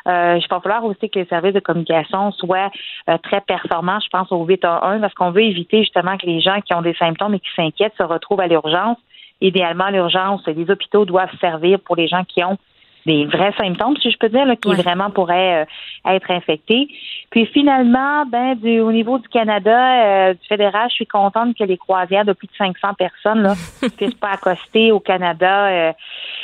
[0.08, 2.70] Euh, il va falloir aussi que les services de communication soient
[3.08, 6.61] euh, très performants, je pense, au 811, parce qu'on veut éviter justement que les gens
[6.61, 8.98] qui ont des symptômes et qui s'inquiètent se retrouvent à l'urgence.
[9.40, 12.58] Idéalement, l'urgence, les hôpitaux doivent servir pour les gens qui ont
[13.07, 16.88] des vrais symptômes, si je peux dire, qui vraiment pourraient euh, être infectés.
[17.30, 21.64] Puis finalement, ben du, au niveau du Canada, euh, du fédéral, je suis contente que
[21.64, 23.55] les croisières de plus de 500 personnes là
[23.96, 25.92] puissent pas accoster au Canada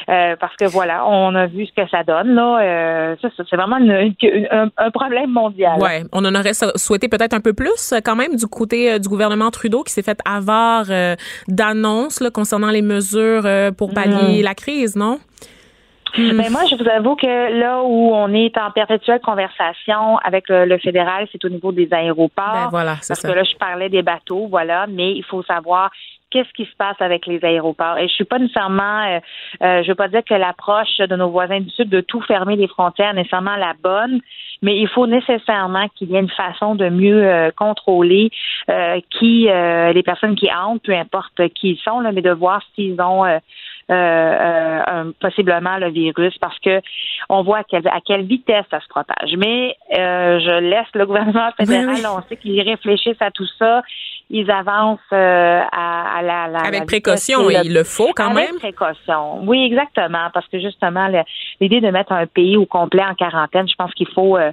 [0.09, 3.17] euh, parce que voilà, on a vu ce que ça donne là.
[3.21, 5.81] ça, c'est vraiment un, problème mondial.
[5.81, 9.51] Ouais, on en aurait souhaité peut-être un peu plus quand même du côté du gouvernement
[9.51, 10.87] Trudeau qui s'est fait avoir
[11.49, 13.47] d'annonces concernant les mesures
[13.77, 14.45] pour pallier mm.
[14.45, 15.19] la crise, non?
[16.17, 16.37] Hmm.
[16.39, 20.79] Ben moi, je vous avoue que là où on est en perpétuelle conversation avec le,
[20.79, 22.55] fédéral, c'est au niveau des aéroports.
[22.55, 25.91] Ben voilà, parce que là, je parlais des bateaux, voilà, mais il faut savoir
[26.31, 27.99] qu'est-ce qui se passe avec les aéroports.
[27.99, 29.21] Et je suis pas nécessairement, euh,
[29.63, 32.57] euh, je veux pas dire que l'approche de nos voisins du Sud de tout fermer
[32.57, 34.21] les frontières est nécessairement la bonne,
[34.63, 38.31] mais il faut nécessairement qu'il y ait une façon de mieux euh, contrôler
[39.11, 43.01] qui les personnes qui entrent, peu importe qui ils sont, là, mais de voir s'ils
[43.01, 43.25] ont
[45.21, 46.81] possiblement le virus parce que
[47.29, 49.37] on voit à quelle, à quelle vitesse ça se propage.
[49.37, 53.83] Mais je laisse le gouvernement fédéral, on sait qu'ils réfléchissent à tout ça
[54.29, 58.59] ils avancent euh, à, la, la, avec précaution, il le faut quand avec même.
[58.59, 61.09] précaution, oui, exactement, parce que justement
[61.61, 64.51] l'idée de mettre un pays au complet en quarantaine, je pense qu'il faut euh,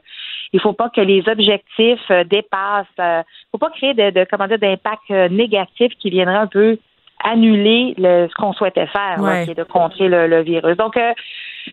[0.52, 4.48] il faut pas que les objectifs euh, dépassent, euh, faut pas créer de, de comment
[4.48, 6.78] dire d'impact négatif qui viendrait un peu
[7.24, 10.78] annuler le, ce qu'on souhaitait faire, qui est de contrer le, virus.
[10.78, 11.14] Donc, euh,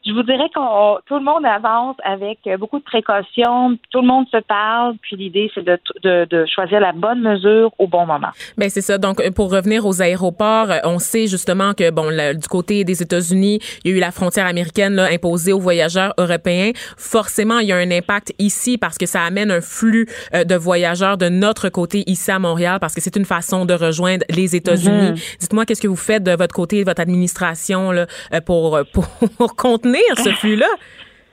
[0.05, 4.27] je vous dirais que tout le monde avance avec beaucoup de précautions, tout le monde
[4.31, 8.31] se parle, puis l'idée, c'est de, de, de, choisir la bonne mesure au bon moment.
[8.57, 8.99] Ben c'est ça.
[8.99, 13.91] Donc, pour revenir aux aéroports, on sait justement que, bon, du côté des États-Unis, il
[13.91, 16.71] y a eu la frontière américaine là, imposée aux voyageurs européens.
[16.97, 20.55] Forcément, il y a un impact ici parce que ça amène un flux euh, de
[20.55, 24.57] voyageurs de notre côté ici à Montréal parce que c'est une façon de rejoindre les
[24.57, 25.13] États-Unis.
[25.13, 25.39] Mm-hmm.
[25.41, 28.79] Dites-moi, qu'est-ce que vous faites de votre côté, de votre administration, là, euh, pour,
[29.39, 30.67] pour contenir ce flux-là?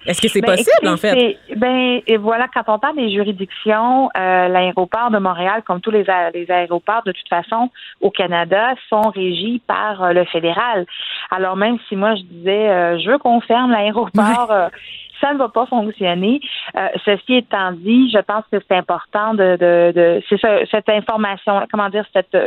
[0.05, 1.37] Est-ce que c'est ben, possible, en fait?
[1.57, 6.05] Ben, et voilà, quand on parle des juridictions, euh, l'aéroport de Montréal, comme tous les,
[6.33, 7.69] les, aéroports, de toute façon,
[7.99, 10.85] au Canada, sont régis par euh, le fédéral.
[11.29, 14.69] Alors, même si moi, je disais, je veux qu'on ferme l'aéroport,
[15.19, 16.39] ça ne va pas fonctionner.
[17.03, 21.89] ceci étant dit, je pense que c'est important de, de, de c'est cette information, comment
[21.89, 22.37] dire, cette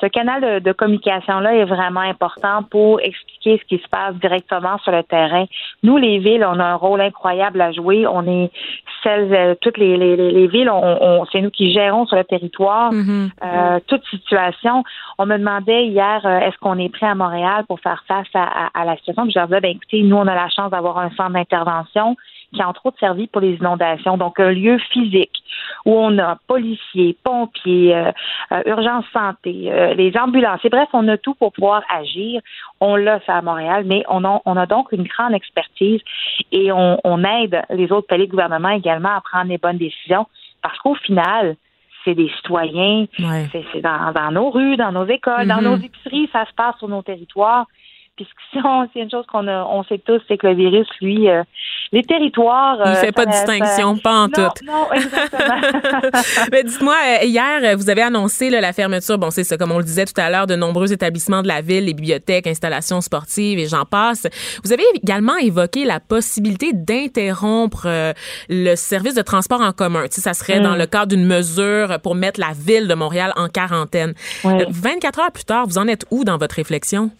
[0.00, 4.92] ce canal de, communication-là est vraiment important pour expliquer ce qui se passe directement sur
[4.92, 5.46] le terrain.
[5.82, 8.06] Nous, les villes, on a un rôle incroyable à jouer.
[8.06, 8.50] On est
[9.02, 12.92] celles, euh, toutes les, les, les villes, on, c'est nous qui gérons sur le territoire
[12.92, 13.30] mm-hmm.
[13.44, 14.84] euh, toute situation.
[15.18, 18.68] On me demandait hier, euh, est-ce qu'on est prêt à Montréal pour faire face à,
[18.74, 19.24] à, la situation?
[19.24, 22.16] Puis je leur disais, ben écoutez, nous, on a la chance d'avoir un centre d'intervention
[22.56, 24.16] qui a entre autres servi pour les inondations.
[24.16, 25.42] Donc, un lieu physique
[25.84, 28.10] où on a policiers, pompiers, euh,
[28.52, 30.70] euh urgence santé, euh, les ambulanciers.
[30.70, 32.40] Bref, on a tout pour pouvoir agir.
[32.80, 36.00] On l'a fait à Montréal, mais on a, on a donc une grande expertise
[36.50, 40.26] et on, on aide les autres paliers de gouvernement également à prendre les bonnes décisions
[40.62, 41.56] parce qu'au final,
[42.04, 43.06] c'est des citoyens,
[43.52, 45.62] c'est dans, dans, nos rues, dans nos écoles, dans mm-hmm.
[45.62, 47.66] nos épiceries, ça se passe sur nos territoires.
[48.16, 48.58] Puis si
[48.92, 51.42] c'est une chose qu'on on sait tous, c'est que le virus, lui, euh,
[51.92, 52.78] les territoires.
[52.86, 54.40] Il fait pas de distinction, pas en tout.
[54.64, 56.20] Non, exactement.
[56.52, 59.84] Mais dites-moi, euh, hier, vous avez annoncé la fermeture, bon, c'est ça, comme on le
[59.84, 63.66] disait tout à l'heure, de nombreux établissements de la ville, les bibliothèques, installations sportives et
[63.66, 64.26] j'en passe.
[64.64, 68.12] Vous avez également évoqué la possibilité d'interrompre euh,
[68.48, 70.04] le service de transport en commun.
[70.04, 70.78] Tu sais, ça serait dans mm.
[70.78, 74.14] le cadre d'une mesure pour mettre la ville de Montréal en quarantaine.
[74.42, 77.10] 24 heures plus tard, vous en êtes où dans votre réflexion?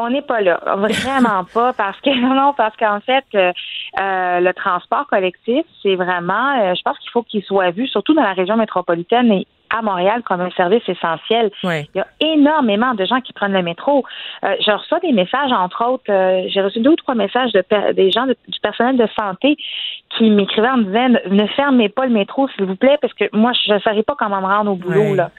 [0.00, 3.52] On n'est pas là, vraiment pas, parce que non, parce qu'en fait, euh,
[4.00, 8.14] euh, le transport collectif, c'est vraiment, euh, je pense qu'il faut qu'il soit vu, surtout
[8.14, 11.50] dans la région métropolitaine et à Montréal comme un service essentiel.
[11.64, 14.04] Il y a énormément de gens qui prennent le métro.
[14.42, 16.04] je reçois des messages, entre autres,
[16.48, 17.62] j'ai reçu deux ou trois messages de
[17.92, 19.56] des gens du personnel de santé
[20.16, 23.24] qui m'écrivaient en me disant ne fermez pas le métro, s'il vous plaît, parce que
[23.32, 25.14] moi, je ne saurais pas comment me rendre au boulot.
[25.14, 25.30] Là.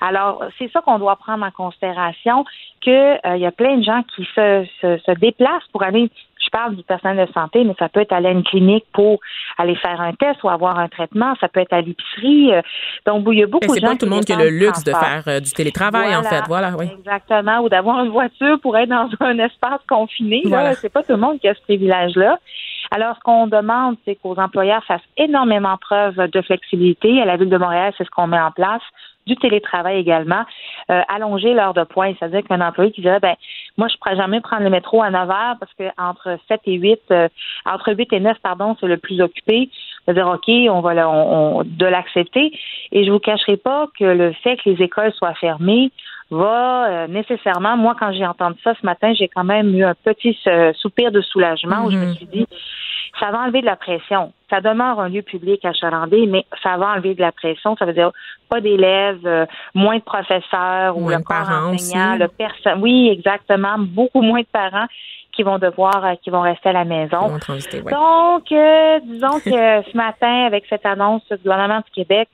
[0.00, 2.44] Alors, c'est ça qu'on doit prendre en considération,
[2.80, 6.50] qu'il euh, y a plein de gens qui se, se, se, déplacent pour aller, je
[6.50, 9.18] parle du personnel de santé, mais ça peut être aller à une clinique pour
[9.58, 12.52] aller faire un test ou avoir un traitement, ça peut être à l'épicerie.
[12.52, 12.62] Euh.
[13.06, 13.74] donc, il y a beaucoup de gens.
[13.74, 16.22] C'est pas tout le monde qui a le luxe de faire euh, du télétravail, en
[16.22, 16.42] fait.
[16.46, 16.88] Voilà, oui.
[16.98, 20.42] Exactement, ou d'avoir une voiture pour être dans un espace confiné.
[20.44, 20.74] Voilà.
[20.74, 22.38] C'est pas tout le monde qui a ce privilège-là.
[22.90, 27.20] Alors, ce qu'on demande, c'est qu'aux employeurs fassent énormément preuve de flexibilité.
[27.20, 28.82] À la Ville de Montréal, c'est ce qu'on met en place
[29.26, 30.44] du télétravail également,
[30.90, 32.16] euh, allonger l'heure de pointe.
[32.18, 33.34] C'est-à-dire qu'un employé qui dirait, ben,
[33.76, 36.60] moi, je ne pourrais jamais prendre le métro à 9 heures parce que entre 7
[36.66, 37.28] et 8, euh,
[37.64, 39.68] entre 8 et 9, pardon, c'est le plus occupé.
[40.06, 42.56] De dire, OK, on va de l'accepter.
[42.92, 45.90] Et je vous cacherai pas que le fait que les écoles soient fermées
[46.30, 49.94] va euh, nécessairement, moi, quand j'ai entendu ça ce matin, j'ai quand même eu un
[49.94, 50.36] petit
[50.74, 52.16] soupir de soulagement où je me mm-hmm.
[52.16, 52.46] suis dit,
[53.18, 54.32] ça va enlever de la pression.
[54.50, 57.76] Ça demeure un lieu public à Chalandé, mais ça va enlever de la pression.
[57.76, 58.10] Ça veut dire
[58.48, 62.80] pas d'élèves, euh, moins de professeurs ou le corps enseignant, le personne.
[62.80, 63.76] Oui, exactement.
[63.78, 64.86] Beaucoup moins de parents
[65.32, 67.28] qui vont devoir, euh, qui vont rester à la maison.
[67.28, 69.50] Donc, euh, disons que
[69.90, 72.28] ce matin, avec cette annonce du gouvernement du Québec,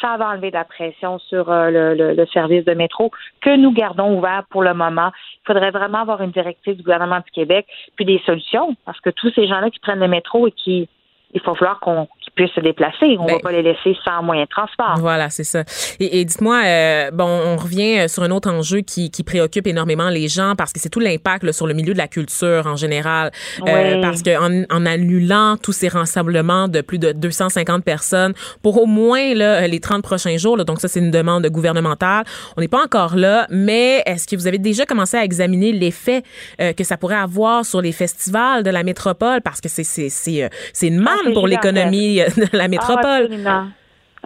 [0.00, 3.72] ça va enlever de la pression sur euh, le, le, service de métro que nous
[3.72, 5.10] gardons ouvert pour le moment.
[5.42, 9.10] Il faudrait vraiment avoir une directive du gouvernement du Québec, puis des solutions, parce que
[9.10, 10.88] tous ces gens-là qui prennent le métro et qui
[11.34, 12.08] il faut falloir qu'on
[12.38, 13.16] puissent se déplacer.
[13.18, 14.94] On ne va ben, pas les laisser sans moyen de transport.
[14.98, 15.64] Voilà, c'est ça.
[15.98, 20.28] Et, dites-moi, euh, bon, on revient euh, sur un autre enjeu qui, préoccupe énormément les
[20.28, 23.32] gens parce que c'est tout l'impact sur le milieu de la culture en général.
[23.66, 28.86] Euh, parce qu'en en, annulant tous ces rassemblements de plus de 250 personnes pour au
[28.86, 32.24] moins là, les 30 prochains jours, donc ça c'est une demande gouvernementale,
[32.56, 36.22] on n'est pas encore là, mais est-ce que vous avez déjà commencé à examiner l'effet
[36.58, 39.40] que ça pourrait avoir sur les festivals de la métropole?
[39.42, 43.28] Parce que c'est, c'est, c'est, une ah, pour l'économie de la métropole.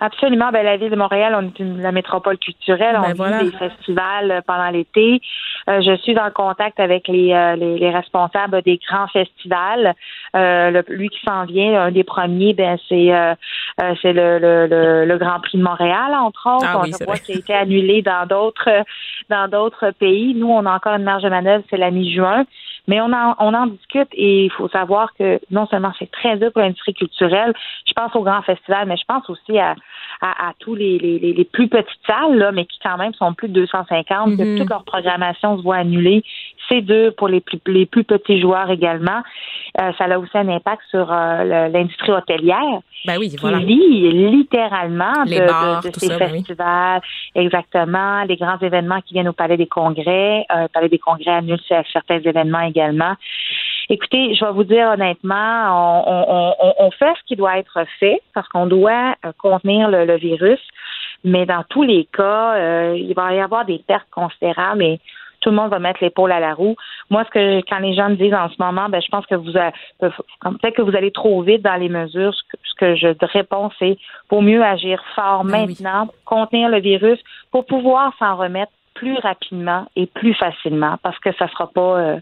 [0.01, 0.51] absolument.
[0.53, 2.99] Ben, la ville de Montréal, on est une, la métropole culturelle.
[3.01, 5.20] Ben, on vit des festivals euh, pendant l'été.
[5.68, 9.95] Euh, je suis en contact avec les, euh, les, responsables des grands festivals.
[10.34, 13.11] le, lui qui s'en vient, un des premiers, ben c'est
[14.01, 16.66] c'est le, le, le, Grand Prix de Montréal, entre autres.
[16.68, 18.84] Ah, on voit qu'il a été annulé dans d'autres
[19.28, 20.34] dans d'autres pays.
[20.34, 22.45] Nous, on a encore une marge de manœuvre, c'est la mi-juin.
[22.89, 26.37] Mais on en, on en discute et il faut savoir que non seulement c'est très
[26.37, 27.53] dur pour l'industrie culturelle,
[27.87, 29.76] je pense au grand festival, mais je pense aussi à,
[30.20, 33.35] à, à tous les, les, les, plus petites salles, là, mais qui quand même sont
[33.35, 34.59] plus de 250, que mhm.
[34.59, 36.24] toute leur programmation se voit annulée.
[36.68, 39.22] C'est dur pour les plus, les plus petits joueurs également.
[39.80, 42.80] Euh, ça a aussi un impact sur euh, l'industrie hôtelière.
[43.05, 43.59] Ben oui, voilà.
[43.59, 47.01] Qui vit littéralement de, de, ces festivals,
[47.35, 50.45] exactement, les grands événements qui viennent au Palais des Congrès.
[50.55, 51.61] Euh, le Palais des Congrès annule
[51.93, 53.14] certains événements également.
[53.89, 58.20] Écoutez, je vais vous dire honnêtement, on, on, on fait ce qui doit être fait
[58.35, 60.61] parce qu'on doit euh, contenir le, le, virus,
[61.25, 65.01] mais dans tous les cas, euh, il va y avoir des pertes considérables et
[65.43, 66.77] tout le monde va mettre l'épaule à la roue.
[67.11, 69.35] Moi, ce que quand les gens me disent en ce moment, ben, je pense que
[69.35, 72.33] vous peut-être que vous allez trop vite dans les mesures.
[72.35, 73.99] Ce que, je réponds, c'est
[74.29, 77.18] pour mieux agir fort ben maintenant, contenir le virus,
[77.51, 82.20] pour pouvoir s'en remettre plus rapidement et plus facilement, parce que ça sera pas euh,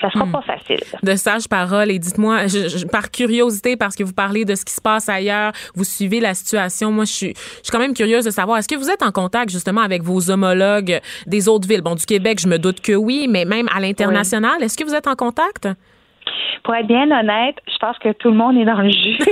[0.00, 0.32] ça sera hmm.
[0.32, 0.80] pas facile.
[1.02, 1.90] De sages paroles.
[1.90, 2.42] Et dites-moi,
[2.90, 6.34] par curiosité, parce que vous parlez de ce qui se passe ailleurs, vous suivez la
[6.34, 6.90] situation.
[6.90, 9.12] Moi, je suis, je suis quand même curieuse de savoir, est-ce que vous êtes en
[9.12, 11.82] contact justement avec vos homologues des autres villes?
[11.82, 14.94] Bon, du Québec, je me doute que oui, mais même à l'international, est-ce que vous
[14.94, 15.68] êtes en contact?
[16.62, 19.18] Pour être bien honnête, je pense que tout le monde est dans le jus.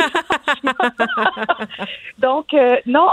[2.18, 3.06] Donc, euh, non,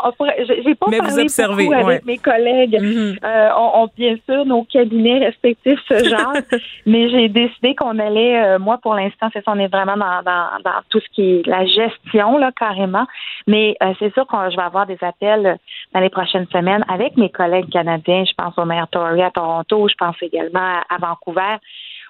[0.63, 2.77] j'ai pas Mais parlé beaucoup avec mes collègues.
[2.79, 3.19] Mm-hmm.
[3.23, 6.33] euh, on, bien sûr, nos cabinets respectifs ce genre,
[6.85, 10.21] mais j'ai décidé qu'on allait, euh, moi, pour l'instant, c'est ça, on est vraiment dans,
[10.23, 13.05] dans, dans, tout ce qui est la gestion, là, carrément.
[13.47, 15.57] Mais euh, c'est sûr que je vais avoir des appels
[15.93, 18.23] dans les prochaines semaines avec mes collègues canadiens.
[18.25, 21.57] Je pense au maire Tory à Toronto, je pense également à Vancouver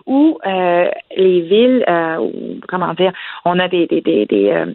[0.06, 2.30] où euh, les villes, euh,
[2.68, 3.12] comment dire,
[3.46, 4.74] on a des, des, des, euh,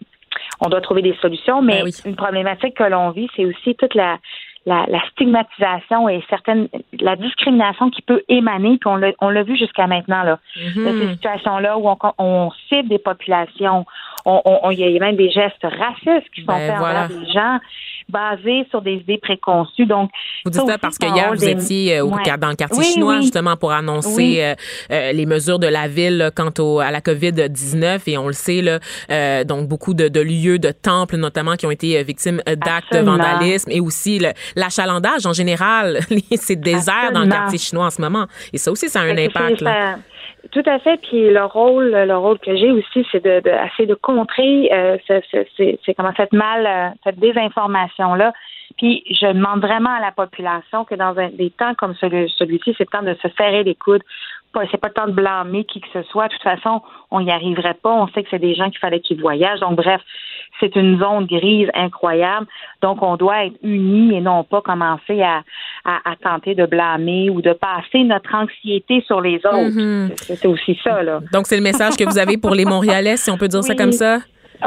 [0.60, 3.94] on doit trouver des solutions, mais ben une problématique que l'on vit, c'est aussi toute
[3.94, 4.18] la,
[4.66, 6.68] la, la, stigmatisation et certaines
[7.00, 10.84] la discrimination qui peut émaner, puis on l'a on l'a vu jusqu'à maintenant là, mm-hmm.
[10.84, 13.84] de ces situations-là où on, on cible des populations,
[14.24, 17.58] on, il y a même des gestes racistes qui sont ben faits envers des gens
[18.08, 19.86] basés sur des idées préconçues.
[19.86, 20.10] Donc,
[20.44, 23.56] vous dites ça, parce que hier, vous étiez euh, au, dans le quartier chinois, justement,
[23.56, 24.54] pour annoncer euh,
[24.90, 28.02] euh, les mesures de la ville quant au, à la COVID-19.
[28.06, 31.70] Et on le sait, là, donc beaucoup de, de, lieux, de temples, notamment, qui ont
[31.70, 34.20] été victimes d'actes de vandalisme et aussi
[34.56, 36.00] l'achalandage en général.
[36.36, 38.26] c'est désert dans le quartier chinois en ce moment.
[38.52, 39.60] Et ça aussi, ça a un impact.
[39.60, 39.96] Là.
[40.50, 40.98] Tout à fait.
[40.98, 44.98] Puis le rôle, le rôle que j'ai aussi, c'est de, de essayer de contrer euh,
[45.96, 48.32] comment cette mal, euh, cette désinformation là.
[48.76, 52.74] Puis je demande vraiment à la population que dans un, des temps comme celui, celui-ci,
[52.76, 54.02] c'est le temps de se serrer les coudes.
[54.70, 56.28] C'est pas le temps de blâmer qui que ce soit.
[56.28, 57.92] De toute façon, on n'y arriverait pas.
[57.92, 59.60] On sait que c'est des gens qu'il fallait qu'ils voyagent.
[59.60, 60.00] Donc bref,
[60.60, 62.46] c'est une zone grise incroyable.
[62.82, 65.42] Donc, on doit être unis et non pas commencer à,
[65.84, 69.76] à, tenter de blâmer ou de passer notre anxiété sur les autres.
[69.76, 70.12] Mhm.
[70.16, 71.20] C'est aussi ça, là.
[71.32, 73.74] Donc, c'est le message que vous avez pour les Montréalais, si on peut dire ça
[73.74, 74.18] comme ça?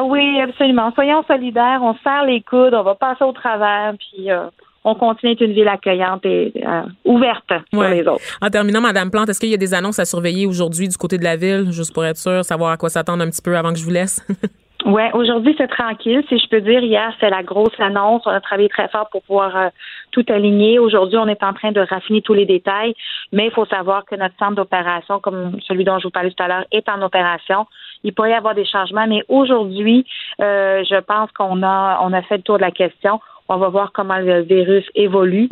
[0.03, 0.91] Oui, absolument.
[0.93, 4.47] Soyons solidaires, on serre les coudes, on va passer au travers, puis euh,
[4.87, 8.23] on continue d'être une ville accueillante et euh, ouverte pour les autres.
[8.41, 11.17] En terminant, Madame Plante, est-ce qu'il y a des annonces à surveiller aujourd'hui du côté
[11.17, 13.73] de la ville, juste pour être sûr, savoir à quoi s'attendre un petit peu avant
[13.73, 14.25] que je vous laisse?
[14.85, 16.23] Oui, aujourd'hui, c'est tranquille.
[16.29, 18.21] Si je peux dire, hier, c'est la grosse annonce.
[18.25, 19.69] On a travaillé très fort pour pouvoir euh,
[20.11, 20.79] tout aligner.
[20.79, 22.93] Aujourd'hui, on est en train de raffiner tous les détails,
[23.33, 26.41] mais il faut savoir que notre centre d'opération, comme celui dont je vous parlais tout
[26.41, 27.65] à l'heure, est en opération.
[28.03, 30.05] Il pourrait y avoir des changements, mais aujourd'hui,
[30.39, 33.19] euh, je pense qu'on a on a fait le tour de la question.
[33.49, 35.49] On va voir comment le virus évolue.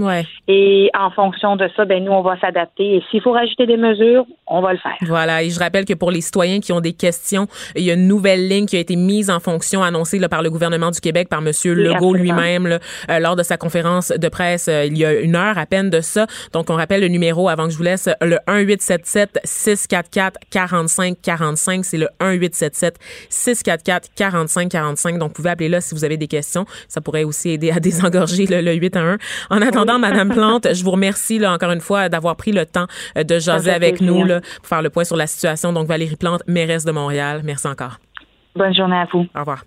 [0.48, 2.98] Et en fonction de ça, ben nous, on va s'adapter.
[2.98, 4.98] Et s'il faut rajouter des mesures, on va le faire.
[5.02, 5.44] Voilà.
[5.44, 8.08] Et je rappelle que pour les citoyens qui ont des questions, il y a une
[8.08, 11.30] nouvelle ligne qui a été mise en fonction, annoncée là, par le gouvernement du Québec,
[11.30, 11.52] par M.
[11.66, 12.80] Legault lui-même,
[13.10, 15.90] euh, lors de sa conférence de presse euh, il y a une heure à peine
[15.90, 16.28] de ça.
[16.54, 21.86] Donc, on rappelle le numéro avant que je vous laisse, le 1877 644 45 45.
[21.86, 25.18] C'est le 1877 644 45 45.
[25.18, 26.66] Donc, vous pouvez appeler là si vous avez des questions.
[26.88, 29.18] Ça pourrait aussi aider à désengorger le, 8 à 1.
[29.50, 32.88] En attendant, Madame Plante, je vous remercie là, encore une fois d'avoir pris le temps
[33.18, 35.72] euh, de jaser avec nous là, pour faire le point sur la situation.
[35.72, 37.42] Donc, Valérie Plante, mairesse de Montréal.
[37.44, 38.00] Merci encore.
[38.56, 39.26] Bonne journée à vous.
[39.36, 39.66] Au revoir.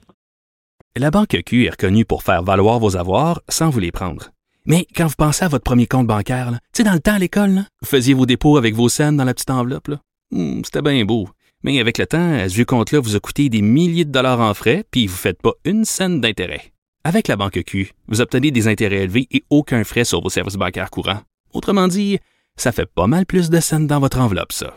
[0.97, 4.31] La Banque Q est reconnue pour faire valoir vos avoirs sans vous les prendre.
[4.66, 7.19] Mais quand vous pensez à votre premier compte bancaire, tu sais, dans le temps à
[7.19, 9.91] l'école, vous faisiez vos dépôts avec vos scènes dans la petite enveloppe.
[10.31, 11.29] Hmm, c'était bien beau.
[11.62, 14.55] Mais avec le temps, ce vieux compte-là vous a coûté des milliers de dollars en
[14.55, 16.73] frais, puis vous ne faites pas une scène d'intérêt.
[17.09, 20.57] Avec la Banque Q, vous obtenez des intérêts élevés et aucun frais sur vos services
[20.57, 21.23] bancaires courants.
[21.55, 22.19] Autrement dit,
[22.55, 24.77] ça fait pas mal plus de scènes dans votre enveloppe, ça.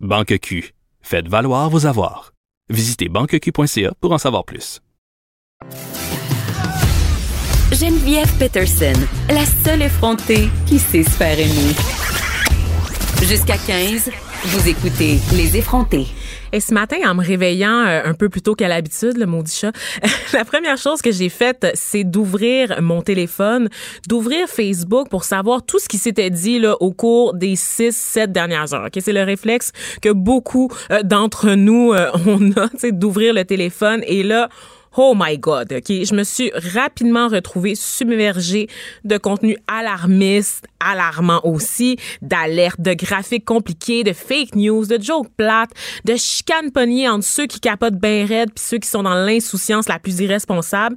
[0.00, 2.32] Banque Q, faites valoir vos avoirs.
[2.68, 4.80] Visitez banqueq.ca pour en savoir plus.
[7.70, 11.76] Geneviève Peterson, la seule effrontée qui sait se faire aimer.
[13.22, 14.10] Jusqu'à 15,
[14.46, 16.08] vous écoutez Les effrontés.
[16.52, 19.54] Et ce matin, en me réveillant euh, un peu plus tôt qu'à l'habitude, le maudit
[19.54, 19.72] chat,
[20.32, 23.68] la première chose que j'ai faite, c'est d'ouvrir mon téléphone,
[24.06, 28.32] d'ouvrir Facebook pour savoir tout ce qui s'était dit là, au cours des six, sept
[28.32, 28.86] dernières heures.
[28.86, 29.00] Okay?
[29.00, 34.02] C'est le réflexe que beaucoup euh, d'entre nous, euh, on a, d'ouvrir le téléphone.
[34.06, 34.48] Et là,
[35.00, 35.86] Oh my God, OK?
[35.86, 38.66] Je me suis rapidement retrouvée submergée
[39.04, 45.70] de contenu alarmiste, alarmant aussi, d'alertes, de graphiques compliqués, de fake news, de jokes plates,
[46.04, 49.88] de chicanes pognées entre ceux qui capotent bien raide puis ceux qui sont dans l'insouciance
[49.88, 50.96] la plus irresponsable.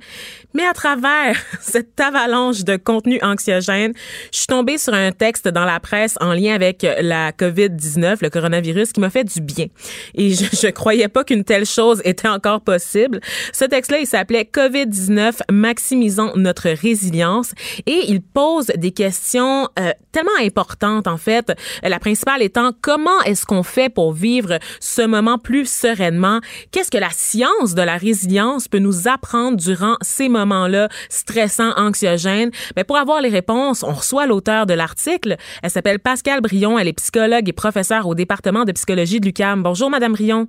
[0.56, 3.94] Mais à travers cette avalanche de contenu anxiogène,
[4.32, 8.32] je suis tombée sur un texte dans la presse en lien avec la COVID-19, le
[8.32, 9.68] coronavirus, qui m'a fait du bien.
[10.16, 13.20] Et je, je croyais pas qu'une telle chose était encore possible.
[13.54, 17.54] Ce texte-là, il s'appelait COVID-19, maximisons notre résilience.
[17.86, 21.52] Et il pose des questions euh, tellement importantes, en fait.
[21.84, 26.40] La principale étant, comment est-ce qu'on fait pour vivre ce moment plus sereinement?
[26.72, 31.74] Qu'est-ce que la science de la résilience peut nous apprendre durant ces moments moments-là stressants,
[31.78, 32.52] anxiogènes?
[32.76, 35.38] Mais pour avoir les réponses, on reçoit l'auteur de l'article.
[35.62, 36.80] Elle s'appelle Pascal Brion.
[36.80, 39.62] Elle est psychologue et professeure au département de psychologie de l'UQAM.
[39.62, 40.48] Bonjour, Madame Brion.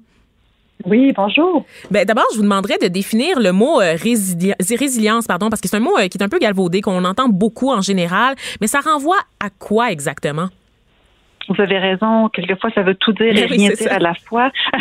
[0.85, 1.65] Oui, bonjour.
[1.91, 5.77] Ben, d'abord, je vous demanderais de définir le mot euh, résilience, pardon, parce que c'est
[5.77, 8.81] un mot euh, qui est un peu galvaudé, qu'on entend beaucoup en général, mais ça
[8.81, 10.49] renvoie à quoi exactement?
[11.49, 12.29] Vous avez raison.
[12.29, 14.51] Quelquefois, ça veut tout dire et rien dire à la fois.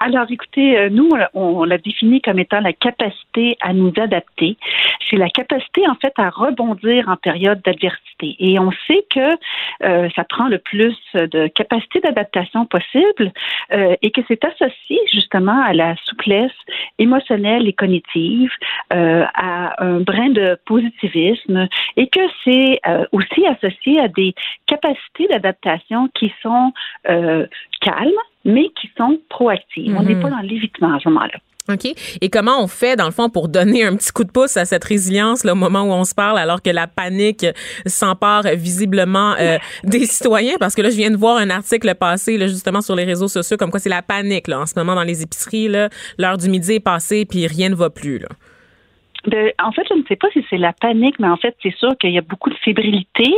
[0.00, 4.56] Alors, écoutez, euh, nous, on, l'a défini comme étant la capacité à nous adapter.
[5.08, 8.36] C'est la capacité, en fait, à rebondir en période d'adversité.
[8.38, 9.36] Et on sait que
[9.84, 13.32] euh, ça prend le plus de capacité d'adaptation possible
[13.72, 16.52] euh, et que c'est associé justement à la souplesse
[16.98, 18.50] émotionnelle et cognitive,
[18.90, 22.80] à un brin de positivisme et que c'est
[23.12, 24.34] aussi associé à des
[24.66, 26.72] capacités d'adaptation qui sont
[27.80, 28.10] calmes,
[28.44, 29.94] mais qui sont proactives.
[29.96, 30.22] On n'est mhm.
[30.22, 31.38] pas dans l'évitement à ce moment-là.
[31.68, 31.86] OK.
[32.20, 34.64] Et comment on fait, dans le fond, pour donner un petit coup de pouce à
[34.64, 37.44] cette résilience, là, au moment où on se parle, alors que la panique
[37.86, 40.54] s'empare visiblement euh, des citoyens?
[40.60, 43.28] Parce que là, je viens de voir un article passé, là, justement, sur les réseaux
[43.28, 45.88] sociaux, comme quoi c'est la panique, là, en ce moment, dans les épiceries, là.
[46.18, 48.28] L'heure du midi est passée, puis rien ne va plus, là.
[49.62, 51.96] En fait, je ne sais pas si c'est la panique, mais en fait, c'est sûr
[51.98, 53.34] qu'il y a beaucoup de fébrilité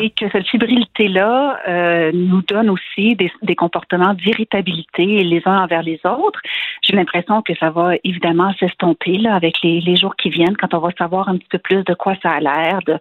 [0.00, 5.82] et que cette fébrilité-là euh, nous donne aussi des, des comportements d'irritabilité les uns envers
[5.82, 6.40] les autres.
[6.82, 10.74] J'ai l'impression que ça va évidemment s'estomper là avec les, les, jours qui viennent, quand
[10.74, 12.98] on va savoir un petit peu plus de quoi ça a l'air, de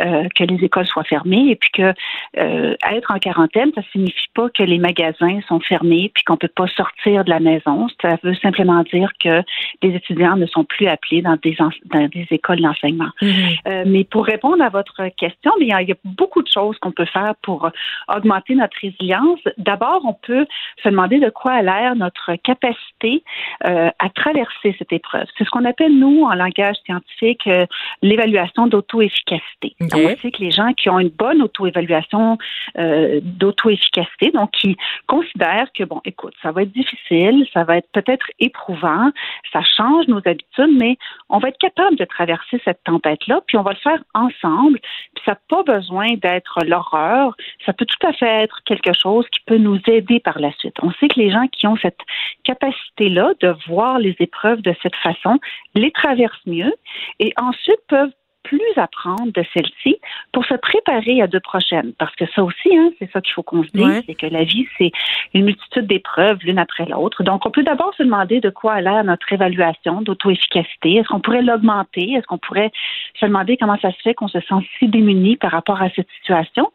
[0.00, 1.94] euh, que les écoles soient fermées et puis que
[2.38, 6.48] euh, être en quarantaine, ça signifie pas que les magasins sont fermés puis qu'on peut
[6.48, 7.88] pas sortir de la maison.
[8.02, 9.42] Ça veut simplement dire que
[9.82, 11.56] les étudiants ne sont plus appelés dans des
[11.86, 13.10] dans des écoles d'enseignement.
[13.22, 13.58] Mm-hmm.
[13.66, 17.04] Euh, mais pour répondre à votre question, il y, a, beaucoup de choses qu'on peut
[17.06, 17.70] faire pour
[18.14, 19.40] augmenter notre résilience.
[19.58, 20.46] D'abord, on peut
[20.82, 23.22] se demander de quoi a l'air notre capacité
[23.66, 25.26] euh, à traverser cette épreuve.
[25.36, 27.66] C'est ce qu'on appelle, nous, en langage scientifique, euh,
[28.02, 29.76] l'évaluation d'auto-efficacité.
[29.80, 32.38] On sait que les gens qui ont une bonne auto-évaluation
[32.76, 38.26] d'auto-efficacité, donc qui considèrent que, bon, écoute, ça va être difficile, ça va être peut-être
[38.38, 39.10] éprouvant,
[39.52, 40.96] ça change nos habitudes, mais
[41.28, 44.78] on va être capable de traverser cette tempête-là, puis on va le faire ensemble.
[45.14, 47.36] Puis ça n'a pas besoin d'être l'horreur.
[47.64, 50.76] Ça peut tout à fait être quelque chose qui peut nous aider par la suite.
[50.82, 52.00] On sait que les gens qui ont cette
[52.44, 55.38] capacité-là de voir les épreuves de cette façon
[55.74, 56.74] les traversent mieux
[57.18, 58.12] et ensuite peuvent
[58.44, 59.96] plus apprendre de celle-ci
[60.32, 61.92] pour se préparer à deux prochaines.
[61.98, 64.44] Parce que ça aussi, hein, c'est ça qu'il faut qu'on se dise, c'est que la
[64.44, 64.92] vie, c'est
[65.32, 67.24] une multitude d'épreuves l'une après l'autre.
[67.24, 70.96] Donc, on peut d'abord se demander de quoi a l'air notre évaluation d'auto-efficacité.
[70.96, 72.12] Est-ce qu'on pourrait l'augmenter?
[72.12, 72.70] Est-ce qu'on pourrait
[73.18, 76.08] se demander comment ça se fait qu'on se sent si démuni par rapport à cette
[76.18, 76.70] situation?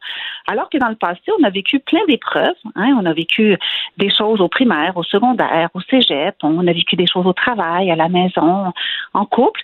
[0.48, 2.58] Alors que dans le passé, on a vécu plein d'épreuves.
[2.76, 2.98] Hein?
[3.00, 3.56] On a vécu
[3.98, 6.36] des choses au primaire, au secondaire, au cégep.
[6.44, 8.74] On a vécu des choses au travail, à la maison,
[9.14, 9.62] en couple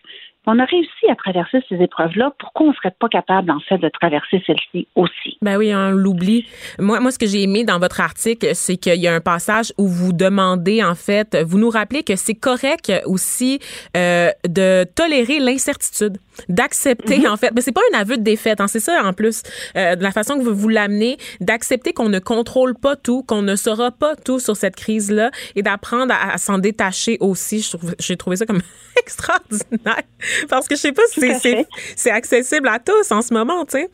[0.47, 2.33] on a réussi à traverser ces épreuves-là.
[2.39, 5.37] Pourquoi on ne serait pas capable, en fait, de traverser celle-ci aussi?
[5.41, 6.45] Ben oui, on l'oublie.
[6.79, 9.73] Moi, moi, ce que j'ai aimé dans votre article, c'est qu'il y a un passage
[9.77, 13.59] où vous demandez, en fait, vous nous rappelez que c'est correct aussi
[13.97, 16.17] euh, de tolérer l'incertitude,
[16.49, 17.29] d'accepter, mm-hmm.
[17.29, 17.51] en fait.
[17.55, 19.43] Mais c'est pas un aveu de défaite, hein, c'est ça, en plus,
[19.75, 23.41] euh, de la façon que vous vous l'amenez, d'accepter qu'on ne contrôle pas tout, qu'on
[23.41, 27.69] ne saura pas tout sur cette crise-là et d'apprendre à, s'en détacher aussi.
[27.99, 28.61] J'ai trouvé ça comme
[28.99, 30.03] extraordinaire.
[30.49, 31.65] Parce que je sais pas si
[31.95, 33.89] c'est accessible à tous en ce moment, tu sais.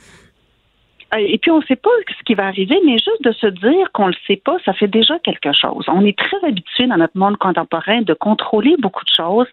[1.17, 3.91] Et puis, on ne sait pas ce qui va arriver, mais juste de se dire
[3.91, 5.85] qu'on ne le sait pas, ça fait déjà quelque chose.
[5.89, 9.47] On est très habitué dans notre monde contemporain de contrôler beaucoup de choses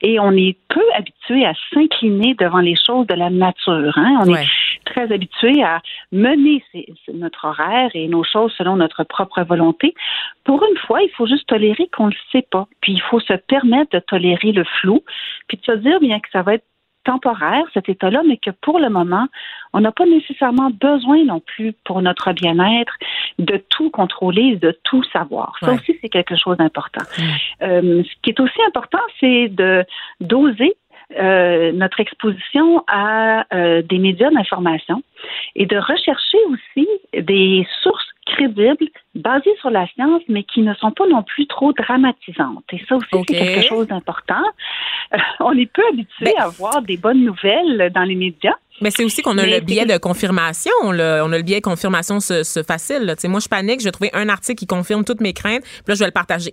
[0.00, 3.92] et on est peu habitué à s'incliner devant les choses de la nature.
[3.96, 4.18] Hein?
[4.22, 4.46] On est
[4.86, 5.80] très habitué à
[6.10, 6.62] mener
[7.12, 9.94] notre horaire et nos choses selon notre propre volonté.
[10.44, 12.66] Pour une fois, il faut juste tolérer qu'on ne le sait pas.
[12.80, 15.02] Puis, il faut se permettre de tolérer le flou,
[15.48, 16.64] puis de se dire bien que ça va être
[17.04, 19.26] temporaire, cet état-là, mais que pour le moment,
[19.72, 22.94] on n'a pas nécessairement besoin non plus pour notre bien-être
[23.38, 25.54] de tout contrôler, de tout savoir.
[25.60, 27.04] Ça aussi, c'est quelque chose d'important.
[27.62, 29.84] Euh, ce qui est aussi important, c'est de
[30.20, 30.74] d'oser
[31.18, 35.02] euh, notre exposition à euh, des médias d'information
[35.54, 40.90] et de rechercher aussi des sources crédibles, basées sur la science, mais qui ne sont
[40.90, 42.64] pas non plus trop dramatisantes.
[42.72, 44.42] Et ça aussi, c'est quelque chose d'important.
[45.12, 48.56] Euh, on est peu habitué ben à voir des bonnes nouvelles dans les médias.
[48.80, 50.72] Mais c'est aussi qu'on a le biais de confirmation.
[50.82, 53.14] On a, le biais de confirmation ce, facile.
[53.24, 55.94] Moi, je panique, je vais trouver un article qui confirme toutes mes craintes, puis là,
[55.94, 56.52] je vais le partager.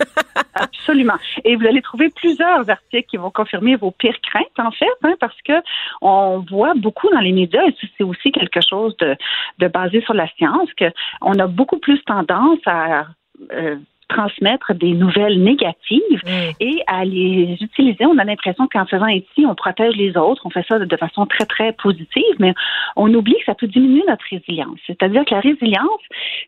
[0.54, 1.16] Absolument.
[1.44, 5.14] Et vous allez trouver plusieurs articles qui vont confirmer vos pires craintes, en fait, hein,
[5.20, 5.52] parce que
[6.00, 9.16] on voit beaucoup dans les médias, et c'est aussi quelque chose de,
[9.58, 13.06] de basé sur la science, qu'on a beaucoup plus tendance à
[13.52, 13.76] euh,
[14.08, 16.50] transmettre des nouvelles négatives mm.
[16.60, 18.06] et à les utiliser.
[18.06, 21.26] On a l'impression qu'en faisant ici, on protège les autres, on fait ça de façon
[21.26, 22.54] très, très positive, mais
[22.96, 24.78] on oublie que ça peut diminuer notre résilience.
[24.86, 26.00] C'est-à-dire que la résilience,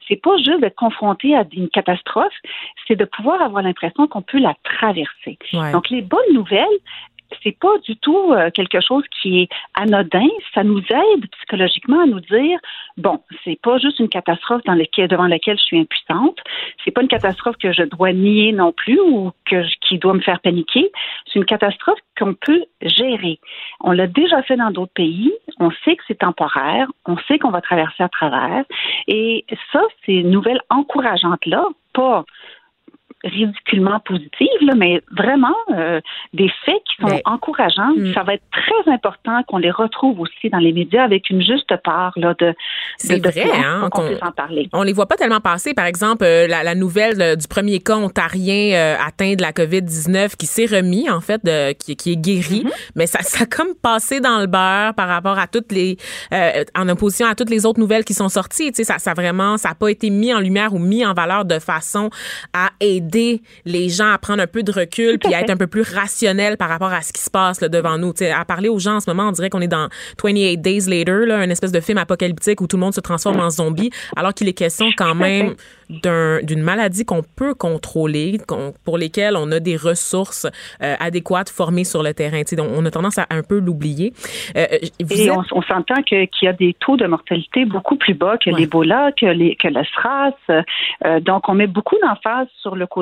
[0.09, 2.33] c'est pas juste d'être confronté à une catastrophe,
[2.89, 5.39] c'est de pouvoir avoir l'impression qu'on peut la traverser.
[5.73, 6.67] Donc, les bonnes nouvelles,
[7.43, 10.29] c'est pas du tout euh, quelque chose qui est anodin.
[10.55, 12.59] Ça nous aide psychologiquement à nous dire
[12.97, 16.39] bon, c'est pas juste une catastrophe devant laquelle je suis impuissante.
[16.85, 19.33] C'est pas une catastrophe que je dois nier non plus ou
[19.89, 20.91] qui doit me faire paniquer.
[21.27, 23.39] C'est une catastrophe qu'on peut gérer.
[23.81, 25.33] On l'a déjà fait dans d'autres pays.
[25.59, 26.89] On sait que c'est temporaire.
[27.07, 28.65] On sait qu'on va traverser à travers.
[29.07, 32.25] Et ça, ces nouvelles encourageantes là, pas
[33.25, 36.01] ridiculement positives, mais vraiment euh,
[36.33, 37.93] des faits qui sont encourageants.
[37.97, 38.15] Hmm.
[38.15, 41.75] Ça va être très important qu'on les retrouve aussi dans les médias avec une juste
[41.85, 42.55] part là, de.
[42.97, 44.69] C'est vrai, hein, qu'on en parler.
[44.73, 45.75] On les voit pas tellement passer.
[45.75, 50.47] Par exemple, euh, la, nouvelle euh, du premier cas ontarien atteint de la COVID-19 qui
[50.47, 52.91] s'est remis, en fait, de, qui, qui, est guéri, mm-hmm.
[52.97, 55.97] mais ça, ça a comme passé dans le beurre par rapport à toutes les.
[56.75, 58.73] en opposition à toutes les autres nouvelles qui sont sorties.
[58.73, 61.13] Tu sais, ça, ça vraiment, ça n'a pas été mis en lumière ou mis en
[61.13, 62.11] valeur de façon
[62.55, 63.10] à aider
[63.65, 66.57] les gens à prendre un peu de recul puis à, être un peu plus rationnel
[66.57, 68.13] par rapport à ce qui se passe là, devant nous.
[68.13, 69.89] T'sais, à parler aux gens en ce moment, on dirait qu'on est dans
[70.23, 73.41] 28 Days Later, là, une espèce de film apocalyptique où tout le monde se transforme
[73.41, 75.55] en zombie, alors qu'il est question quand même
[75.91, 78.39] d'une maladie qu'on peut contrôler,
[78.85, 80.47] pour lesquelles on a des ressources
[80.83, 82.43] euh, adéquates formées sur le terrain.
[82.53, 84.13] donc, on a tendance à un peu l'oublier.
[84.57, 84.67] Euh,
[85.11, 89.11] Et on, s'entend qu'il y a des taux de mortalité beaucoup plus bas que l'Ebola,
[89.13, 90.33] que, les, que le SRAS.
[91.05, 93.00] Euh, donc, on met beaucoup d'emphase sur le côté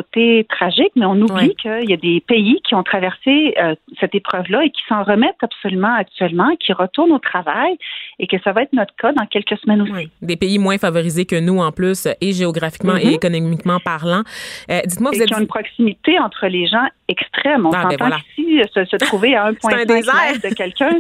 [0.49, 3.55] tragique, mais on oublie qu'il y a des pays qui ont traversé
[4.01, 7.77] cette épreuve-là et qui s'en remettent absolument actuellement, qui retournent au travail
[8.19, 10.11] et que ça va être notre cas dans quelques semaines aussi.
[10.23, 13.13] Des pays moins favorisés que nous en plus et géographiquement et mhm.
[13.13, 14.23] économiquement parlant.
[14.71, 15.31] Euh, dites-moi, vous êtes...
[15.39, 17.67] une proximité entre les gens extrêmes.
[17.67, 19.77] On ah, ben s'entend qu'ici, se, trouver à 1,5
[20.33, 20.91] mètre de quelqu'un,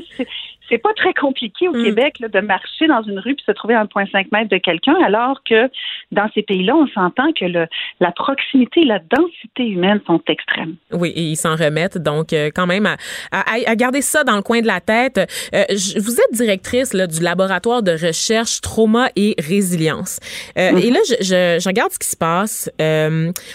[0.68, 1.84] c'est pas très compliqué au Mm.
[1.84, 4.96] Québec là, de marcher dans une rue puis se trouver à 1,5 mètre de quelqu'un,
[5.04, 5.68] alors que
[6.12, 7.66] dans ces pays-là, on s'entend que le,
[8.00, 10.76] la proximité et la densité humaine sont extrêmes.
[10.92, 11.98] Oui, et ils s'en remettent.
[11.98, 12.96] Donc, euh, quand même, à,
[13.30, 15.18] à- à garder ça dans le coin de la tête.
[15.54, 20.18] Euh, je- vous êtes directrice là, du laboratoire de recherche trauma et résilience.
[20.58, 22.70] Euh, Et là, je, je, je regarde ce qui se passe.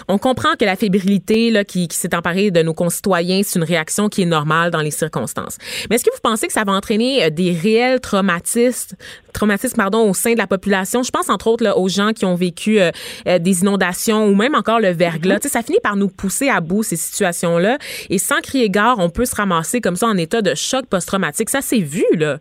[0.07, 3.66] On comprend que la fébrilité là, qui, qui s'est emparée de nos concitoyens, c'est une
[3.66, 5.57] réaction qui est normale dans les circonstances.
[5.89, 8.95] Mais est-ce que vous pensez que ça va entraîner euh, des réels traumatismes,
[9.34, 11.04] traumatismes pardon, au sein de la population?
[11.04, 12.91] Je pense entre autres là, aux gens qui ont vécu euh,
[13.28, 15.39] euh, des inondations ou même encore le verglas.
[15.41, 17.78] Sais, ça finit par nous pousser à bout ces situations-là.
[18.10, 21.49] Et sans crier gare, on peut se ramasser comme ça en état de choc post-traumatique.
[21.49, 22.38] Ça s'est vu, là.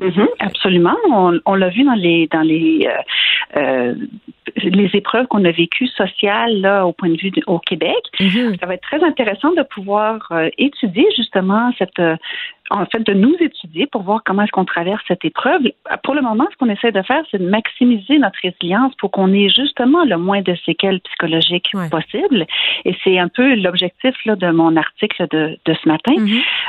[0.00, 0.96] Mhm, absolument.
[1.10, 3.94] On, on l'a vu dans les dans les euh, euh,
[4.62, 7.96] les épreuves qu'on a vécues sociales là au point de vue au Québec.
[8.60, 12.00] Ça va être très intéressant de pouvoir euh, étudier justement cette
[12.70, 15.62] en fait de nous étudier pour voir comment est-ce qu'on traverse cette épreuve.
[16.02, 19.32] Pour le moment, ce qu'on essaie de faire, c'est de maximiser notre résilience pour qu'on
[19.32, 22.46] ait justement le moins de séquelles psychologiques possible.
[22.84, 26.14] Et c'est un peu l'objectif là, de mon article de, de ce matin.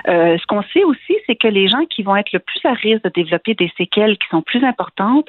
[0.07, 2.73] Euh, ce qu'on sait aussi, c'est que les gens qui vont être le plus à
[2.73, 5.27] risque de développer des séquelles qui sont plus importantes,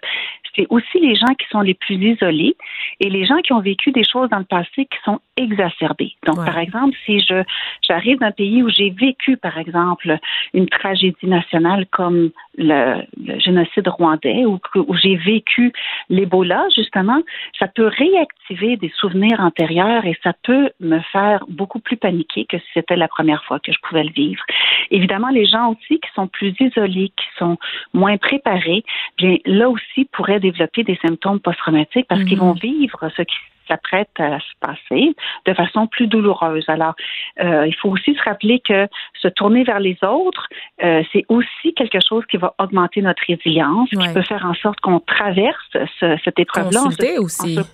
[0.56, 2.56] c'est aussi les gens qui sont les plus isolés
[2.98, 6.14] et les gens qui ont vécu des choses dans le passé qui sont exacerbées.
[6.26, 7.42] Donc, par exemple, si je
[7.86, 10.18] j'arrive d'un pays où j'ai vécu, par exemple,
[10.54, 15.72] une tragédie nationale comme le, le génocide rwandais ou où j'ai vécu
[16.08, 17.20] l'Ebola, justement,
[17.58, 22.58] ça peut réactiver des souvenirs antérieurs et ça peut me faire beaucoup plus paniquer que
[22.58, 24.42] si c'était la première fois que je pouvais le vivre.
[24.90, 27.56] Évidemment, les gens aussi qui sont plus isolés, qui sont
[27.94, 28.84] moins préparés,
[29.16, 33.36] bien là aussi pourraient développer des symptômes post-traumatiques parce qu'ils vont vivre ce qui
[33.70, 35.14] s'apprête à se passer
[35.46, 36.64] de façon plus douloureuse.
[36.68, 36.94] Alors,
[37.42, 38.88] euh, il faut aussi se rappeler que
[39.22, 40.48] se tourner vers les autres,
[40.82, 44.80] euh, c'est aussi quelque chose qui va augmenter notre résilience, qui peut faire en sorte
[44.80, 46.80] qu'on traverse ce- cette épreuve-là.
[46.80, 47.58] en se- Consulter aussi.
[47.58, 47.68] en se-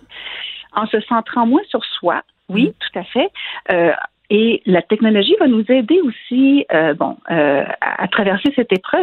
[0.80, 3.30] en se centrant moins sur soi, oui, tout à fait.
[3.72, 3.92] Euh,
[4.28, 9.02] et la technologie va nous aider aussi, euh, bon, euh, à, à traverser cette épreuve.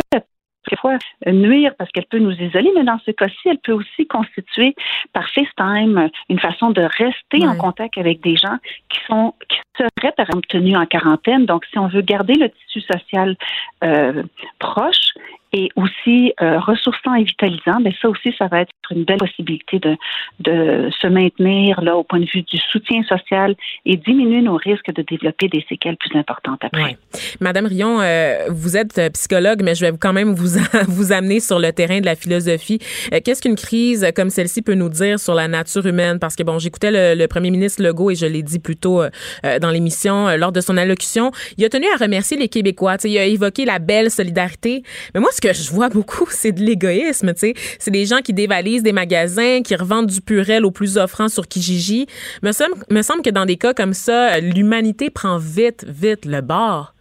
[0.65, 0.97] Quelquefois
[1.27, 4.75] nuire parce qu'elle peut nous isoler, mais dans ce cas-ci, elle peut aussi constituer
[5.11, 8.57] par FaceTime une façon de rester en contact avec des gens
[8.89, 11.45] qui sont qui seraient par exemple tenus en quarantaine.
[11.45, 13.35] Donc, si on veut garder le tissu social
[13.83, 14.23] euh,
[14.59, 15.13] proche
[15.53, 19.79] et aussi euh, ressourçant et vitalisant, ben ça aussi, ça va être une belle possibilité
[19.79, 19.95] de,
[20.39, 24.91] de se maintenir là au point de vue du soutien social et diminuer nos risques
[24.91, 26.83] de développer des séquelles plus importantes après.
[26.83, 26.97] Ouais.
[27.39, 31.39] Madame Rion, euh, vous êtes euh, psychologue, mais je vais quand même vous, vous amener
[31.39, 32.79] sur le terrain de la philosophie.
[33.13, 36.19] Euh, Qu'est-ce qu'une crise comme celle-ci peut nous dire sur la nature humaine?
[36.19, 39.01] Parce que, bon, j'écoutais le, le premier ministre Legault et je l'ai dit plus tôt
[39.01, 42.97] euh, dans l'émission, lors de son allocution, il a tenu à remercier les Québécois.
[42.97, 44.83] Tu sais, il a évoqué la belle solidarité.
[45.13, 47.33] Mais moi, que je vois beaucoup, c'est de l'égoïsme.
[47.33, 47.53] tu sais.
[47.79, 51.47] C'est des gens qui dévalisent des magasins, qui revendent du purel au plus offrant sur
[51.47, 52.07] Kijiji.
[52.41, 56.41] Me semble, me semble que dans des cas comme ça, l'humanité prend vite, vite le
[56.41, 56.93] bord.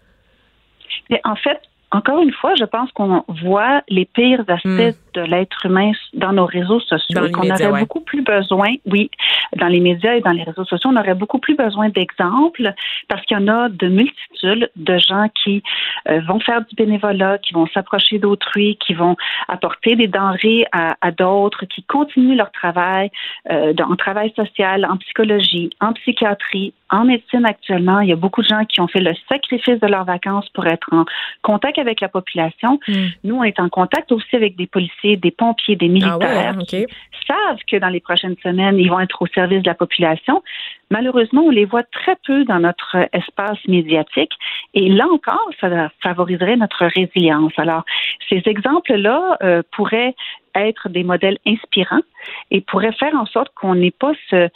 [1.10, 1.60] Mais en fait,
[1.92, 6.46] encore une fois, je pense qu'on voit les pires aspects de l'être humain dans nos
[6.46, 7.20] réseaux sociaux.
[7.32, 7.80] Qu'on aurait ouais.
[7.80, 9.10] beaucoup plus besoin, oui,
[9.56, 12.72] dans les médias et dans les réseaux sociaux, on aurait beaucoup plus besoin d'exemples
[13.08, 15.62] parce qu'il y en a de multitudes de gens qui
[16.08, 19.16] euh, vont faire du bénévolat, qui vont s'approcher d'autrui, qui vont
[19.48, 23.10] apporter des denrées à, à d'autres, qui continuent leur travail
[23.50, 28.00] euh, en travail social, en psychologie, en psychiatrie, en médecine actuellement.
[28.00, 30.66] Il y a beaucoup de gens qui ont fait le sacrifice de leurs vacances pour
[30.66, 31.04] être en
[31.42, 32.78] contact avec la population.
[33.24, 36.62] Nous, on est en contact aussi avec des policiers, des pompiers, des militaires Ah ouais,
[36.62, 36.66] OK.
[36.66, 36.86] qui
[37.26, 40.42] savent que dans les prochaines semaines, ils vont être au service de la population.
[40.90, 44.32] Malheureusement, on les voit très peu dans notre espace médiatique
[44.74, 47.52] et là encore, ça favoriserait notre résilience.
[47.56, 47.84] Alors,
[48.28, 50.14] ces exemples-là euh, pourraient
[50.54, 52.02] être des modèles inspirants
[52.50, 54.48] et pourraient faire en sorte qu'on n'ait pas ce,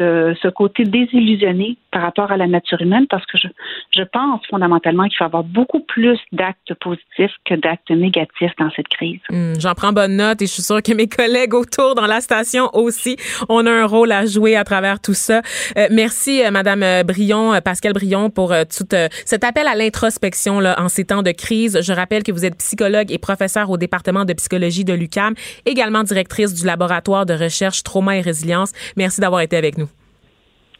[0.00, 5.16] euh, côté désillusionné par rapport à la nature humaine parce que je, pense fondamentalement qu'il
[5.16, 9.20] faut avoir beaucoup plus d'actes positifs que d'actes négatifs dans cette crise.
[9.30, 12.20] Hum, J'en prends bonne note et je suis sûre que mes collègues autour dans la
[12.20, 13.16] station aussi,
[13.48, 15.40] on a un rôle à jouer à travers tout ça.
[15.76, 21.06] Euh, merci, euh, Madame Brion, Pascal Brion, pour tout cet appel à l'introspection en ces
[21.06, 21.80] temps de crise.
[21.80, 25.34] Je rappelle que vous êtes psychologue et professeur au département de psychologie de l'UCAM,
[25.66, 28.72] également directrice du laboratoire de recherche trauma et résilience.
[28.96, 29.88] Merci d'avoir été avec nous.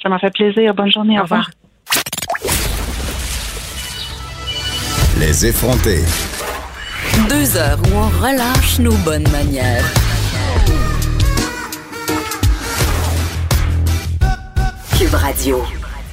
[0.03, 0.74] Ça m'a fait plaisir.
[0.74, 1.18] Bonne journée.
[1.18, 1.51] Au, revoir.
[5.18, 6.03] Les effrontés.
[7.28, 9.85] Deux heures où on relâche nos bonnes manières.
[14.99, 15.62] Cube Radio.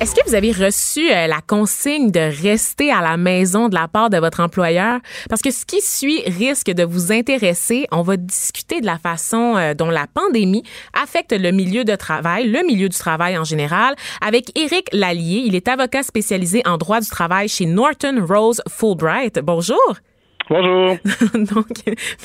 [0.01, 3.87] Est-ce que vous avez reçu euh, la consigne de rester à la maison de la
[3.87, 4.99] part de votre employeur?
[5.29, 7.85] Parce que ce qui suit risque de vous intéresser.
[7.91, 10.63] On va discuter de la façon euh, dont la pandémie
[10.99, 13.93] affecte le milieu de travail, le milieu du travail en général,
[14.25, 15.43] avec Éric Lallier.
[15.45, 19.39] Il est avocat spécialisé en droit du travail chez Norton Rose Fulbright.
[19.43, 19.77] Bonjour.
[20.49, 20.97] Bonjour.
[21.33, 21.67] Donc,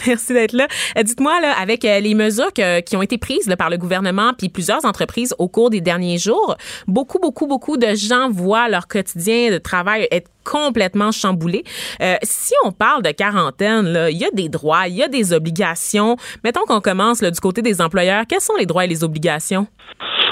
[0.06, 0.66] merci d'être là.
[0.98, 4.48] Euh, dites-moi, là, avec euh, les mesures qui ont été prises par le gouvernement puis
[4.48, 6.56] plusieurs entreprises au cours des derniers jours,
[6.86, 11.64] beaucoup, beaucoup, beaucoup de gens voient leur quotidien de travail être complètement chamboulé.
[12.00, 15.32] Euh, si on parle de quarantaine, il y a des droits, il y a des
[15.32, 16.16] obligations.
[16.44, 18.24] Mettons qu'on commence du côté des employeurs.
[18.28, 19.66] Quels sont les droits et les obligations?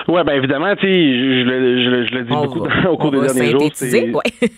[0.06, 3.50] Oui, bien évidemment, tu sais, je, je, je, le dis beaucoup au cours des derniers
[3.50, 3.62] jours.
[3.62, 4.48] Ouais.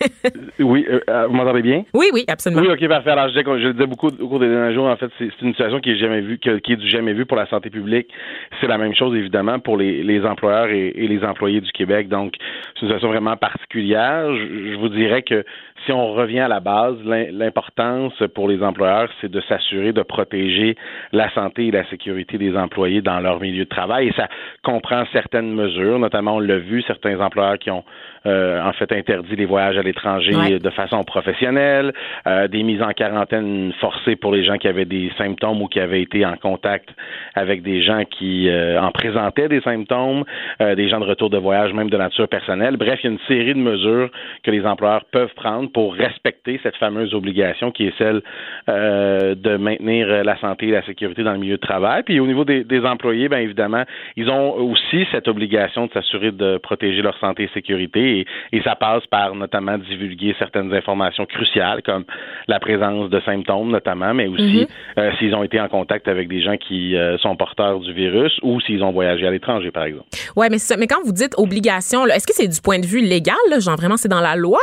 [0.58, 1.84] oui, euh, euh, vous m'entendez bien?
[1.94, 2.62] Oui, oui, absolument.
[2.62, 3.10] Oui, OK, parfait.
[3.10, 4.86] Alors, je, je le disais beaucoup au cours des derniers jours.
[4.86, 7.36] En fait, c'est une situation qui est jamais vue, qui, est du jamais vu pour
[7.36, 8.08] la santé publique.
[8.60, 12.08] C'est la même chose, évidemment, pour les, les employeurs et, et, les employés du Québec.
[12.08, 12.34] Donc,
[12.74, 14.34] c'est une situation vraiment particulière.
[14.34, 15.44] Je, je vous dirais que
[15.84, 20.76] si on revient à la base, l'importance pour les employeurs, c'est de s'assurer de protéger
[21.12, 24.08] la santé et la sécurité des employés dans leur milieu de travail.
[24.08, 24.28] Et ça
[24.64, 27.84] comprend certaines mesures, notamment on l'a vu, certains employeurs qui ont
[28.26, 31.92] euh, en fait interdit les voyages à l'étranger de façon professionnelle,
[32.26, 35.78] euh, des mises en quarantaine forcées pour les gens qui avaient des symptômes ou qui
[35.78, 36.88] avaient été en contact
[37.36, 40.24] avec des gens qui euh, en présentaient des symptômes,
[40.60, 42.76] des gens de retour de voyage même de nature personnelle.
[42.76, 44.10] Bref, il y a une série de mesures
[44.42, 48.22] que les employeurs peuvent prendre pour respecter cette fameuse obligation qui est celle
[48.68, 52.02] de maintenir la santé et la sécurité dans le milieu de travail.
[52.02, 53.84] Puis au niveau des, des employés, bien évidemment,
[54.16, 58.74] ils ont aussi cette obligation de s'assurer de protéger leur santé et sécurité et, ça
[58.74, 62.04] passe par notamment divulguer certaines informations cruciales comme
[62.48, 64.66] la présence de symptômes notamment, mais aussi mhm.
[64.98, 68.32] euh, s'ils ont été en contact avec des gens qui euh, sont porteurs du virus
[68.42, 70.06] ou s'ils ont voyagé à l'étranger, par exemple.
[70.36, 73.36] Oui, mais, mais quand vous dites obligation, est-ce que c'est du point de vue légal?
[73.60, 74.60] genre vraiment, c'est dans la loi?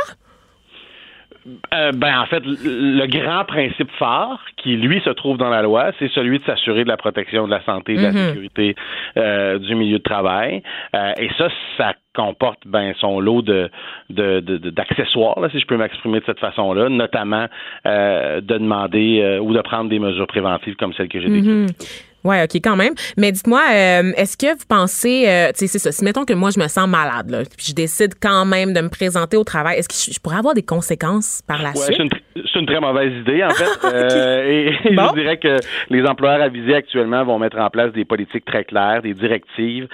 [1.74, 5.92] Euh, ben en fait, le grand principe phare qui lui se trouve dans la loi,
[5.98, 8.28] c'est celui de s'assurer de la protection de la santé et de la mhm.
[8.28, 8.74] sécurité
[9.16, 10.62] euh, du milieu de travail.
[10.96, 13.70] Euh, et ça, ça comporte ben son lot de
[14.08, 17.46] d'accessoires, si je peux m'exprimer de cette façon-là, notamment
[17.84, 21.44] de demander ou de prendre des mesures préventives comme celles que j'ai décrites.
[21.44, 22.13] Mhm.
[22.24, 22.94] Ouais, OK, quand même.
[23.18, 26.32] Mais dites-moi, euh, est-ce que vous pensez, euh, tu sais, c'est ça, si mettons que
[26.32, 29.44] moi, je me sens malade, là, puis je décide quand même de me présenter au
[29.44, 31.96] travail, est-ce que je, pourrais avoir des conséquences par la suite?
[32.34, 33.84] C'est une, très mauvaise idée, en fait.
[33.84, 35.58] euh, et, je dirais que
[35.90, 39.86] les employeurs avisés actuellement vont mettre en place des politiques très claires, des directives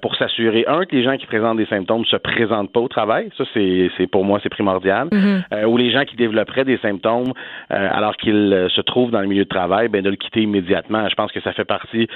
[0.00, 3.30] pour s'assurer, un, que les gens qui présentent des symptômes se présentent pas au travail.
[3.36, 5.08] Ça, c'est pour moi, c'est primordial.
[5.08, 5.64] Mm-hmm.
[5.64, 7.32] ou les gens qui développeraient des symptômes
[7.70, 11.08] alors qu'ils se trouvent dans le milieu de travail, ben de le quitter immédiatement.
[11.08, 12.08] Je pense que ça fait partie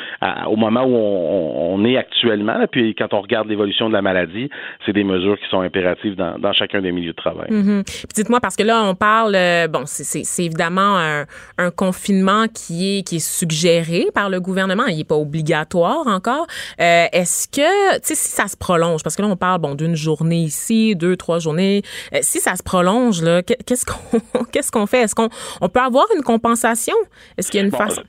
[0.47, 2.67] au moment où on, est actuellement.
[2.71, 4.51] puis quand on regarde l'évolution de la maladie,
[4.85, 7.49] c'est des mesures qui sont impératives dans, chacun des milieux de travail.
[7.51, 8.07] Mm-hmm.
[8.15, 13.17] Dites-moi, parce que là, on parle, euh, bon, c'est évidemment un, confinement qui est, qui
[13.17, 14.87] est suggéré par le gouvernement.
[14.87, 16.47] Il n'est pas obligatoire encore.
[16.81, 19.75] Euh, est-ce que, tu sais, si ça se prolonge, parce que là, on parle, bon,
[19.75, 21.83] d'une journée ici, deux, trois journées,
[22.15, 25.03] euh, si ça se prolonge, là, qu'est-ce qu'on qu'est-ce qu'on fait?
[25.03, 25.29] Est-ce qu'on
[25.61, 26.95] on peut avoir une compensation?
[27.37, 28.03] Est-ce qu'il y a une façon?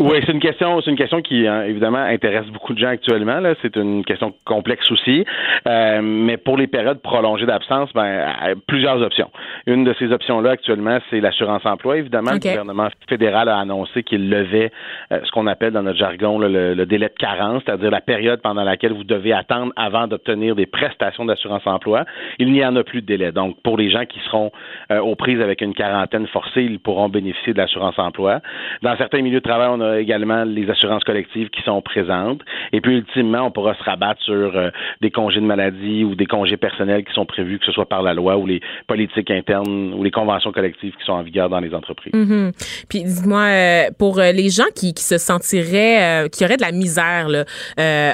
[0.00, 3.38] Oui, c'est une question, c'est une question qui hein, évidemment intéresse beaucoup de gens actuellement.
[3.38, 5.26] Là, c'est une question complexe aussi.
[5.68, 9.30] Euh, mais pour les périodes prolongées d'absence, ben euh, plusieurs options.
[9.66, 11.98] Une de ces options-là actuellement, c'est l'assurance emploi.
[11.98, 14.72] Évidemment, le gouvernement fédéral a annoncé qu'il levait
[15.12, 18.40] euh, ce qu'on appelle dans notre jargon le, le, délai de carence, c'est-à-dire la période
[18.40, 22.06] pendant laquelle vous devez attendre avant d'obtenir des prestations d'assurance emploi.
[22.38, 23.32] Il n'y en a plus de délai.
[23.32, 24.50] Donc, pour les gens qui seront
[24.90, 28.40] aux prises avec une quarantaine forcée, ils pourront bénéficier de l'assurance emploi.
[28.80, 32.40] Dans certains milieux de travail, on a également les assurances collectives qui sont présentes.
[32.72, 36.26] Et puis, ultimement, on pourra se rabattre sur euh, des congés de maladie ou des
[36.26, 39.94] congés personnels qui sont prévus, que ce soit par la loi ou les politiques internes
[39.94, 42.12] ou les conventions collectives qui sont en vigueur dans les entreprises.
[42.12, 42.86] Mm-hmm.
[42.88, 46.72] Puis, dis-moi, euh, pour euh, les gens qui, qui se sentiraient, qui auraient de la
[46.72, 47.44] misère là,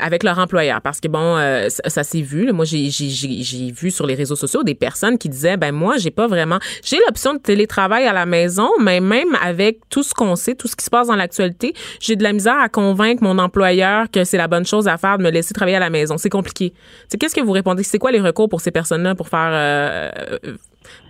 [0.02, 1.36] avec leur employeur, parce que, bon,
[1.68, 2.52] ça, s'est vu.
[2.52, 6.10] moi, j'ai, j'ai, vu sur les réseaux sociaux des personnes qui disaient, ben moi, j'ai
[6.10, 6.58] pas vraiment...
[6.84, 10.68] J'ai l'option de télétravail à la maison, mais même avec tout ce qu'on sait, tout
[10.68, 11.65] ce qui se passe dans l'actualité,
[12.00, 15.18] j'ai de la misère à convaincre mon employeur que c'est la bonne chose à faire
[15.18, 16.18] de me laisser travailler à la maison.
[16.18, 16.72] C'est compliqué.
[17.18, 17.82] qu'est-ce que vous répondez?
[17.82, 20.10] C'est quoi les recours pour ces personnes-là pour faire, euh,
[20.44, 20.56] euh,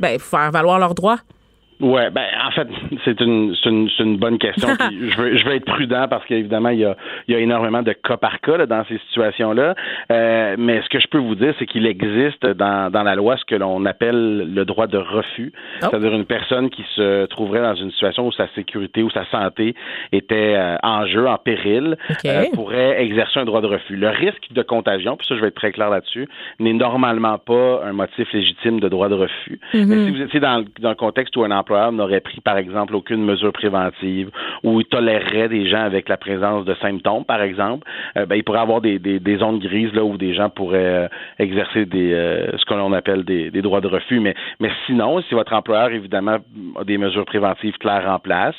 [0.01, 1.19] ben, faire valoir leurs droits?
[1.81, 2.69] Ouais, ben en fait,
[3.05, 4.69] c'est une, une, une bonne question.
[4.90, 6.97] je, veux, je veux être prudent parce qu'évidemment, il y a,
[7.28, 9.74] il y a énormément de cas par cas dans ces situations-là.
[10.11, 13.36] Euh, mais ce que je peux vous dire, c'est qu'il existe dans, dans la loi
[13.36, 15.53] ce que l'on appelle le droit de refus.
[15.55, 15.86] Oh.
[15.90, 19.74] C'est-à-dire une personne qui se trouverait dans une situation où sa sécurité ou sa santé
[20.12, 23.97] était euh, en jeu, en péril, euh, pourrait exercer un droit de refus.
[23.97, 26.27] Le risque de contagion, puis ça je vais être très clair là-dessus,
[26.59, 29.61] n'est normalement pas un motif légitime de droit de refus.
[29.74, 30.05] Mais mm-hmm.
[30.05, 33.24] si vous étiez dans, dans un contexte où un employeur n'aurait pris, par exemple, aucune
[33.24, 34.30] mesure préventive
[34.62, 37.86] ou tolérerait des gens avec la présence de symptômes, par exemple,
[38.16, 41.09] euh, ben, il pourrait avoir des, des, zones grises là où des gens pourraient euh,
[41.38, 44.20] exercer euh, ce que l'on appelle des, droits de refus.
[44.20, 44.34] Mais,
[44.86, 46.38] sinon, si votre employeur, évidemment,
[46.78, 48.55] a des mesures préventives claires en place,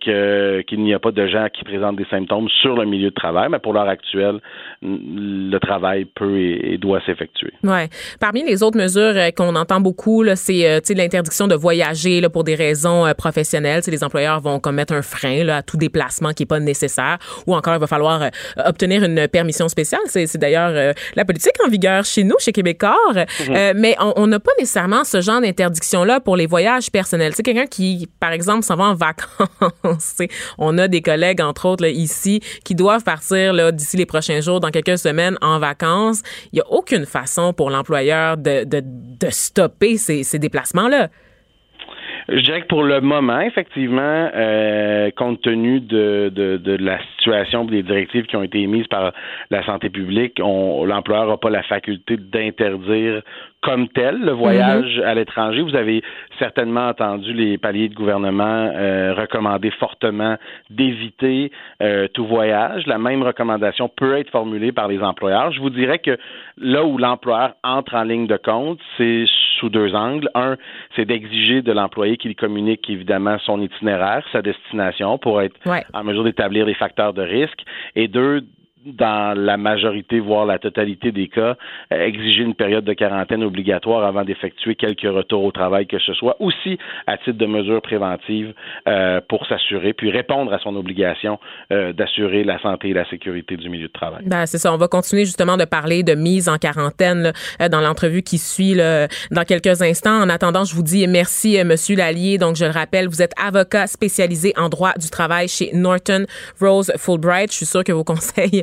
[0.00, 3.48] qu'il n'y a pas de gens qui présentent des symptômes sur le milieu de travail,
[3.50, 4.38] mais pour l'heure actuelle,
[4.82, 7.52] le travail peut et, doit s'effectuer.
[7.62, 7.88] Ouais.
[8.20, 13.06] Parmi les autres mesures qu'on entend beaucoup, c'est l'interdiction de voyager là, pour des raisons
[13.06, 13.82] euh, professionnelles.
[13.86, 17.16] les employeurs vont commettre un frein là, à tout déplacement qui n'est pas nécessaire
[17.46, 18.28] ou encore il va falloir euh,
[18.66, 20.02] obtenir une permission spéciale.
[20.08, 22.98] C'est d'ailleurs euh, la politique en vigueur chez nous, chez Québécois.
[23.14, 23.72] Mhm.
[23.76, 27.32] mais on n'a pas nécessairement ce genre d'interdiction-là pour les voyages personnels.
[27.34, 30.18] C'est quelqu'un qui, par exemple, s'en va en vacances.
[30.58, 34.70] on a des collègues, entre autres, ici, qui doivent partir d'ici les prochains jours, dans
[34.70, 36.22] quelques semaines, en vacances.
[36.52, 41.08] Il n'y a aucune façon pour l'employeur de, de, de, stopper ces, ces déplacements-là.
[42.28, 47.64] Je dirais que pour le moment, effectivement, euh, compte tenu de, de, de, la situation
[47.64, 49.12] des directives qui ont été émises par
[49.50, 53.22] la santé publique, l'employeur n'a pas la faculté d'interdire
[53.64, 55.04] comme tel le voyage mhm.
[55.04, 55.62] à l'étranger.
[55.62, 56.02] Vous avez
[56.38, 60.36] certainement entendu les paliers de gouvernement euh, recommander fortement
[60.68, 61.50] d'éviter
[61.82, 62.86] euh, tout voyage.
[62.86, 65.50] La même recommandation peut être formulée par les employeurs.
[65.52, 66.18] Je vous dirais que
[66.58, 69.24] là où l'employeur entre en ligne de compte, c'est
[69.58, 70.28] sous deux angles.
[70.34, 70.56] Un,
[70.94, 75.56] c'est d'exiger de l'employé qu'il communique évidemment son itinéraire, sa destination pour être
[75.94, 77.64] en mesure d'établir les facteurs de risque.
[77.96, 78.42] Et deux,
[78.84, 81.56] dans la majorité, voire la totalité des cas,
[81.92, 86.12] euh, exiger une période de quarantaine obligatoire avant d'effectuer quelques retours au travail que ce
[86.14, 88.52] soit, aussi à titre de mesure préventive
[88.88, 91.38] euh, pour s'assurer, puis répondre à son obligation
[91.72, 94.24] euh, d'assurer la santé et la sécurité du milieu de travail.
[94.26, 94.72] Ben, c'est ça.
[94.72, 97.32] On va continuer justement de parler de mise en quarantaine
[97.70, 100.22] dans l'entrevue qui suit dans quelques instants.
[100.22, 102.38] En attendant, je vous dis merci, Monsieur Lallier.
[102.38, 106.26] Donc, je le rappelle, vous êtes avocat spécialisé en droit du travail chez Norton
[106.60, 107.50] Rose Fulbright.
[107.50, 108.62] Je suis sûr que vos conseils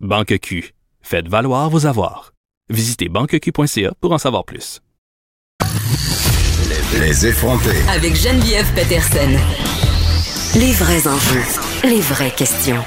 [0.00, 0.74] Banque Q.
[1.00, 2.32] Faites valoir vos avoirs.
[2.70, 4.80] Visitez banqueq.ca pour en savoir plus.
[7.00, 7.82] Les effrontés.
[7.88, 9.36] Avec Geneviève Peterson.
[10.54, 11.42] Les vrais enjeux.
[11.82, 12.84] Les vraies questions.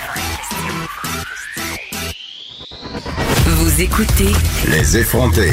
[3.46, 4.32] Vous écoutez.
[4.70, 5.52] Les effrontés.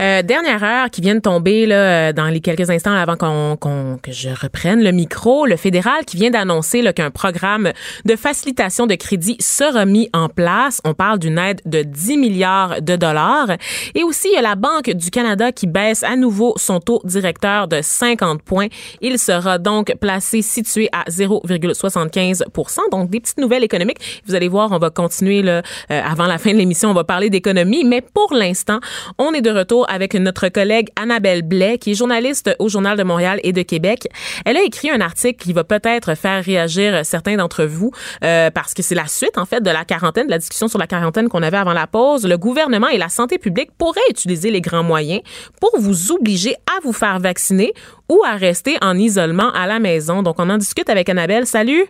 [0.00, 1.76] Euh, dernière heure qui vient de tomber là,
[2.08, 5.44] euh, dans les quelques instants avant qu'on, que je reprenne le micro.
[5.44, 7.72] Le fédéral qui vient d'annoncer qu'un programme
[8.04, 10.80] de facilitation de crédit sera mis en place.
[10.84, 13.50] On parle d'une aide de 10 milliards de dollars.
[13.96, 17.00] Et aussi, il y a la Banque du Canada qui baisse à nouveau son taux
[17.04, 18.68] directeur de 50 points.
[19.00, 24.22] Il sera donc placé situé à 0,75% Donc, des petites nouvelles économiques.
[24.26, 26.90] Vous allez voir, on va continuer là, euh, avant la fin de l'émission.
[26.90, 27.84] On va parler d'économie.
[27.84, 28.78] Mais pour l'instant,
[29.18, 33.02] on est de retour avec notre collègue Annabelle Blais, qui est journaliste au Journal de
[33.02, 34.08] Montréal et de Québec.
[34.44, 37.90] Elle a écrit un article qui va peut-être faire réagir certains d'entre vous,
[38.24, 40.78] euh, parce que c'est la suite, en fait, de la quarantaine, de la discussion sur
[40.78, 42.26] la quarantaine qu'on avait avant la pause.
[42.26, 45.22] Le gouvernement et la santé publique pourraient utiliser les grands moyens
[45.60, 47.72] pour vous obliger à vous faire vacciner
[48.08, 50.22] ou à rester en isolement à la maison.
[50.22, 51.46] Donc, on en discute avec Annabelle.
[51.46, 51.86] Salut!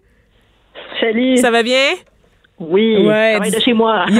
[1.01, 1.37] Salut!
[1.37, 1.95] Ça va bien?
[2.61, 4.07] Oui, ouais, travaille de chez moi.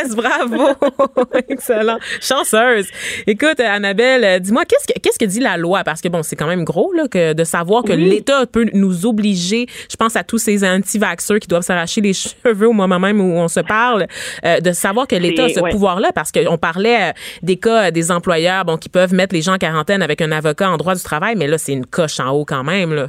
[0.00, 0.68] Yes, bravo.
[1.48, 1.98] Excellent.
[2.20, 2.86] Chanceuse.
[3.26, 5.82] Écoute, Annabelle, euh, dis-moi, qu'est-ce que, qu'est-ce que dit la loi?
[5.84, 9.06] Parce que bon, c'est quand même gros, là, que de savoir que l'État peut nous
[9.06, 12.12] obliger, je pense à tous ces anti-vaxxeurs qui doivent s'arracher les
[12.44, 14.06] cheveux au moment même où on se parle,
[14.44, 17.12] euh, de savoir que l'État a ce pouvoir-là, parce qu'on parlait euh,
[17.42, 20.70] des cas des employeurs, bon, qui peuvent mettre les gens en quarantaine avec un avocat
[20.70, 23.08] en droit du travail, mais là, c'est une coche en haut quand même, là.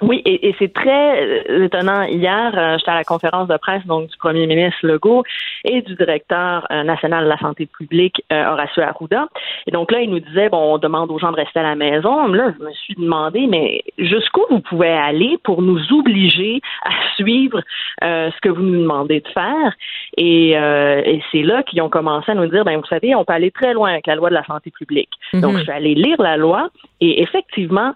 [0.00, 2.02] Oui, et, c'est très euh, étonnant.
[2.02, 5.22] Hier, euh, j'étais à la conférence de presse donc du premier ministre Legault
[5.64, 9.28] et du directeur euh, national de la santé publique Horacio Arruda.
[9.66, 11.76] Et donc là, il nous disait bon, on demande aux gens de rester à la
[11.76, 12.26] maison.
[12.26, 17.60] Là, je me suis demandé, mais jusqu'où vous pouvez aller pour nous obliger à suivre
[18.00, 19.72] ce que vous nous demandez de faire?
[20.16, 23.34] Et, et c'est là qu'ils ont commencé à nous dire, ben vous savez, on peut
[23.34, 25.10] aller très loin avec la loi de la santé publique.
[25.34, 25.58] Donc, mhm.
[25.58, 26.70] je suis allée lire la loi
[27.00, 27.94] et effectivement,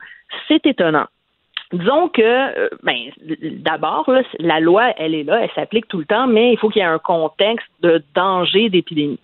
[0.48, 1.06] c'est étonnant.
[1.73, 2.97] Disons que, euh, ben,
[3.43, 6.81] d'abord, la loi, elle est là, elle s'applique tout le temps, mais il faut qu'il
[6.81, 9.19] y ait un contexte de danger d'épidémie.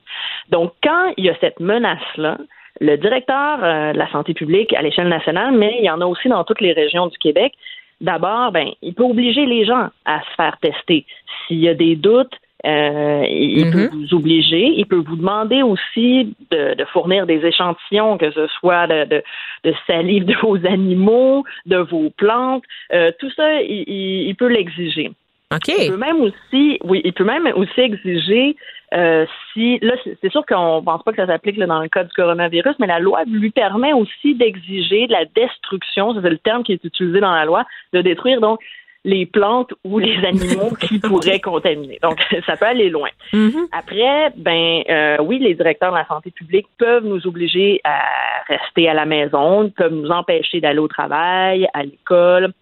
[0.50, 2.38] Donc, quand il y a cette menace-là,
[2.80, 6.06] le directeur euh, de la santé publique à l'échelle nationale, mais il y en a
[6.06, 7.52] aussi dans toutes les régions du Québec,
[8.00, 11.06] d'abord, ben, il peut obliger les gens à se faire tester.
[11.46, 13.90] S'il y a des doutes, euh, il peut mhm.
[13.92, 18.86] vous obliger, il peut vous demander aussi de, de fournir des échantillons, que ce soit
[18.86, 19.22] de, de,
[19.64, 23.84] de, salive de vos animaux, de vos plantes, euh, tout ça, il,
[24.28, 25.10] il peut l'exiger.
[25.52, 25.68] OK.
[25.68, 28.56] Il peut même aussi, oui, il peut même aussi exiger
[28.94, 32.12] euh, si là, c'est sûr qu'on pense pas que ça s'applique dans le cas du
[32.12, 36.72] coronavirus, mais la loi lui permet aussi d'exiger de la destruction, c'est le terme qui
[36.72, 37.64] est utilisé dans la loi,
[37.94, 38.60] de détruire donc
[39.04, 41.98] les plantes ou les animaux qui pourraient contaminer.
[42.02, 43.10] Donc, ça peut aller loin.
[43.32, 43.68] Mm-hmm.
[43.72, 48.00] Après, ben euh, oui, les directeurs de la santé publique peuvent nous obliger à
[48.48, 52.52] rester à la maison, peuvent nous empêcher d'aller au travail, à l'école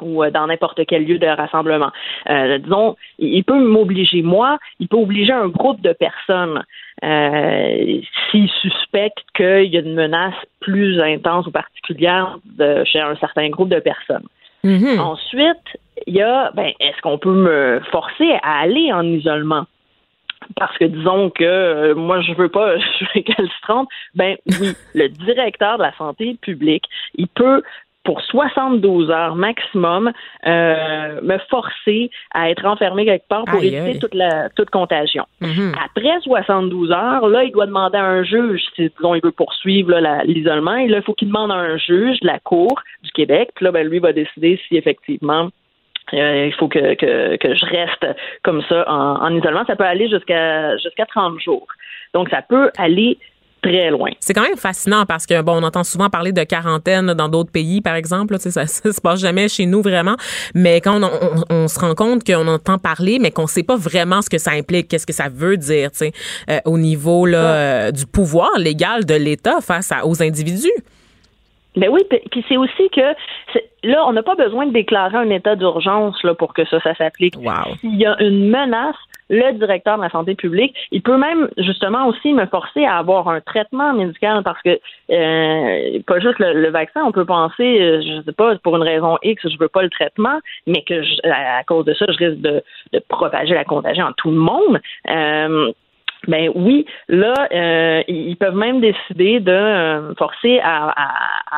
[0.00, 1.90] ou euh, dans n'importe quel lieu de rassemblement.
[2.28, 6.62] Euh, disons, il peut m'obliger moi, il peut obliger un groupe de personnes
[7.04, 8.00] euh,
[8.30, 13.48] s'il suspecte qu'il y a une menace plus intense ou particulière de, chez un certain
[13.48, 14.26] groupe de personnes.
[14.64, 14.98] Mm-hmm.
[14.98, 19.66] Ensuite, il y a, ben, est-ce qu'on peut me forcer à aller en isolement?
[20.56, 25.08] Parce que disons que euh, moi je veux pas, je suis récalcitrante, ben oui, le
[25.08, 27.62] directeur de la santé publique, il peut
[28.08, 30.12] pour 72 heures maximum,
[30.46, 35.26] euh, me forcer à être enfermé quelque part pour éviter toute la toute contagion.
[35.42, 35.74] Mm-hmm.
[35.84, 39.92] Après 72 heures, là, il doit demander à un juge si disons il veut poursuivre
[40.24, 40.76] l'isolement.
[40.76, 43.50] Et là, il faut qu'il demande à un juge de la Cour du Québec.
[43.54, 45.50] Puis là, ben, lui va décider si effectivement
[46.14, 48.06] euh, il faut que, que, que, je reste
[48.42, 49.64] comme ça en, en isolement.
[49.66, 51.66] Ça peut aller jusqu'à jusqu'à 30 jours.
[52.14, 53.18] Donc, ça peut aller
[53.62, 54.10] très loin.
[54.20, 57.50] C'est quand même fascinant parce que bon, on entend souvent parler de quarantaine dans d'autres
[57.50, 58.34] pays, par exemple.
[58.34, 60.16] Là, ça, ça, se passe jamais chez nous vraiment.
[60.54, 64.22] Mais quand on, on, se rend compte qu'on entend parler, mais qu'on sait pas vraiment
[64.22, 66.12] ce que ça implique, qu'est-ce que ça veut dire, tu sais,
[66.50, 70.72] euh, au niveau là, euh, du pouvoir légal de l'État face à, aux individus.
[71.78, 72.00] Ben oui,
[72.30, 73.14] puis c'est aussi que
[73.84, 76.94] là, on n'a pas besoin de déclarer un état d'urgence là pour que ça, ça
[76.94, 77.36] s'applique.
[77.36, 77.76] Wow.
[77.80, 78.96] S'il y a une menace,
[79.30, 83.28] le directeur de la santé publique, il peut même justement aussi me forcer à avoir
[83.28, 84.78] un traitement médical parce que
[85.10, 89.18] euh, pas juste le, vaccin, on peut penser, euh, je sais pas, pour une raison
[89.22, 92.62] X, je veux pas le traitement, mais que à, cause de ça, je risque de,
[92.92, 94.80] de propager la contagion en tout le monde.
[95.10, 95.72] Euh,
[96.26, 100.92] ben oui, là, euh, ils peuvent même décider de euh, forcer à,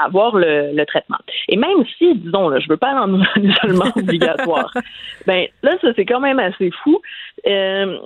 [0.04, 1.18] avoir le, traitement.
[1.48, 4.72] Et même si, disons, là, je veux pas aller en isolement obligatoire,
[5.26, 7.00] ben là, ça c'est quand même assez fou.
[7.46, 7.98] Euh,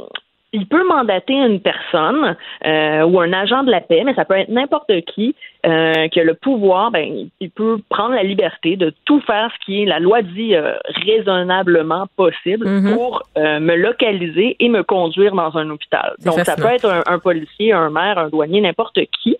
[0.55, 4.39] il peut mandater une personne euh, ou un agent de la paix, mais ça peut
[4.39, 5.35] être n'importe qui
[5.67, 9.65] euh, qui a le pouvoir, ben, il peut prendre la liberté de tout faire ce
[9.65, 10.75] qui est, la loi dit, euh,
[11.07, 12.95] raisonnablement possible mm-hmm.
[12.95, 16.15] pour me localiser et me conduire dans un hôpital.
[16.25, 19.37] Donc, ça peut être un, un, policier, un maire, un douanier, n'importe qui.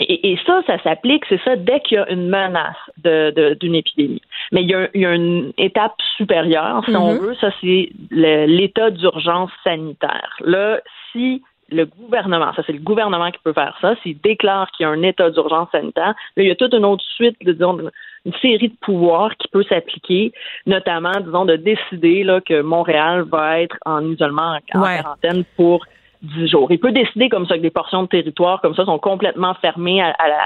[0.00, 4.22] Et, ça, ça s'applique, c'est ça, dès qu'il y a une menace d'une épidémie.
[4.52, 7.18] Mais il y, a, il y, a, une étape supérieure, si on mm-hmm.
[7.18, 10.36] veut, ça c'est l'état d'urgence sanitaire.
[10.40, 10.80] Là,
[11.12, 14.86] si le gouvernement, ça c'est le gouvernement qui peut faire ça, s'il déclare qu'il y
[14.86, 17.78] a un état d'urgence sanitaire, là, il y a toute une autre suite, de, disons,
[18.24, 20.32] une série de pouvoirs qui peut s'appliquer,
[20.66, 25.86] notamment, disons, de décider là, que Montréal va être en isolement, en quarantaine pour
[26.22, 26.68] 10 jours.
[26.70, 30.02] Il peut décider comme ça que des portions de territoire comme ça sont complètement fermées
[30.02, 30.40] à, la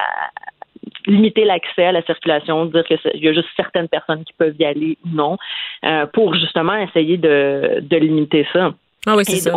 [1.06, 4.64] limiter l'accès à la circulation, dire qu'il y a juste certaines personnes qui peuvent y
[4.64, 5.38] aller ou non,
[5.84, 8.72] euh, pour justement essayer de, de limiter ça.
[9.06, 9.52] Ah oui, c'est ça.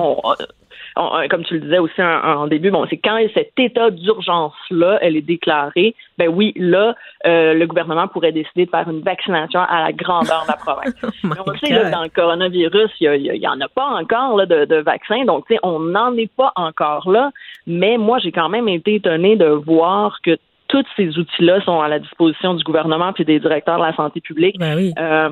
[0.98, 5.16] Euh, comme tu le disais aussi en, début, bon, c'est quand cet état d'urgence-là, elle
[5.16, 6.96] est déclarée, ben oui, là,
[7.26, 10.94] euh, le gouvernement pourrait décider de faire une vaccination à la grandeur de la province.
[11.04, 14.66] oh on sait, là, dans le coronavirus, il y, en a pas encore là, de,
[14.66, 17.32] de vaccins, donc on n'en est pas encore là,
[17.66, 20.38] mais moi, j'ai quand même été étonnée de voir que
[20.74, 24.22] tous ces outils-là sont à la disposition du gouvernement puis des directeurs de la santé
[24.22, 25.30] publique ben euh,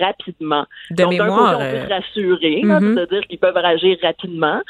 [0.00, 0.64] rapidement.
[0.90, 2.94] De Donc, mémoire, on peut se rassurer, mm-hmm.
[2.94, 4.62] c'est-à-dire qu'ils peuvent agir rapidement.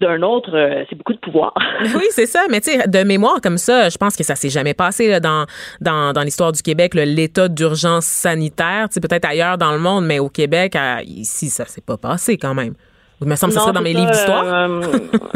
[0.00, 1.54] d'un autre, euh, c'est beaucoup de pouvoir.
[1.94, 2.42] oui, c'est ça.
[2.50, 5.20] Mais tu sais, de mémoire comme ça, je pense que ça s'est jamais passé là,
[5.20, 5.46] dans,
[5.80, 8.88] dans, dans l'histoire du Québec, l'état d'urgence sanitaire.
[8.88, 12.36] Tu sais, peut-être ailleurs dans le monde, mais au Québec, ici, ça s'est pas passé
[12.36, 12.74] quand même.
[13.20, 14.44] Il me semble que ça serait dans mes livres d'histoire.
[14.44, 14.80] Euh,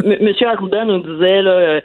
[0.20, 1.80] Monsieur Arruda nous disait là,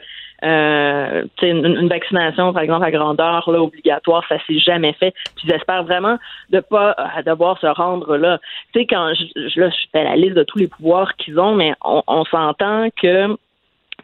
[0.46, 5.12] euh, une, une, vaccination, par exemple, à grandeur là, obligatoire, ça s'est jamais fait.
[5.36, 6.18] Puis j'espère vraiment
[6.50, 8.38] de pas euh, devoir se rendre là.
[8.72, 11.40] Tu sais, quand je, je, là, je fais la liste de tous les pouvoirs qu'ils
[11.40, 13.36] ont, mais on, on s'entend que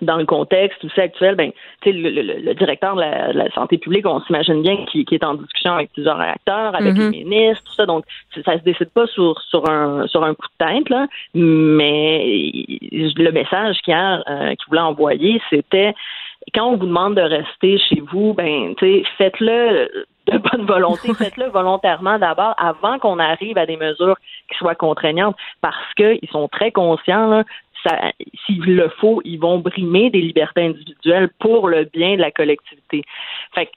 [0.02, 1.52] dans le contexte aussi actuel, ben,
[1.86, 5.74] le, le, le, directeur de la, santé publique, on s'imagine bien qu'il est en discussion
[5.74, 7.24] avec plusieurs acteurs, avec les mm-hmm.
[7.28, 7.86] ministres, tout ça.
[7.86, 8.04] Donc,
[8.44, 12.42] ça se décide pas sur, sur un sur un coup de tête, là, mais
[12.92, 15.94] le message qu'il euh, voulait envoyer, c'était
[16.54, 18.74] quand on vous demande de rester chez vous, ben,
[19.18, 24.16] faites-le de bonne volonté, faites-le volontairement d'abord avant qu'on arrive à des mesures
[24.48, 27.44] qui soient contraignantes parce qu'ils sont très conscients là,
[28.46, 33.02] s'il le faut, ils vont brimer des libertés individuelles pour le bien de la collectivité.
[33.54, 33.72] Fait que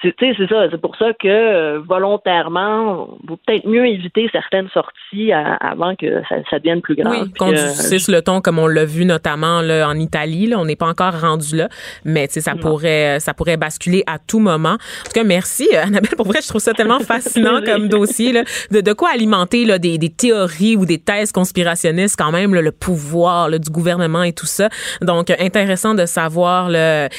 [0.00, 0.14] c'est
[0.48, 0.68] ça.
[0.70, 6.58] C'est pour ça que euh, volontairement, vaut peut-être mieux éviter certaines sorties avant que ça,
[6.58, 7.22] devienne plus grave.
[7.22, 10.46] Oui, qu'on euh, le ton comme on l'a vu notamment là, en Italie.
[10.46, 11.68] Là, on n'est pas encore rendu là,
[12.04, 14.74] mais ça pourrait, ça pourrait basculer à tout moment.
[14.74, 16.14] En tout cas, merci euh, Annabelle.
[16.16, 18.32] Pour vrai, je trouve ça tellement fascinant comme dossier.
[18.32, 22.54] Là, de, de quoi alimenter là, des, des théories ou des thèses conspirationnistes quand même,
[22.54, 24.68] le pouvoir du gouvernement et tout ça.
[25.02, 26.70] Donc, intéressant de savoir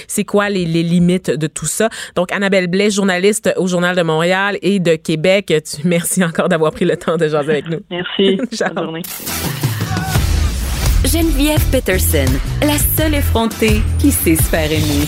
[0.07, 1.89] c'est quoi les, les limites de tout ça.
[2.15, 5.53] Donc, Annabelle Blais, journaliste au Journal de Montréal et de Québec.
[5.83, 7.79] merci encore d'avoir pris le temps de jaser avec nous.
[7.89, 8.35] Merci.
[8.75, 9.01] Bonne journée.
[11.05, 12.31] Geneviève Peterson,
[12.61, 15.07] la seule effrontée qui sait se faire aimer.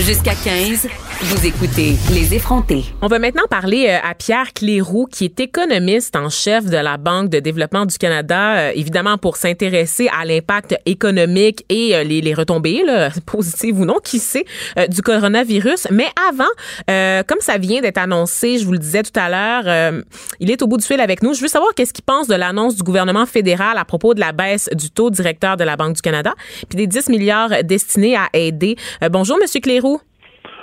[0.00, 0.88] Jusqu'à 15.
[1.26, 2.84] Vous écoutez Les effrontés.
[3.00, 6.98] On va maintenant parler euh, à Pierre Cléroux, qui est économiste en chef de la
[6.98, 12.34] Banque de développement du Canada, euh, évidemment pour s'intéresser à l'impact économique et euh, les,
[12.34, 14.44] retombées, là, positives ou non, qui sait,
[14.90, 15.88] du coronavirus.
[15.90, 20.02] Mais avant, comme ça vient d'être annoncé, je vous le disais tout à l'heure,
[20.40, 21.32] il est au bout du fil avec nous.
[21.32, 24.32] Je veux savoir qu'est-ce qu'il pense de l'annonce du gouvernement fédéral à propos de la
[24.32, 26.34] baisse du taux directeur de la Banque du Canada,
[26.68, 28.76] puis des 10 milliards destinés à aider.
[29.10, 30.00] bonjour, Monsieur Cléroux.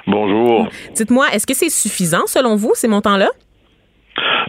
[0.07, 0.67] Bonjour.
[0.95, 3.29] Dites-moi, est-ce que c'est suffisant selon vous, ces montants-là?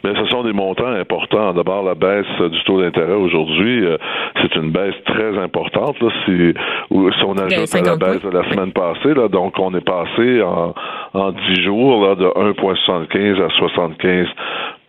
[0.03, 1.53] Bien, ce sont des montants importants.
[1.55, 3.97] D'abord, la baisse du taux d'intérêt aujourd'hui, euh,
[4.41, 6.01] c'est une baisse très importante.
[6.01, 6.55] Là, si,
[6.91, 10.43] si on ajoute à la baisse de la semaine passée, là, donc on est passé
[10.43, 10.75] en,
[11.15, 14.27] en 10 jours là, de 1,75 à 75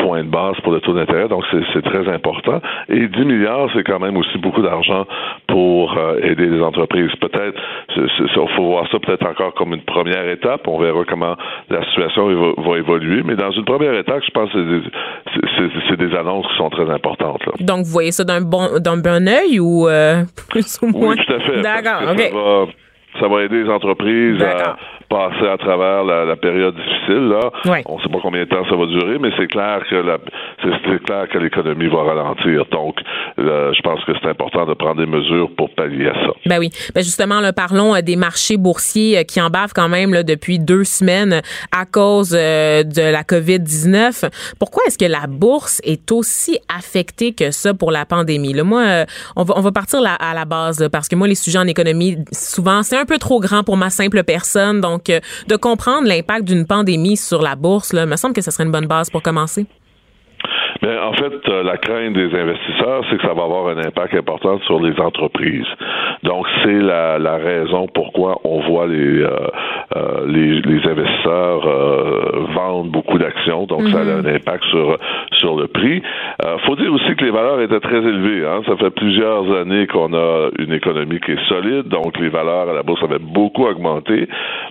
[0.04, 2.60] points de base pour le taux d'intérêt, donc c'est très important.
[2.90, 5.06] Et 10 milliards, c'est quand même aussi beaucoup d'argent
[5.48, 7.12] pour euh, aider les entreprises.
[7.22, 7.58] Peut-être,
[7.96, 10.68] il faut voir ça peut-être encore comme une première étape.
[10.68, 11.36] On verra comment
[11.70, 12.28] la situation
[12.58, 13.24] va, évoluer.
[13.24, 14.82] Mais dans une première étape, je pense que
[15.90, 17.42] c'est des, annonces qui sont très importantes.
[17.62, 21.16] Donc, vous voyez ça d'un bon, d'un bon œil ou euh, plus ou moins?
[21.16, 21.62] Oui, tout à fait.
[21.62, 22.70] D'accord, OK
[23.20, 24.78] ça va aider les entreprises à
[25.10, 27.30] passer à travers la, période difficile.
[27.30, 27.52] Là.
[27.88, 30.18] On ne sait pas combien de temps ça va durer, mais c'est clair que la,
[30.62, 32.66] c'est, clair que l'économie va ralentir.
[32.72, 32.96] Donc,
[33.38, 36.34] je pense que c'est important de prendre des mesures pour pallier à ça.
[36.46, 36.70] Ben oui.
[36.94, 40.24] Ben justement, là, parlons euh, des marchés boursiers euh, qui en bavent quand même là,
[40.24, 44.30] depuis deux semaines à cause euh, de la COVID-19.
[44.60, 48.54] Pourquoi est-ce que la bourse est aussi affectée que ça pour la pandémie?
[48.54, 49.06] Là, moi,
[49.36, 52.18] on va, on va partir à la base parce que moi, les sujets en économie,
[52.32, 54.82] souvent, c'est un peu trop grand pour ma simple personne.
[54.82, 58.52] Donc, euh, de comprendre l'impact d'une pandémie sur la bourse, là, me semble que ce
[58.52, 59.66] serait une bonne base pour commencer.
[60.84, 64.14] Mais en fait, euh, la crainte des investisseurs, c'est que ça va avoir un impact
[64.16, 65.66] important sur les entreprises.
[66.24, 69.30] Donc, c'est la, la, raison pourquoi on voit les, euh,
[69.96, 73.66] euh les, les, investisseurs euh, vendre beaucoup d'actions.
[73.66, 74.36] Donc, ça a un mhm.
[74.36, 74.98] impact sur,
[75.34, 76.02] sur le prix.
[76.46, 78.46] Euh, faut dire aussi que les valeurs étaient très élevées.
[78.46, 78.62] Hein.
[78.66, 81.88] Ça fait plusieurs années qu'on a une économie qui est solide.
[81.88, 84.28] Donc, les valeurs à la bourse avaient beaucoup augmenté.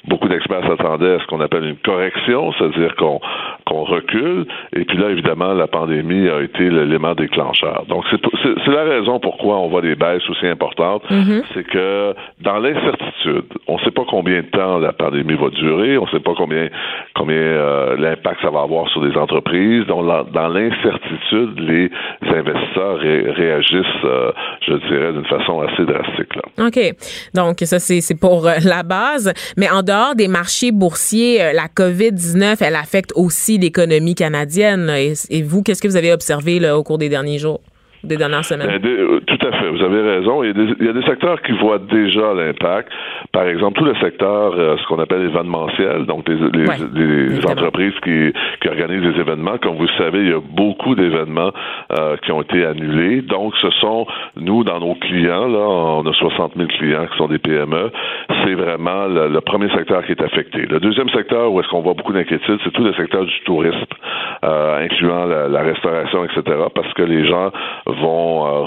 [0.09, 3.19] Beaucoup d'experts s'attendaient à ce qu'on appelle une correction, c'est-à-dire qu'on
[3.65, 4.47] qu'on recule.
[4.75, 7.85] Et puis là, évidemment, la pandémie a été l'élément déclencheur.
[7.89, 11.03] Donc, c'est la raison pourquoi on voit des baisses aussi importantes.
[11.11, 11.43] Mm-hmm.
[11.55, 15.99] C'est que dans l'incertitude, on ne sait pas combien de temps la pandémie va durer,
[15.99, 16.69] on ne sait pas combien,
[17.15, 19.87] combien euh, l'impact ça va avoir sur les entreprises.
[19.87, 21.91] Donc, dans l'incertitude, les
[22.23, 24.33] investisseurs réagissent, euh,
[24.67, 26.35] je dirais, d'une façon assez drastique.
[26.37, 26.67] Là.
[26.67, 26.95] OK.
[27.35, 29.33] Donc, ça, c'est pour euh, la base.
[29.57, 34.91] Mais en dehors des marchés boursiers, la COVID-19, elle affecte aussi l'économie canadienne.
[34.91, 37.61] Et, et vous, qu'est-ce que vous avez observé au cours des derniers jours?
[38.05, 38.81] des dernières semaines?
[38.81, 39.21] Ben,
[39.73, 40.43] vous avez raison.
[40.43, 42.93] Il y, a des, il y, a des, secteurs qui voient déjà l'impact.
[43.33, 48.33] Par exemple, tout le secteur, euh, ce qu'on appelle événementiel, donc les, les, entreprises qui,
[48.61, 49.59] qui, organisent des événements.
[49.59, 51.53] Comme vous le savez, il y a beaucoup d'événements
[51.93, 53.23] euh, qui ont été annulés.
[53.23, 57.29] Donc, ce sont, nous, dans nos clients, là, on a 60 000 clients qui sont
[57.29, 57.91] des PME,
[58.45, 60.67] c'est vraiment le, premier secteur qui est affecté.
[60.67, 63.77] Le deuxième secteur où est-ce qu'on voit beaucoup d'inquiétude, c'est tout le secteur du tourisme,
[64.45, 66.43] euh, incluant la, la, restauration, etc.,
[66.75, 67.51] parce que les gens
[67.87, 68.63] vont euh,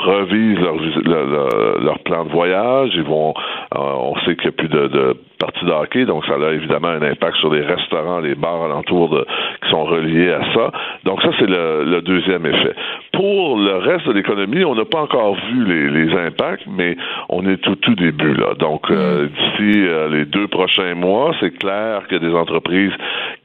[1.03, 3.33] leur, leur, plan de voyage, ils vont,
[3.75, 6.51] euh, on sait qu'il n'y a plus de, de partie de hockey, donc ça a
[6.51, 9.25] évidemment un impact sur les restaurants, les bars alentours de,
[9.63, 10.71] qui sont reliés à ça.
[11.03, 12.75] Donc ça, c'est le, le, deuxième effet.
[13.13, 16.97] Pour le reste de l'économie, on n'a pas encore vu les, les, impacts, mais
[17.29, 18.53] on est tout tout début là.
[18.57, 19.27] Donc euh, mm.
[19.27, 22.93] d'ici euh, les deux prochains mois, c'est clair qu'il y a des entreprises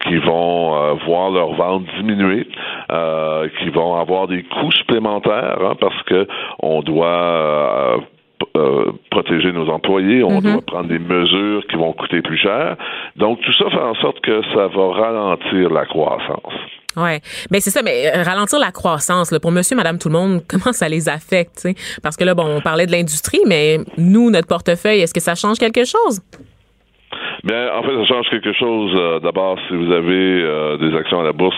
[0.04, 2.46] qui vont euh, voir leur vente diminuer,
[3.58, 6.26] qui vont avoir des coûts supplémentaires hein, parce que
[6.60, 8.00] on doit
[8.56, 10.52] euh, protéger nos employés, on mhm.
[10.52, 12.76] doit prendre des mesures qui vont coûter plus cher.
[13.16, 16.52] Donc tout ça fait en sorte que ça va ralentir la croissance.
[16.96, 17.20] Ouais,
[17.50, 17.82] mais c'est ça.
[17.82, 21.08] Mais euh, ralentir la croissance, là, pour Monsieur, Madame, tout le monde, comment ça les
[21.08, 21.68] affecte
[22.02, 25.34] Parce que là, bon, on parlait de l'industrie, mais nous, notre portefeuille, est-ce que ça
[25.34, 26.20] change quelque chose?
[27.44, 28.92] Bien, en fait, ça change quelque chose.
[28.94, 31.56] Euh, d'abord, si vous avez euh, des actions à la bourse,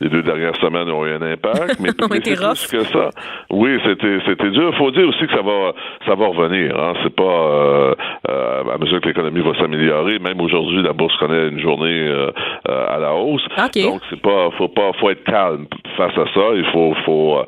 [0.00, 1.76] les deux dernières semaines ont eu un impact.
[1.80, 3.10] Mais plus que ça.
[3.50, 4.70] Oui, c'était c'était dur.
[4.72, 5.72] Il faut dire aussi que ça va
[6.06, 6.76] ça va revenir.
[6.78, 6.94] Hein.
[7.02, 7.94] C'est pas euh,
[8.28, 10.18] à mesure que l'économie va s'améliorer.
[10.18, 12.10] Même aujourd'hui, la bourse connaît une journée
[12.66, 13.42] à la hausse.
[13.56, 15.66] Donc c'est pas faut pas faut être calme
[15.96, 16.46] face à ça.
[16.54, 17.38] Il faut faut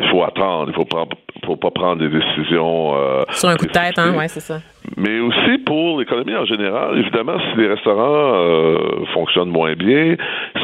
[0.00, 0.66] il faut attendre.
[0.68, 1.10] Il faut prendre
[1.44, 2.94] faut pas prendre des décisions
[3.30, 3.98] sur un coup de tête.
[3.98, 4.60] Hein, ouais, c'est ça
[4.96, 6.98] mais aussi pour l'économie en général.
[6.98, 10.16] Évidemment, si les restaurants euh, fonctionnent moins bien,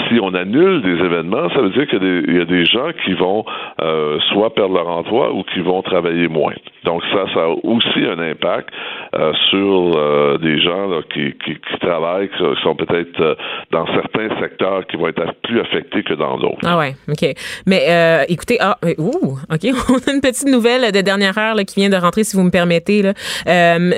[0.09, 3.45] si on annule des événements, ça veut dire qu'il y, a des gens qui vont
[3.81, 6.55] euh, soit perdre leur emploi ou qui vont travailler moins.
[6.85, 8.71] Donc ça, ça a aussi un impact
[9.15, 13.37] euh, sur des gens qui, qui, qui, travaillent, qui sont peut-être
[13.71, 16.59] dans certains secteurs qui vont être plus affectés que dans d'autres.
[16.65, 17.35] Ah ouais, ok.
[17.67, 19.61] Mais écoutez, ah, ouh, ok,
[19.91, 22.43] on a une petite nouvelle de dernière heure là, qui vient de rentrer, si vous
[22.43, 23.03] me permettez.
[23.03, 23.13] Là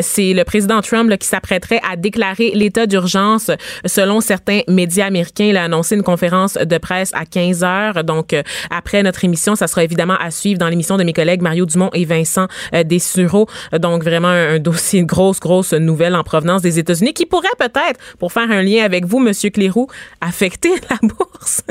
[0.01, 3.51] c'est le président Trump qui s'apprêterait à déclarer l'état d'urgence.
[3.85, 8.05] Selon certains médias américains, il a annoncé une conférence de presse à 15 heures.
[8.05, 11.43] Donc, euh, après notre émission, ça sera évidemment à suivre dans l'émission de mes collègues
[11.43, 13.47] Mario Dumont et Vincent euh, Dessureau.
[13.79, 18.01] Donc, vraiment un, dossier, de grosse, grosse nouvelle en provenance des États-Unis qui pourrait peut-être,
[18.19, 19.89] pour faire un lien avec vous, Monsieur Clérou,
[20.21, 21.63] affecter la bourse.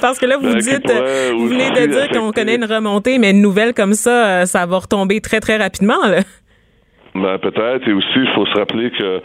[0.00, 0.90] Parce que là, vous ben, dites,
[1.32, 4.66] vous venez de dire qu'on connaît une remontée, mais une nouvelle comme ça, euh, ça
[4.66, 6.06] va retomber très, très rapidement.
[6.06, 6.22] Là.
[7.14, 7.88] Ben, peut-être.
[7.88, 9.20] Et aussi, il faut se rappeler que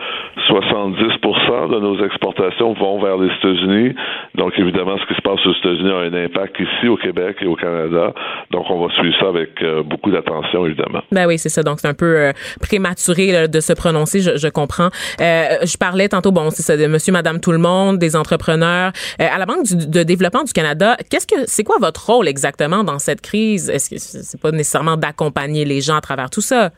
[0.50, 3.96] 70% de nos exportations vont vers les États-Unis.
[4.36, 7.46] Donc, évidemment, ce qui se passe aux États-Unis a un impact ici au Québec et
[7.46, 8.14] au Canada.
[8.52, 11.02] Donc, on va suivre ça avec euh, beaucoup d'attention, évidemment.
[11.12, 11.64] Ben oui, c'est ça.
[11.64, 12.32] Donc, c'est un peu euh,
[12.62, 14.90] prématuré de se prononcer, je, je comprends.
[15.22, 18.92] Euh, je parlais tantôt, bon, c'est ça, de monsieur, madame, tout le monde, des entrepreneurs.
[19.20, 23.00] à la Banque de développement du Canada, qu'est-ce que c'est quoi votre rôle exactement dans
[23.00, 23.70] cette crise?
[23.70, 26.72] Est-ce que c'est pas nécessairement d'accompagner les gens à travers tout ça?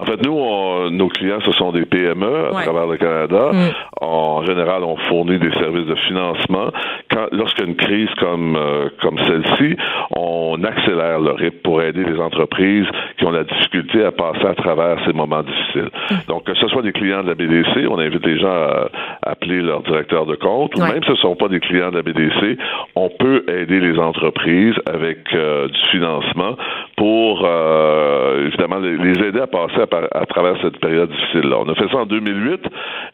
[0.00, 3.50] En fait, nous, nos clients, ce sont des PME à travers le Canada.
[3.52, 3.70] Mm.
[4.00, 6.70] En général, on fournit des services de financement.
[7.10, 9.76] Quand, lorsqu'il y a une crise comme, euh, comme celle-ci,
[10.16, 12.86] on accélère le rythme pour aider les entreprises
[13.18, 15.90] qui ont la difficulté à passer à travers ces moments difficiles.
[16.10, 16.14] Mm.
[16.28, 18.88] Donc, que ce soit des clients de la BDC, on invite les gens à,
[19.22, 21.96] appeler leur directeur de compte, ou même si ce ne sont pas des clients de
[21.96, 22.58] la BDC,
[22.94, 26.56] on peut aider les entreprises avec euh, du financement
[26.96, 31.56] pour, euh, évidemment, les aider à passer à, travers cette période difficile-là.
[31.58, 32.60] On a fait ça en 2008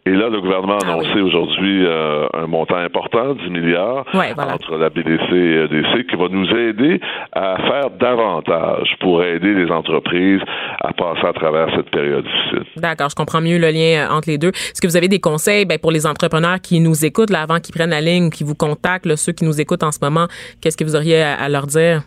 [0.07, 4.77] et là, le gouvernement a ah annoncé aujourd'hui euh, un montant important, 10 milliards, entre
[4.77, 7.01] la BDC et EDC, qui va nous aider
[7.33, 10.41] à faire davantage pour aider les entreprises
[10.81, 12.65] à passer à travers cette période difficile.
[12.77, 14.49] D'accord, je comprends mieux le lien euh, entre les deux.
[14.49, 17.61] Est-ce que vous avez des conseils ben, pour les entrepreneurs qui nous écoutent là, avant
[17.61, 20.27] qu'ils prennent la ligne, qui vous contactent, ceux qui nous écoutent en ce moment?
[20.61, 22.03] Qu'est-ce que vous auriez à leur dire?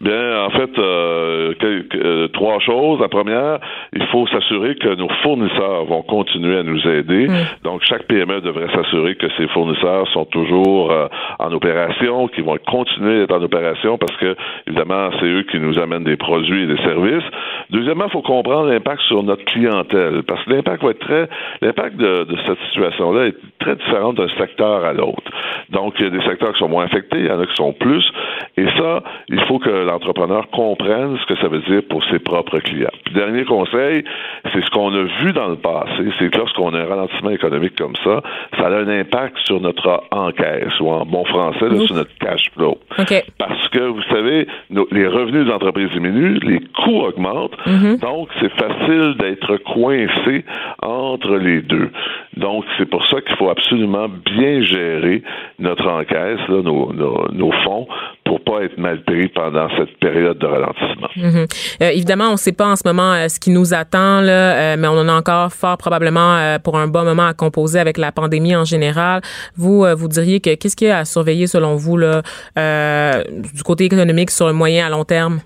[0.00, 3.00] Bien, en fait, euh, euh, trois choses.
[3.00, 3.58] La première,
[3.92, 7.26] il faut s'assurer que nos fournisseurs vont continuer à nous aider.
[7.64, 11.08] Donc, chaque PME devrait s'assurer que ses fournisseurs sont toujours euh,
[11.40, 14.36] en opération, qu'ils vont continuer d'être en opération parce que,
[14.68, 17.24] évidemment, c'est eux qui nous amènent des produits et des services.
[17.70, 21.28] Deuxièmement, il faut comprendre l'impact sur notre clientèle parce que l'impact va être très,
[21.60, 25.30] l'impact de, de cette situation-là est très différent d'un secteur à l'autre.
[25.70, 27.56] Donc, il y a des secteurs qui sont moins affectés, il y en a qui
[27.56, 28.04] sont plus.
[28.56, 32.58] Et ça, il faut que l'entrepreneur comprenne ce que ça veut dire pour ses propres
[32.60, 32.90] clients.
[33.14, 34.04] dernier conseil,
[34.52, 37.76] c'est ce qu'on a vu dans le passé, c'est que lorsqu'on a un ralentissement économique
[37.76, 38.22] comme ça,
[38.56, 42.78] ça a un impact sur notre encaisse, ou en bon français, sur notre cash flow.
[43.38, 44.46] Parce que, vous savez,
[44.92, 48.00] les revenus des entreprises diminuent, les coûts augmentent, mm-hmm.
[48.00, 50.44] donc c'est facile d'être coincé
[50.82, 51.90] entre les deux.
[52.38, 55.22] Donc, c'est pour ça qu'il faut absolument bien gérer
[55.58, 57.88] notre encaisse, nos, fonds,
[58.24, 61.08] pour pas être mal pris pendant cette période de ralentissement.
[61.16, 61.46] Mhm.
[61.82, 64.76] Euh, évidemment, on ne sait pas en ce moment euh, ce qui nous attend, euh,
[64.78, 68.12] mais on en a encore fort probablement pour un bon moment à composer avec la
[68.12, 69.20] pandémie en général.
[69.56, 74.30] Vous, vous diriez que qu'est-ce qu'il y a à surveiller selon vous du côté économique
[74.30, 75.40] sur le moyen à long terme?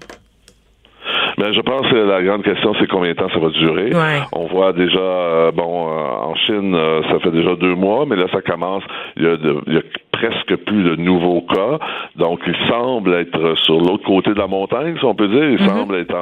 [1.43, 3.91] Ben, je pense que la grande question, c'est combien de temps ça va durer.
[4.33, 6.79] On voit déjà, bon, en Chine,
[7.11, 8.85] ça fait déjà deux mois, mais là, ça commence.
[9.17, 9.83] Il y a, de, il y a
[10.13, 11.79] presque plus de nouveaux cas.
[12.15, 15.45] Donc, il semble être sur l'autre côté de la montagne, si on peut dire.
[15.45, 15.69] Il mhm.
[15.69, 16.15] semble être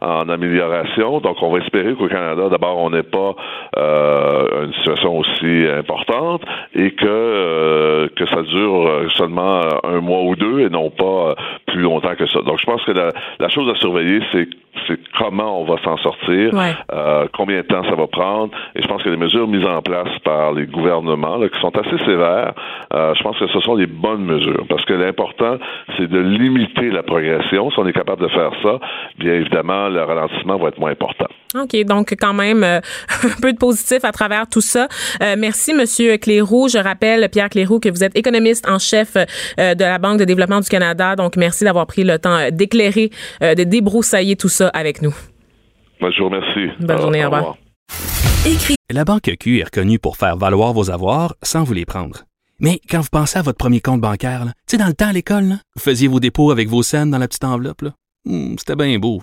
[0.00, 1.20] en, amélioration.
[1.20, 3.36] Donc, on va espérer qu'au Canada, d'abord, on n'ait pas
[3.76, 6.42] euh, une situation aussi importante
[6.74, 11.36] et que euh, que ça dure seulement un mois ou deux et non pas
[11.66, 12.40] plus longtemps que ça.
[12.40, 14.48] Donc, je pense que la, la chose à surveiller, c'est
[14.86, 16.50] c'est comment on va s'en sortir,
[16.92, 18.52] euh, combien de temps ça va prendre.
[18.74, 21.76] Et je pense que les mesures mises en place par les gouvernements, là, qui sont
[21.76, 22.52] assez sévères,
[22.92, 24.64] euh, je pense que ce sont les bonnes mesures.
[24.68, 25.58] Parce que l'important,
[25.96, 27.70] c'est de limiter la progression.
[27.70, 28.78] Si on est capable de faire ça,
[29.18, 31.26] bien évidemment, le ralentissement va être moins important.
[31.54, 32.80] OK, donc quand même euh,
[33.22, 34.88] un peu de positif à travers tout ça.
[35.20, 36.68] merci, Monsieur Cléroux.
[36.68, 40.60] Je rappelle, Pierre Cléroux, que vous êtes économiste en chef de la Banque de développement
[40.60, 41.16] du Canada.
[41.16, 43.10] Donc, merci d'avoir pris le temps d'éclairer,
[43.40, 45.14] de débroussailler tout ça avec nous.
[46.00, 46.70] Vous remercie.
[46.80, 47.56] Bonne journée, au revoir.
[48.90, 52.24] La Banque Q est reconnue pour faire valoir vos avoirs sans vous les prendre.
[52.60, 55.12] Mais quand vous pensez à votre premier compte bancaire, tu sais, dans le temps à
[55.12, 57.84] l'école, vous faisiez vos dépôts avec vos scènes dans la petite enveloppe.
[58.26, 59.22] Hmm, c'était bien beau.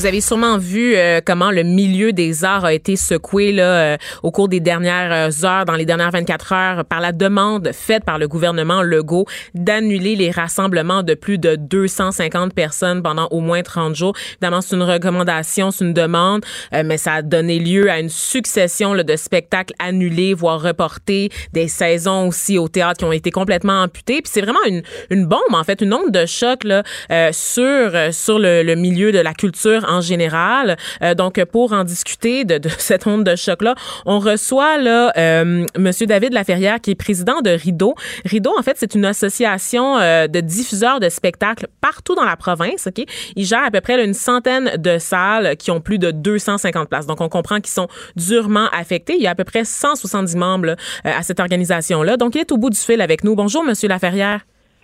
[0.00, 3.96] Vous avez sûrement vu euh, comment le milieu des arts a été secoué là, euh,
[4.22, 8.04] au cours des dernières euh, heures, dans les dernières 24 heures, par la demande faite
[8.04, 13.60] par le gouvernement Legault d'annuler les rassemblements de plus de 250 personnes pendant au moins
[13.60, 14.14] 30 jours.
[14.40, 18.94] Évidemment, c'est une recommandation, c'est une demande, mais ça a donné lieu à une succession
[18.94, 23.82] là, de spectacles annulés, voire reportés, des saisons aussi au théâtre qui ont été complètement
[23.82, 24.22] amputées.
[24.22, 26.84] Puis c'est vraiment une, une bombe, en fait, une onde de choc là,
[27.32, 30.76] sur, sur le, le milieu de la culture en général.
[31.02, 33.74] Euh, donc, pour en discuter de, cette onde de choc-là,
[34.06, 37.94] on reçoit là euh, Monsieur David Laferrière, qui est président de Rideau.
[38.24, 42.86] Rideau, en fait, c'est une association euh, de diffuseurs de spectacles partout dans la province.
[42.86, 43.04] Ok,
[43.36, 47.06] il gère à peu près une centaine de salles qui ont plus de 250 places.
[47.06, 49.16] Donc, on comprend qu'ils sont durement affectés.
[49.16, 52.16] Il y a à peu près 170 membres à cette organisation-là.
[52.16, 53.34] Donc, il est au bout du fil avec nous.
[53.34, 54.40] Bonjour, Monsieur Laferrière.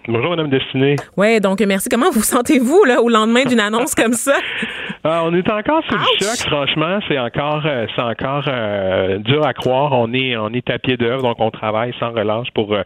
[0.09, 0.95] Bonjour, Madame Destinée.
[1.16, 1.89] Oui, donc merci.
[1.89, 4.35] Comment vous sentez-vous là au lendemain d'une annonce comme ça?
[5.09, 6.99] Ah, on est encore sur le choc, franchement.
[7.07, 9.93] C'est encore, euh, c'est encore euh, dur à croire.
[9.93, 12.83] On est, on est à pied d'œuvre, donc on travaille sans relâche pour, euh,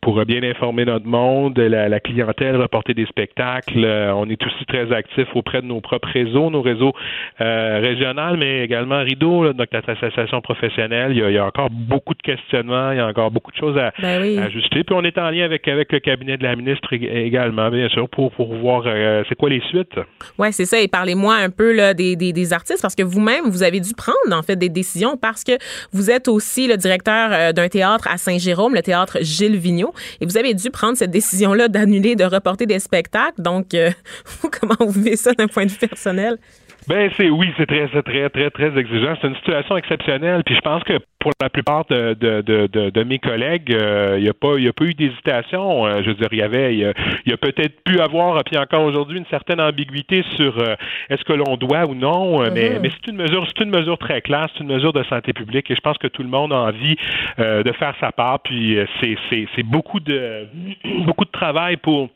[0.00, 3.84] pour bien informer notre monde, la, clientèle, reporter des spectacles.
[4.14, 6.92] on est aussi très actifs auprès de nos propres réseaux, nos réseaux
[7.40, 11.10] régionaux, mais également Rideau, donc notre association professionnelle.
[11.10, 13.92] Il y, a, encore beaucoup de questionnements, il y a encore beaucoup de choses à,
[14.00, 14.84] ben ajuster.
[14.84, 18.08] Puis on est en lien avec, avec le cabinet de la ministre également, bien sûr,
[18.08, 18.84] pour, pour voir
[19.28, 19.98] c'est quoi les suites.
[20.38, 20.80] Oui, c'est ça.
[20.80, 24.16] Et parlez-moi un peu là, des, des, artistes parce que vous-même, vous avez dû prendre
[24.32, 25.52] en fait des décisions parce que
[25.92, 30.26] vous êtes aussi le directeur euh, d'un théâtre à Saint-Jérôme, le théâtre Gilles Vigneault, et
[30.26, 33.40] vous avez dû prendre cette décision-là d'annuler, de reporter des spectacles.
[33.40, 33.90] Donc, euh,
[34.60, 36.38] comment vous vivez ça d'un point de vue personnel?
[36.86, 39.14] Ben c'est oui, c'est très très très très exigeant.
[39.20, 40.42] C'est une situation exceptionnelle.
[40.44, 44.20] Puis je pense que pour la plupart de, de, de, de mes collègues, il euh,
[44.20, 45.86] n'y a pas il a pas eu d'hésitation.
[45.86, 46.80] Euh, je veux dire, il y avait il
[47.26, 50.74] y a, peut-être pu avoir puis encore aujourd'hui une certaine ambiguïté sur euh,
[51.08, 52.40] est-ce que l'on doit ou non.
[52.50, 52.80] Mais, mm-hmm.
[52.80, 55.70] mais c'est une mesure c'est une mesure très claire, c'est une mesure de santé publique
[55.70, 56.96] et je pense que tout le monde a envie
[57.38, 58.40] de faire sa part.
[58.40, 60.46] Puis c'est c'est c'est beaucoup de
[61.06, 62.10] beaucoup de travail pour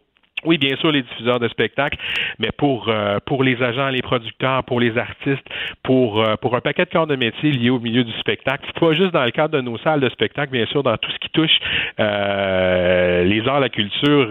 [0.45, 1.99] oui, bien sûr, les diffuseurs de spectacles,
[2.39, 5.45] mais pour euh, pour les agents, les producteurs, pour les artistes,
[5.83, 8.93] pour euh, pour un paquet de corps de métier liés au milieu du spectacle, pas
[8.93, 11.31] juste dans le cadre de nos salles de spectacle, bien sûr, dans tout ce qui
[11.31, 11.59] touche
[11.99, 14.29] euh, les arts, la culture,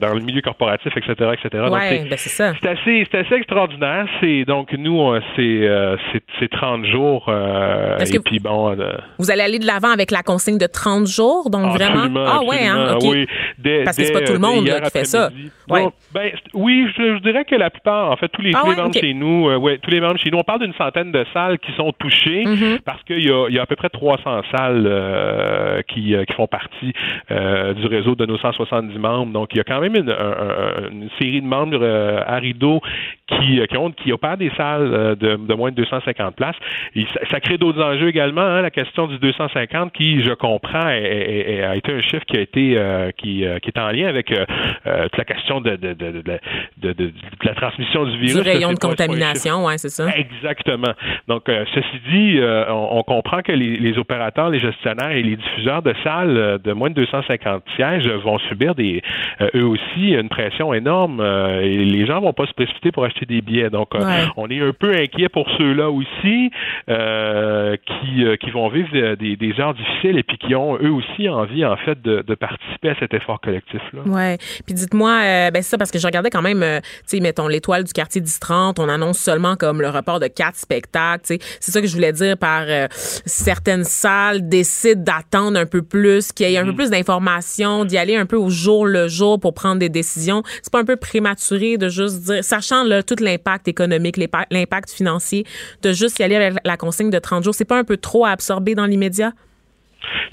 [0.00, 1.64] dans le milieu corporatif, etc., etc.
[1.70, 2.52] Ouais, ben, c'est ça.
[2.62, 4.06] C'est assez, c'est assez extraordinaire.
[4.20, 5.68] C'est donc nous, c'est
[6.38, 7.28] c'est 30 jours.
[7.28, 8.76] et puis bon.
[9.18, 12.08] vous allez aller de l'avant avec la consigne de 30 jours, donc vraiment?
[12.26, 13.26] Ah ouais, hein, Oui,
[13.84, 15.30] Parce que c'est pas tout le monde qui fait ça.
[15.68, 15.86] Ouais.
[16.12, 19.52] ben, oui, je, dirais que la plupart, en fait, tous les, ah membres chez nous,
[19.56, 22.44] ouais, tous les membres chez nous, on parle d'une centaine de salles qui sont touchées
[22.44, 22.80] mm-hmm.
[22.82, 26.92] parce qu'il y a, y a à peu près 300 salles qui, qui font partie
[27.28, 29.32] du réseau de nos 170 membres.
[29.32, 30.14] Donc, il y a quand même une,
[30.90, 31.84] une série de membres
[32.26, 32.80] à rideau
[33.26, 36.56] qui, qui, ont, qui opèrent des salles de, de moins de 250 places.
[36.94, 38.42] Et ça, crée d'autres enjeux également.
[38.42, 42.76] Hein, la question du 250 qui, je comprends, a été un chiffre qui a été
[42.76, 44.44] euh, qui, euh, qui est en lien avec euh,
[44.84, 47.12] toute la question de, de, de, de,
[47.44, 48.34] la transmission du virus.
[48.34, 50.08] Du rayon de contamination, oui, c'est ça.
[50.16, 50.92] Exactement.
[51.28, 55.94] Donc, ceci dit, on, comprend que les, les, opérateurs, les gestionnaires et les diffuseurs de
[56.04, 59.02] salles de moins de 250 sièges vont subir des
[59.54, 63.40] eux aussi une pression énorme et les gens vont pas se précipiter pour acheter des
[63.40, 63.70] billets.
[63.70, 63.90] Donc,
[64.36, 66.50] on est un peu inquiet pour ceux-là aussi
[66.86, 71.64] qui, qui vont vivre des, des heures difficiles et puis qui ont eux aussi envie
[71.64, 74.00] en fait de, participer à cet effort collectif là.
[74.06, 74.38] Ouais.
[74.64, 77.20] Puis dites-moi euh, ben c'est ça parce que je regardais quand même euh, tu sais
[77.20, 81.34] mettons l'étoile du quartier 1030, on annonce seulement comme le report de quatre spectacles, tu
[81.34, 81.40] sais.
[81.60, 82.86] C'est ça que je voulais dire par euh,
[83.26, 86.76] certaines salles décident d'attendre un peu plus, qu'il y ait un peu mm.
[86.76, 90.42] plus d'informations, d'y aller un peu au jour le jour pour prendre des décisions.
[90.62, 94.16] C'est pas un peu prématuré de juste dire sachant là tout l'impact économique,
[94.50, 95.44] l'impact financier
[95.82, 98.24] de juste y aller avec la consigne de 30 jours, c'est pas un peu trop
[98.24, 99.32] à absorber dans l'immédiat?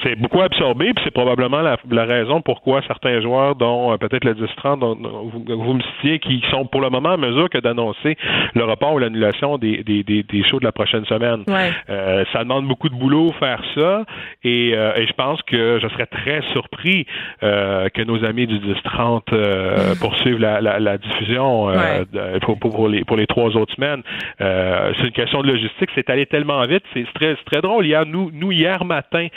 [0.03, 4.33] C'est beaucoup absorbé, puis c'est probablement la, raison pourquoi certains joueurs, dont euh, peut-être le
[4.33, 8.17] 10-30, dont, vous, me citiez, qui sont pour le moment en mesure que d'annoncer
[8.53, 11.43] le report ou l'annulation des, des, des, des, shows de la prochaine semaine.
[11.89, 14.05] Euh, ça demande beaucoup de boulot faire ça,
[14.43, 17.05] et, euh, et, je pense que je serais très surpris
[17.41, 21.71] que nos amis du 10-30 poursuivent la, la, la diffusion
[22.41, 24.03] pour, pour, les, pour les trois autres semaines.
[24.39, 27.85] c'est une question de logistique, c'est allé tellement vite, c'est très, très drôle.
[27.85, 29.27] Hier, nous, nous hier matin,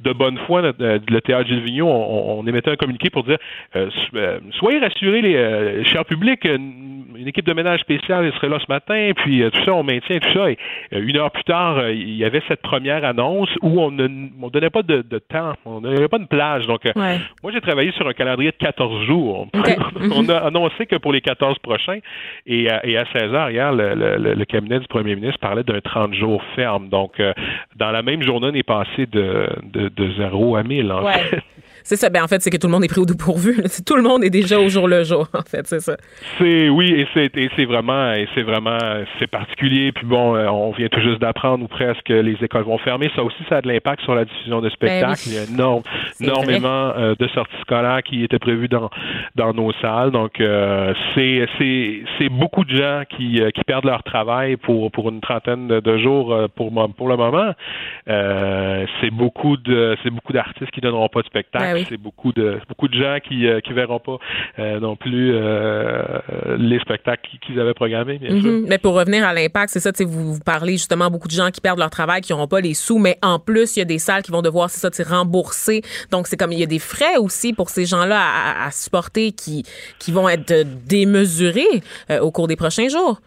[0.00, 3.38] de bonne foi, euh, le théâtre Gilles Vigneault, on, émettait un communiqué pour dire
[3.76, 8.72] euh, euh, soyez rassurés, les chers publics, une équipe de ménage spéciale serait là ce
[8.72, 10.50] matin, puis tout ça, on maintient tout ça.
[10.50, 10.58] Et
[10.92, 14.82] une heure plus tard, il y avait cette première annonce où on ne donnait pas
[14.82, 16.66] de, temps, on n'avait pas de plage.
[16.66, 19.48] Donc, moi, j'ai travaillé sur un calendrier de 14 jours.
[20.14, 21.98] on a annoncé que pour les 14 prochains,
[22.46, 26.14] et à, et à 16 heures, hier, le, cabinet du premier ministre parlait d'un 30
[26.14, 26.88] jours ferme.
[26.88, 27.20] Donc,
[27.76, 31.42] dans la même journée, on est passé de, de, de 0 à 1000, en fait.
[31.82, 32.10] C'est ça.
[32.10, 33.62] Ben, en fait, c'est que tout le monde est pris au dépourvu.
[33.86, 35.96] Tout le monde est déjà au jour le jour, en fait, c'est ça.
[36.38, 38.78] C'est, oui, et c'est, c'est vraiment, et c'est vraiment,
[39.18, 39.92] c'est particulier.
[39.92, 43.10] Puis bon, euh, on vient tout juste d'apprendre ou presque que les écoles vont fermer.
[43.16, 45.20] Ça aussi, ça a de l'impact sur la diffusion de ben spectacles.
[45.26, 45.44] Il y a
[46.20, 48.90] énormément euh, de sorties scolaires qui étaient prévues dans,
[49.34, 50.10] dans nos salles.
[50.10, 55.08] Donc, euh, c'est, c'est, c'est beaucoup de gens qui, qui perdent leur travail pour, pour
[55.08, 57.52] une trentaine de, jours pour, pour le moment.
[58.06, 61.64] c'est beaucoup de, c'est beaucoup d'artistes qui donneront pas de spectacle.
[61.64, 64.18] Ben c'est beaucoup de beaucoup de gens qui ne euh, verront pas
[64.58, 66.18] euh, non plus euh,
[66.58, 68.18] les spectacles qu'ils avaient programmés.
[68.18, 68.64] Bien mm-hmm.
[68.68, 71.60] Mais pour revenir à l'impact, c'est ça, vous, vous parlez justement beaucoup de gens qui
[71.60, 73.98] perdent leur travail, qui n'auront pas les sous, mais en plus, il y a des
[73.98, 75.82] salles qui vont devoir, c'est ça, rembourser.
[76.10, 78.20] Donc, c'est comme il y a des frais aussi pour ces gens-là
[78.64, 79.64] à, supporter qui,
[79.98, 81.82] qui vont être démesurés
[82.20, 83.20] au cours des prochains jours.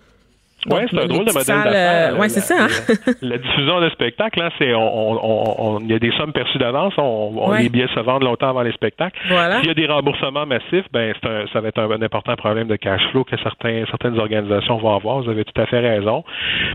[0.70, 2.14] Oui, c'est un drôle de modèle d'affaires.
[2.14, 2.66] Euh, oui, c'est ça.
[2.66, 2.94] Hein?
[3.22, 7.54] La, diffusion de spectacles, là, c'est on, il y a des sommes perçues d'avance, on,
[7.58, 9.18] les billets se vendent longtemps avant les spectacles.
[9.30, 9.60] Voilà.
[9.60, 12.68] S'il y a des remboursements massifs, ben c'est un, ça va être un, important problème
[12.68, 15.22] de cash flow que certains, certaines organisations vont avoir.
[15.22, 16.24] Vous avez tout à fait raison.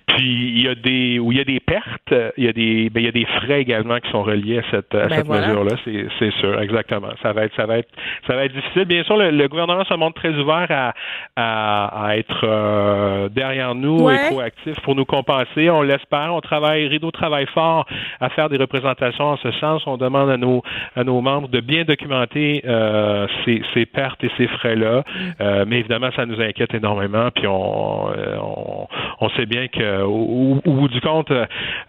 [0.07, 2.91] Puis il y a des où il y a des pertes, il y a des
[2.91, 5.29] ben, il y a des frais également qui sont reliés à cette, à ben cette
[5.29, 5.77] mesure-là.
[5.85, 7.11] C'est, c'est sûr, exactement.
[7.23, 7.89] Ça va être ça va être
[8.27, 8.85] ça va être difficile.
[8.85, 10.95] Bien sûr, le, gouvernement se montre très ouvert à,
[11.37, 15.71] à, à être euh, derrière nous et proactif pour nous compenser.
[15.71, 16.35] On l'espère.
[16.35, 17.87] On travaille, Rideau travaille fort
[18.21, 19.83] à faire des représentations en ce sens.
[19.87, 20.63] On demande à nos,
[20.97, 25.01] à nos membres de bien documenter euh, ces, ces, pertes et ces frais-là.
[25.01, 25.03] Mm.
[25.41, 27.31] Euh, mais évidemment, ça nous inquiète énormément.
[27.35, 28.87] Puis on, euh, on,
[29.21, 31.31] on sait bien que au, bout du compte,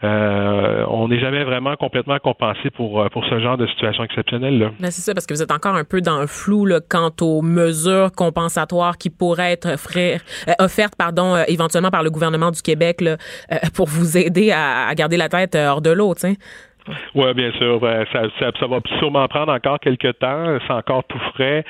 [0.03, 4.71] euh, on n'est jamais vraiment complètement compensé pour, pour ce genre de situation exceptionnelle.
[4.79, 7.11] Ben, c'est ça, parce que vous êtes encore un peu dans le flou là, quant
[7.21, 9.75] aux mesures compensatoires qui pourraient être
[10.59, 13.17] offertes pardon, éventuellement par le gouvernement du Québec là,
[13.51, 16.37] euh, pour vous aider à, garder la tête euh, hors de l'eau, tu sais.
[17.15, 17.79] Oui, bien sûr.
[17.79, 20.57] Ben, ça, ça, va sûrement prendre encore quelques temps.
[20.65, 21.63] C'est encore tout frais.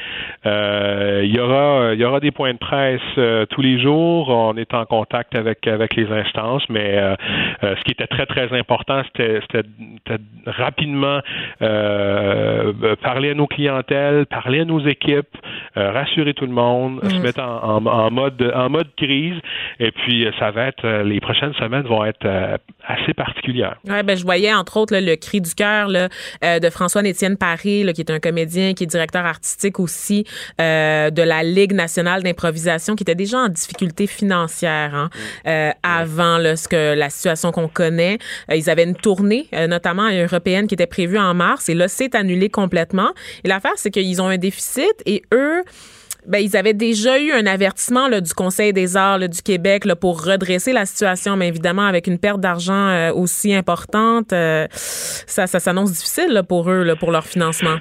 [0.45, 4.29] Euh, il y aura, il y aura des points de presse euh, tous les jours.
[4.29, 7.15] On est en contact avec avec les instances, mais euh,
[7.61, 9.67] ce qui était très très important, c'était, c'était
[10.45, 11.19] rapidement
[13.01, 15.37] parler à nos clientèles, parler à nos équipes,
[15.75, 17.21] rassurer tout le monde, se mm.
[17.21, 19.35] mettre en, en, mode en mode crise.
[19.79, 22.27] Et puis, ça va être les prochaines semaines vont être
[22.87, 23.77] assez particulières.
[23.87, 28.11] Ouais, ben je voyais entre autres le cri du cœur de François-Étienne Paris, qui est
[28.11, 30.25] un comédien, qui est directeur artistique aussi
[30.57, 35.09] de la Ligue nationale d'improvisation, qui était déjà en difficulté financière hein,
[35.45, 35.73] mm.
[35.83, 38.17] avant là, ce que la situation qu'on connaît.
[38.53, 42.49] ils avaient une tournée, notamment européenne, qui était prévue en mars, et là, c'est annulé
[42.49, 43.11] complètement.
[43.43, 45.63] Et l'affaire, c'est qu'ils ont un déficit et eux,
[46.29, 49.95] ben, ils avaient déjà eu un avertissement là, du Conseil des arts du Québec là,
[49.95, 55.47] pour redresser la situation, mais évidemment, avec une perte d'argent euh, aussi importante, euh, ça,
[55.47, 57.77] s'annonce difficile pour eux, pour leur financement.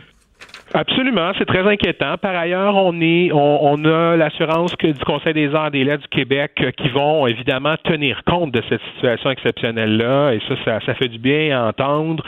[0.72, 2.16] Absolument, c'est très inquiétant.
[2.20, 6.02] Par ailleurs, on est, on, a l'assurance que du Conseil des arts et des lettres
[6.02, 10.94] du Québec euh, qui vont évidemment tenir compte de cette situation exceptionnelle-là, et ça, ça,
[10.94, 12.24] fait du bien à entendre.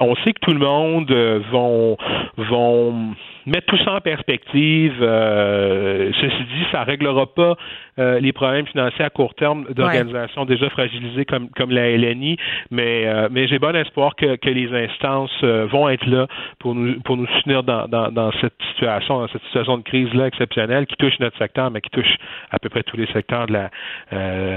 [0.00, 1.12] On sait que tout le monde
[1.50, 1.96] vont,
[2.36, 3.14] vont
[3.46, 4.94] mettre tout ça en perspective.
[5.00, 7.56] ceci dit, ça réglera pas
[7.98, 12.36] euh, les problèmes financiers à court terme d'organisations déjà fragilisées comme, comme la LNI,
[12.72, 16.26] mais, euh, mais j'ai bon espoir que, que les instances euh, vont être là
[16.58, 20.26] pour nous, pour nous soutenir dans, dans, dans cette situation, dans cette situation de crise-là
[20.26, 22.16] exceptionnelle qui touche notre secteur, mais qui touche
[22.50, 23.70] à peu près tous les secteurs de la,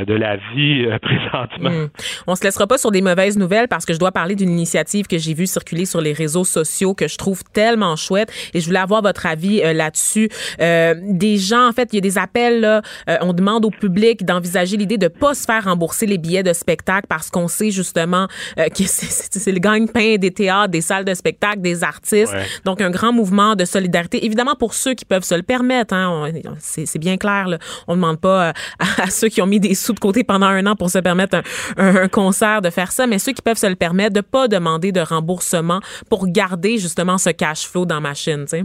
[0.05, 1.69] de la vie présentement.
[1.69, 1.89] Mm.
[2.25, 5.05] On se laissera pas sur des mauvaises nouvelles parce que je dois parler d'une initiative
[5.05, 8.65] que j'ai vue circuler sur les réseaux sociaux que je trouve tellement chouette et je
[8.65, 10.29] voulais avoir votre avis là-dessus.
[10.59, 12.81] des gens, en fait, il y a des appels là,
[13.21, 17.07] on demande au public d'envisager l'idée de pas se faire rembourser les billets de spectacle
[17.07, 18.27] parce qu'on sait justement
[18.59, 22.33] euh, que c'est le gagne-pain des théâtres, des salles de spectacle, des artistes.
[22.65, 24.25] Donc, un grand mouvement de solidarité.
[24.25, 26.29] Évidemment, pour ceux qui peuvent se le permettre, hein,
[26.59, 27.47] c'est bien clair.
[27.47, 27.59] Là.
[27.87, 30.47] On ne demande pas euh, à, ceux qui ont mis des sous de côté pendant
[30.47, 31.41] un an pour se permettre
[31.77, 34.47] un, un, concert de faire ça, mais ceux qui peuvent se le permettre, de pas
[34.47, 38.47] demander de remboursement pour garder justement ce cash flow dans ma chaîne.
[38.47, 38.63] sais.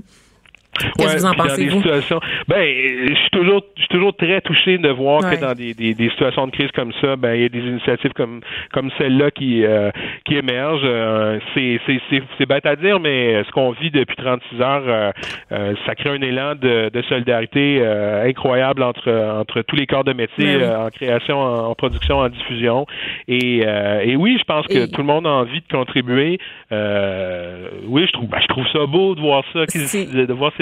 [0.79, 1.83] Qu'est-ce que vous en pensez, vous?
[2.49, 2.67] Ben,
[3.09, 6.09] je suis toujours, je suis toujours très touché de voir que dans des, des, des,
[6.11, 8.41] situations de crise comme ça, ben, il y a des initiatives comme,
[8.73, 9.91] comme celle-là qui, euh,
[10.25, 10.81] qui émergent.
[10.85, 12.01] Euh, c'est, c'est,
[12.39, 15.11] c'est, bête à dire, mais ce qu'on vit depuis 36 heures, euh,
[15.53, 17.85] euh, ça crée un élan de, de solidarité
[18.25, 22.87] incroyable entre, entre tous les corps de métier, ben en création, en, production, en diffusion.
[23.29, 26.39] Et, et oui, je pense que tout le monde a envie de contribuer.
[26.71, 30.53] oui, je trouve, ben, je trouve ça beau de voir ça, de voir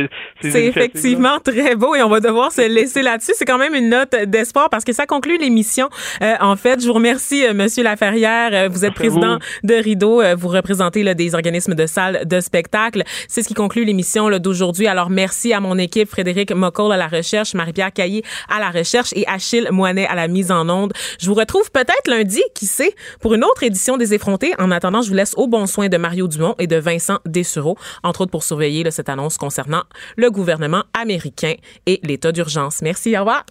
[0.43, 3.32] c'est effectivement très beau et on va devoir se laisser là-dessus.
[3.35, 5.89] C'est quand même une note d'espoir parce que ça conclut l'émission.
[6.22, 8.51] Euh, en fait, je vous remercie, euh, Monsieur Laferrière.
[8.52, 10.22] Euh, vous êtes président de Rideau.
[10.36, 13.02] vous représentez là, des organismes de salles de spectacle.
[13.28, 14.86] C'est ce qui conclut l'émission d'aujourd'hui.
[14.86, 19.12] Alors, merci à mon équipe, Frédéric Moccol à la recherche, Marie-Pierre Caillé à la recherche
[19.14, 20.93] et Achille Moinet à la mise en onde.
[21.18, 24.52] Je vous retrouve peut-être lundi, qui sait, pour une autre édition des effrontés.
[24.59, 27.77] En attendant, je vous laisse au bon soin de Mario Dumont et de Vincent Dessureau,
[28.02, 29.82] entre autres pour surveiller là, cette annonce concernant
[30.17, 31.55] le gouvernement américain
[31.87, 32.83] et l'état d'urgence.
[32.83, 33.45] Merci, au revoir.